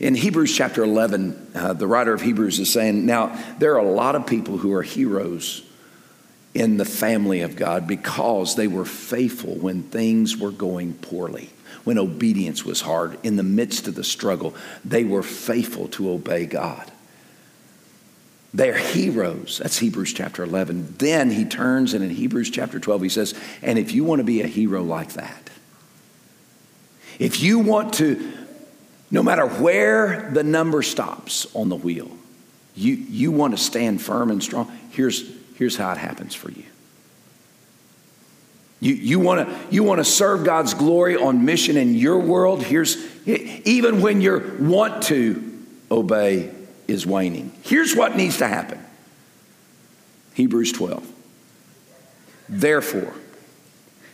In 0.00 0.14
Hebrews 0.14 0.54
chapter 0.56 0.82
11, 0.82 1.50
uh, 1.54 1.72
the 1.72 1.86
writer 1.86 2.14
of 2.14 2.22
Hebrews 2.22 2.58
is 2.58 2.72
saying, 2.72 3.04
Now, 3.04 3.38
there 3.58 3.74
are 3.74 3.84
a 3.84 3.90
lot 3.90 4.14
of 4.14 4.26
people 4.26 4.58
who 4.58 4.72
are 4.72 4.82
heroes 4.82 5.62
in 6.54 6.76
the 6.76 6.84
family 6.84 7.40
of 7.40 7.56
God 7.56 7.86
because 7.86 8.54
they 8.54 8.68
were 8.68 8.84
faithful 8.84 9.56
when 9.56 9.82
things 9.82 10.36
were 10.36 10.52
going 10.52 10.94
poorly, 10.94 11.50
when 11.82 11.98
obedience 11.98 12.64
was 12.64 12.80
hard. 12.80 13.18
In 13.24 13.36
the 13.36 13.42
midst 13.42 13.88
of 13.88 13.96
the 13.96 14.04
struggle, 14.04 14.54
they 14.84 15.04
were 15.04 15.24
faithful 15.24 15.88
to 15.88 16.10
obey 16.10 16.46
God. 16.46 16.90
They're 18.54 18.78
heroes. 18.78 19.58
That's 19.60 19.78
Hebrews 19.78 20.12
chapter 20.12 20.44
11. 20.44 20.94
Then 20.98 21.32
he 21.32 21.44
turns 21.44 21.92
and 21.92 22.04
in 22.04 22.10
Hebrews 22.10 22.50
chapter 22.50 22.78
12, 22.78 23.02
he 23.02 23.08
says, 23.08 23.34
And 23.62 23.80
if 23.80 23.90
you 23.90 24.04
want 24.04 24.20
to 24.20 24.24
be 24.24 24.42
a 24.42 24.46
hero 24.46 24.84
like 24.84 25.14
that, 25.14 25.50
if 27.18 27.42
you 27.42 27.58
want 27.60 27.94
to 27.94 28.32
no 29.10 29.22
matter 29.22 29.46
where 29.46 30.28
the 30.32 30.42
number 30.42 30.82
stops 30.82 31.46
on 31.54 31.68
the 31.68 31.76
wheel, 31.76 32.10
you, 32.74 32.94
you 32.94 33.30
want 33.30 33.56
to 33.56 33.62
stand 33.62 34.02
firm 34.02 34.30
and 34.30 34.42
strong. 34.42 34.76
Here's, 34.90 35.30
here's 35.54 35.76
how 35.76 35.92
it 35.92 35.98
happens 35.98 36.34
for 36.34 36.50
you. 36.50 36.64
You, 38.80 38.94
you 38.94 39.20
want 39.20 39.48
to 39.48 39.58
you 39.70 39.82
want 39.82 40.00
to 40.00 40.04
serve 40.04 40.44
God's 40.44 40.74
glory 40.74 41.16
on 41.16 41.44
mission 41.44 41.76
in 41.76 41.94
your 41.94 42.18
world. 42.18 42.62
Here's 42.62 42.98
even 43.26 44.02
when 44.02 44.20
your 44.20 44.56
want 44.58 45.04
to 45.04 45.64
obey 45.90 46.50
is 46.86 47.06
waning. 47.06 47.52
Here's 47.62 47.96
what 47.96 48.16
needs 48.16 48.38
to 48.38 48.48
happen. 48.48 48.84
Hebrews 50.34 50.72
12. 50.72 51.10
Therefore, 52.48 53.14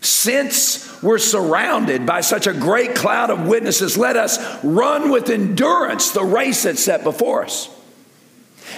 since 0.00 1.02
we're 1.02 1.18
surrounded 1.18 2.06
by 2.06 2.22
such 2.22 2.46
a 2.46 2.52
great 2.52 2.94
cloud 2.94 3.30
of 3.30 3.46
witnesses, 3.46 3.98
let 3.98 4.16
us 4.16 4.38
run 4.64 5.10
with 5.10 5.28
endurance 5.28 6.10
the 6.10 6.24
race 6.24 6.62
that's 6.62 6.82
set 6.82 7.04
before 7.04 7.44
us. 7.44 7.68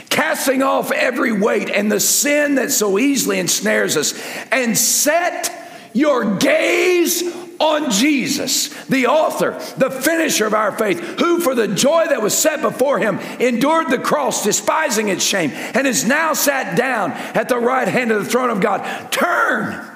Casting 0.08 0.62
off 0.62 0.90
every 0.90 1.32
weight 1.32 1.70
and 1.70 1.90
the 1.90 2.00
sin 2.00 2.56
that 2.56 2.72
so 2.72 2.98
easily 2.98 3.38
ensnares 3.38 3.96
us, 3.96 4.20
and 4.50 4.76
set 4.76 5.50
your 5.92 6.36
gaze 6.36 7.22
on 7.60 7.92
Jesus, 7.92 8.68
the 8.86 9.06
author, 9.06 9.52
the 9.76 9.90
finisher 9.90 10.46
of 10.46 10.54
our 10.54 10.76
faith, 10.76 10.98
who 11.20 11.38
for 11.38 11.54
the 11.54 11.68
joy 11.68 12.06
that 12.08 12.22
was 12.22 12.36
set 12.36 12.62
before 12.62 12.98
him 12.98 13.20
endured 13.38 13.90
the 13.90 13.98
cross, 13.98 14.42
despising 14.42 15.08
its 15.08 15.22
shame, 15.22 15.50
and 15.52 15.86
is 15.86 16.04
now 16.04 16.32
sat 16.32 16.76
down 16.76 17.12
at 17.12 17.48
the 17.48 17.58
right 17.58 17.86
hand 17.86 18.10
of 18.10 18.24
the 18.24 18.28
throne 18.28 18.50
of 18.50 18.60
God. 18.60 19.12
Turn 19.12 19.91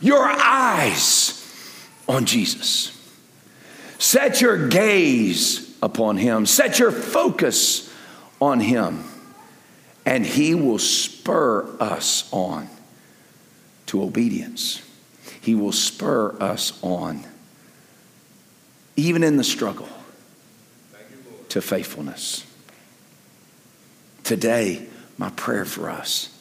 your 0.00 0.24
eyes 0.24 1.40
on 2.08 2.24
Jesus. 2.24 2.90
Set 3.98 4.40
your 4.40 4.68
gaze 4.68 5.76
upon 5.82 6.16
him. 6.16 6.46
Set 6.46 6.78
your 6.78 6.90
focus 6.90 7.92
on 8.40 8.60
him. 8.60 9.04
And 10.06 10.26
he 10.26 10.54
will 10.54 10.78
spur 10.78 11.66
us 11.80 12.28
on 12.32 12.68
to 13.86 14.02
obedience. 14.02 14.82
He 15.40 15.54
will 15.54 15.72
spur 15.72 16.36
us 16.40 16.78
on, 16.82 17.24
even 18.96 19.22
in 19.22 19.36
the 19.36 19.44
struggle, 19.44 19.88
to 21.50 21.62
faithfulness. 21.62 22.44
Today, 24.24 24.86
my 25.16 25.30
prayer 25.30 25.64
for 25.64 25.88
us 25.88 26.33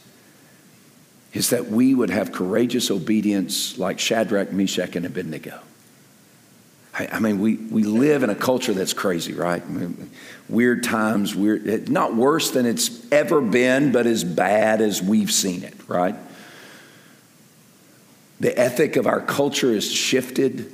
is 1.34 1.50
that 1.50 1.68
we 1.68 1.96
would 1.96 2.12
have 2.12 2.32
courageous 2.32 2.92
obedience 2.92 3.78
like 3.78 4.00
Shadrach, 4.00 4.52
Meshach, 4.52 4.96
and 4.96 5.06
Abednego. 5.06 5.60
I, 6.94 7.08
I 7.14 7.20
mean, 7.20 7.40
we, 7.40 7.56
we 7.56 7.84
live 7.84 8.22
in 8.22 8.30
a 8.30 8.36
culture 8.36 8.74
that's 8.74 8.94
crazy, 8.94 9.34
right? 9.34 9.62
I 9.62 9.66
mean, 9.66 10.12
weird 10.48 10.84
times, 10.84 11.36
weird, 11.36 11.90
not 11.90 12.16
worse 12.16 12.52
than 12.52 12.68
it's 12.68 13.12
ever 13.12 13.42
been, 13.42 13.92
but 13.92 14.06
as 14.06 14.24
bad 14.24 14.80
as 14.80 15.02
we've 15.02 15.32
seen 15.32 15.64
it, 15.64 15.74
right? 15.88 16.16
The 18.40 18.58
ethic 18.58 18.96
of 18.96 19.08
our 19.08 19.22
culture 19.22 19.72
is 19.72 19.92
shifted 19.92 20.72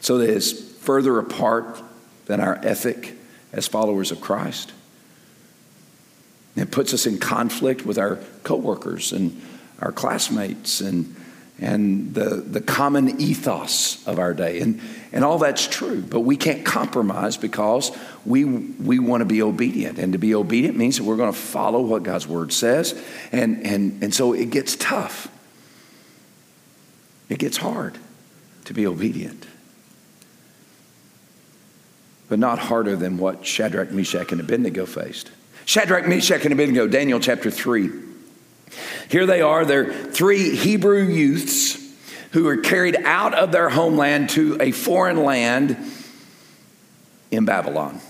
so 0.00 0.18
that 0.18 0.30
it's 0.30 0.52
further 0.52 1.18
apart 1.18 1.82
than 2.26 2.40
our 2.40 2.58
ethic 2.62 3.14
as 3.52 3.66
followers 3.66 4.12
of 4.12 4.20
Christ. 4.20 4.72
It 6.58 6.70
puts 6.70 6.94
us 6.94 7.06
in 7.06 7.18
conflict 7.18 7.84
with 7.84 7.98
our 7.98 8.18
coworkers 8.42 9.12
and 9.12 9.40
our 9.80 9.92
classmates 9.92 10.80
and, 10.80 11.14
and 11.60 12.14
the, 12.14 12.36
the 12.36 12.60
common 12.60 13.20
ethos 13.20 14.06
of 14.06 14.18
our 14.18 14.34
day. 14.34 14.60
And, 14.60 14.80
and 15.12 15.24
all 15.24 15.38
that's 15.38 15.66
true, 15.66 16.02
but 16.02 16.20
we 16.20 16.36
can't 16.36 16.64
compromise 16.64 17.36
because 17.36 17.96
we, 18.24 18.44
we 18.44 18.98
want 18.98 19.20
to 19.20 19.24
be 19.24 19.42
obedient. 19.42 19.98
And 19.98 20.12
to 20.12 20.18
be 20.18 20.34
obedient 20.34 20.76
means 20.76 20.96
that 20.98 21.04
we're 21.04 21.16
going 21.16 21.32
to 21.32 21.38
follow 21.38 21.80
what 21.80 22.02
God's 22.02 22.26
word 22.26 22.52
says. 22.52 23.00
And, 23.32 23.64
and, 23.64 24.02
and 24.02 24.14
so 24.14 24.32
it 24.32 24.50
gets 24.50 24.76
tough, 24.76 25.28
it 27.28 27.38
gets 27.38 27.58
hard 27.58 27.98
to 28.64 28.74
be 28.74 28.86
obedient. 28.86 29.46
But 32.28 32.38
not 32.38 32.58
harder 32.58 32.94
than 32.94 33.16
what 33.16 33.46
Shadrach, 33.46 33.90
Meshach, 33.90 34.32
and 34.32 34.40
Abednego 34.40 34.84
faced. 34.84 35.30
Shadrach, 35.68 36.08
Meshach, 36.08 36.44
and 36.44 36.54
Abednego, 36.54 36.88
Daniel 36.88 37.20
chapter 37.20 37.50
3. 37.50 37.90
Here 39.10 39.26
they 39.26 39.42
are, 39.42 39.66
they're 39.66 39.92
three 39.92 40.56
Hebrew 40.56 41.02
youths 41.02 41.76
who 42.30 42.44
were 42.44 42.56
carried 42.56 42.96
out 43.04 43.34
of 43.34 43.52
their 43.52 43.68
homeland 43.68 44.30
to 44.30 44.56
a 44.62 44.72
foreign 44.72 45.24
land 45.24 45.76
in 47.30 47.44
Babylon. 47.44 48.00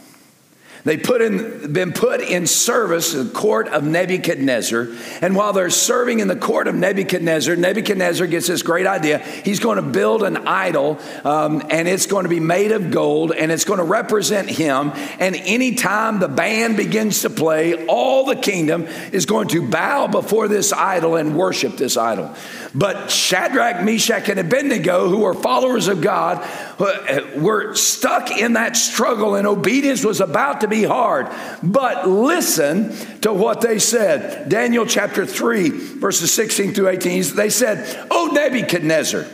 They 0.85 0.97
put 0.97 1.22
in, 1.22 1.72
been 1.72 1.93
put 1.93 2.20
in 2.20 2.47
service 2.47 3.14
in 3.14 3.29
the 3.29 3.33
court 3.33 3.68
of 3.68 3.85
Nebuchadnezzar. 3.85 4.89
And 5.20 5.37
while 5.37 5.53
they're 5.53 5.70
serving 5.70 6.20
in 6.20 6.29
the 6.29 6.37
court 6.37 6.68
of 6.68 6.74
Nebuchadnezzar, 6.74 7.57
Nebuchadnezzar 7.57 8.26
gets 8.26 8.47
this 8.47 8.62
great 8.62 8.87
idea. 8.87 9.18
He's 9.18 9.61
going 9.61 9.76
to 9.76 9.83
build 9.83 10.22
an 10.22 10.37
idol, 10.47 10.99
um, 11.24 11.62
and 11.70 11.89
it's 11.89 12.07
going 12.07 12.24
to 12.24 12.29
be 12.29 12.41
made 12.41 12.72
of 12.72 12.91
gold, 12.91 13.33
and 13.33 13.51
it's 13.51 13.64
going 13.64 13.79
to 13.79 13.85
represent 13.85 14.49
him. 14.49 14.93
And 15.18 15.35
anytime 15.37 16.20
the 16.20 16.29
band 16.29 16.76
begins 16.76 17.22
to 17.22 17.31
play, 17.31 17.87
all 17.87 18.24
the 18.24 18.37
kingdom 18.37 18.87
is 19.12 19.26
going 19.26 19.49
to 19.49 19.66
bow 19.68 20.07
before 20.07 20.49
this 20.49 20.72
idol 20.72 21.16
and 21.16 21.37
worship 21.37 21.76
this 21.76 21.97
idol. 21.97 22.35
But 22.74 23.11
Shadrach, 23.11 23.85
Meshach, 23.85 24.29
and 24.29 24.39
Abednego, 24.39 25.09
who 25.09 25.18
were 25.18 25.35
followers 25.35 25.89
of 25.89 26.01
God, 26.01 26.47
Uh, 26.79 27.22
were 27.37 27.74
stuck 27.74 28.31
in 28.31 28.53
that 28.53 28.76
struggle, 28.76 29.35
and 29.35 29.49
obedience 29.49 30.05
was 30.05 30.20
about 30.20 30.61
to 30.61 30.68
be 30.68 30.85
hard. 30.85 31.29
But 31.61 32.09
listen 32.09 32.95
to 33.22 33.33
what 33.33 33.61
they 33.61 33.81
said. 33.81 34.49
Daniel 34.49 34.87
chapter 34.87 35.26
3, 35.26 35.70
verses 35.70 36.33
16 36.33 36.74
through 36.74 36.89
18. 36.89 37.35
They 37.35 37.51
said, 37.51 38.07
Oh, 38.12 38.31
Nebuchadnezzar, 38.33 39.26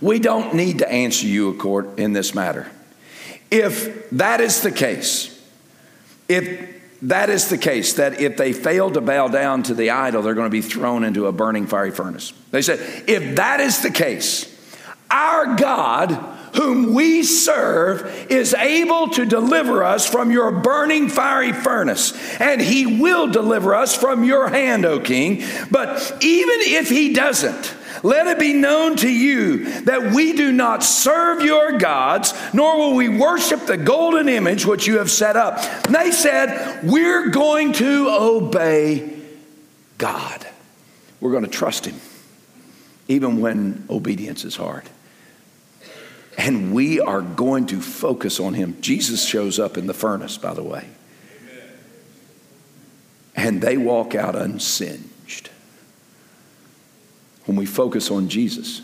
we 0.00 0.20
don't 0.20 0.54
need 0.54 0.78
to 0.78 0.88
answer 0.88 1.26
you 1.26 1.50
a 1.50 1.54
court, 1.54 1.98
in 1.98 2.12
this 2.12 2.36
matter. 2.36 2.70
If 3.50 4.08
that 4.10 4.40
is 4.40 4.60
the 4.60 4.70
case, 4.70 5.34
if 6.28 6.68
that 7.02 7.30
is 7.30 7.48
the 7.48 7.58
case, 7.58 7.94
that 7.94 8.20
if 8.20 8.36
they 8.36 8.52
fail 8.52 8.90
to 8.92 9.00
bow 9.00 9.26
down 9.26 9.64
to 9.64 9.74
the 9.74 9.90
idol, 9.90 10.22
they're 10.22 10.34
going 10.34 10.46
to 10.46 10.50
be 10.50 10.62
thrown 10.62 11.02
into 11.02 11.26
a 11.26 11.32
burning 11.32 11.66
fiery 11.66 11.90
furnace. 11.90 12.32
They 12.50 12.62
said, 12.62 12.78
if 13.08 13.36
that 13.36 13.60
is 13.60 13.82
the 13.82 13.90
case, 13.90 14.54
our 15.10 15.56
God, 15.56 16.12
whom 16.54 16.94
we 16.94 17.22
serve, 17.22 18.26
is 18.30 18.54
able 18.54 19.08
to 19.10 19.24
deliver 19.24 19.84
us 19.84 20.08
from 20.08 20.30
your 20.30 20.50
burning 20.50 21.08
fiery 21.08 21.52
furnace, 21.52 22.12
and 22.40 22.60
he 22.60 23.00
will 23.00 23.28
deliver 23.28 23.74
us 23.74 23.94
from 23.94 24.24
your 24.24 24.48
hand, 24.48 24.84
O 24.84 25.00
king. 25.00 25.44
But 25.70 26.18
even 26.22 26.56
if 26.60 26.88
he 26.88 27.12
doesn't, 27.12 27.74
let 28.02 28.26
it 28.26 28.38
be 28.38 28.52
known 28.52 28.96
to 28.96 29.10
you 29.10 29.82
that 29.82 30.12
we 30.12 30.32
do 30.32 30.52
not 30.52 30.84
serve 30.84 31.42
your 31.42 31.78
gods, 31.78 32.34
nor 32.52 32.78
will 32.78 32.94
we 32.94 33.08
worship 33.08 33.66
the 33.66 33.76
golden 33.76 34.28
image 34.28 34.66
which 34.66 34.86
you 34.86 34.98
have 34.98 35.10
set 35.10 35.36
up. 35.36 35.58
And 35.86 35.94
they 35.94 36.10
said, 36.10 36.80
We're 36.84 37.28
going 37.28 37.72
to 37.74 38.08
obey 38.10 39.18
God. 39.96 40.46
We're 41.20 41.32
going 41.32 41.44
to 41.44 41.50
trust 41.50 41.86
Him, 41.86 41.96
even 43.08 43.40
when 43.40 43.84
obedience 43.90 44.44
is 44.44 44.56
hard. 44.56 44.84
And 46.38 46.72
we 46.72 47.00
are 47.00 47.20
going 47.20 47.66
to 47.66 47.80
focus 47.80 48.38
on 48.38 48.54
Him. 48.54 48.78
Jesus 48.80 49.26
shows 49.26 49.58
up 49.58 49.76
in 49.76 49.86
the 49.86 49.92
furnace, 49.92 50.38
by 50.38 50.54
the 50.54 50.62
way. 50.62 50.86
and 53.34 53.60
they 53.60 53.76
walk 53.76 54.14
out 54.14 54.34
unsinged. 54.34 55.50
When 57.44 57.56
we 57.56 57.66
focus 57.66 58.10
on 58.10 58.28
Jesus 58.28 58.82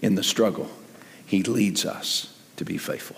in 0.00 0.14
the 0.14 0.22
struggle, 0.22 0.70
he 1.26 1.42
leads 1.42 1.84
us 1.84 2.36
to 2.56 2.64
be 2.64 2.76
faithful. 2.76 3.16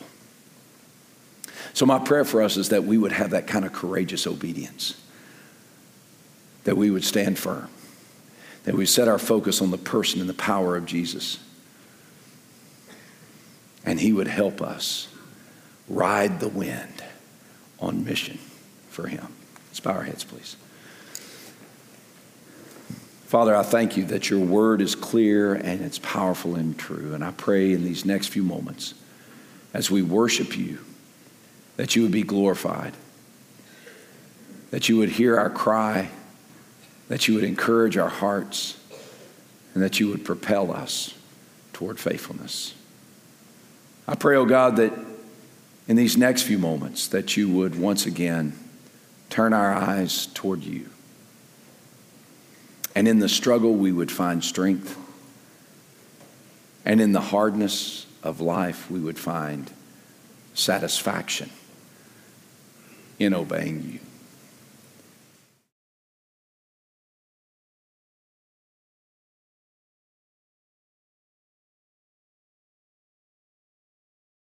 So, 1.72 1.86
my 1.86 1.98
prayer 1.98 2.24
for 2.24 2.42
us 2.42 2.56
is 2.56 2.68
that 2.68 2.84
we 2.84 2.98
would 2.98 3.12
have 3.12 3.30
that 3.30 3.46
kind 3.46 3.64
of 3.64 3.72
courageous 3.72 4.26
obedience, 4.26 5.00
that 6.64 6.76
we 6.76 6.90
would 6.90 7.04
stand 7.04 7.38
firm, 7.38 7.68
that 8.64 8.74
we 8.74 8.84
set 8.84 9.08
our 9.08 9.18
focus 9.18 9.62
on 9.62 9.70
the 9.70 9.78
person 9.78 10.20
and 10.20 10.28
the 10.28 10.34
power 10.34 10.76
of 10.76 10.84
Jesus, 10.84 11.38
and 13.84 14.00
He 14.00 14.12
would 14.12 14.28
help 14.28 14.60
us 14.60 15.08
ride 15.88 16.40
the 16.40 16.48
wind 16.48 17.02
on 17.80 18.04
mission 18.04 18.38
for 18.88 19.06
Him. 19.06 19.28
Let's 19.68 19.80
bow 19.80 19.92
our 19.92 20.02
heads, 20.02 20.24
please. 20.24 20.56
Father, 23.26 23.56
I 23.56 23.62
thank 23.62 23.96
you 23.96 24.04
that 24.06 24.28
your 24.28 24.40
word 24.40 24.82
is 24.82 24.94
clear 24.94 25.54
and 25.54 25.80
it's 25.80 25.98
powerful 25.98 26.54
and 26.54 26.78
true. 26.78 27.14
And 27.14 27.24
I 27.24 27.30
pray 27.30 27.72
in 27.72 27.82
these 27.82 28.04
next 28.04 28.26
few 28.26 28.42
moments, 28.42 28.92
as 29.72 29.90
we 29.90 30.02
worship 30.02 30.54
you, 30.54 30.80
that 31.76 31.96
you 31.96 32.02
would 32.02 32.12
be 32.12 32.24
glorified, 32.24 32.92
that 34.70 34.90
you 34.90 34.98
would 34.98 35.08
hear 35.08 35.38
our 35.38 35.48
cry, 35.48 36.10
that 37.08 37.26
you 37.26 37.34
would 37.34 37.44
encourage 37.44 37.96
our 37.96 38.10
hearts, 38.10 38.78
and 39.72 39.82
that 39.82 39.98
you 39.98 40.08
would 40.08 40.26
propel 40.26 40.70
us 40.70 41.14
toward 41.72 41.98
faithfulness. 41.98 42.74
I 44.12 44.14
pray, 44.14 44.36
oh 44.36 44.44
God, 44.44 44.76
that 44.76 44.92
in 45.88 45.96
these 45.96 46.18
next 46.18 46.42
few 46.42 46.58
moments 46.58 47.08
that 47.08 47.34
you 47.34 47.48
would 47.48 47.80
once 47.80 48.04
again 48.04 48.52
turn 49.30 49.54
our 49.54 49.72
eyes 49.72 50.26
toward 50.34 50.62
you. 50.64 50.90
And 52.94 53.08
in 53.08 53.20
the 53.20 53.28
struggle, 53.28 53.74
we 53.74 53.90
would 53.90 54.12
find 54.12 54.44
strength. 54.44 54.98
And 56.84 57.00
in 57.00 57.12
the 57.12 57.22
hardness 57.22 58.04
of 58.22 58.42
life, 58.42 58.90
we 58.90 59.00
would 59.00 59.18
find 59.18 59.70
satisfaction 60.52 61.48
in 63.18 63.32
obeying 63.32 63.92
you. 63.92 64.11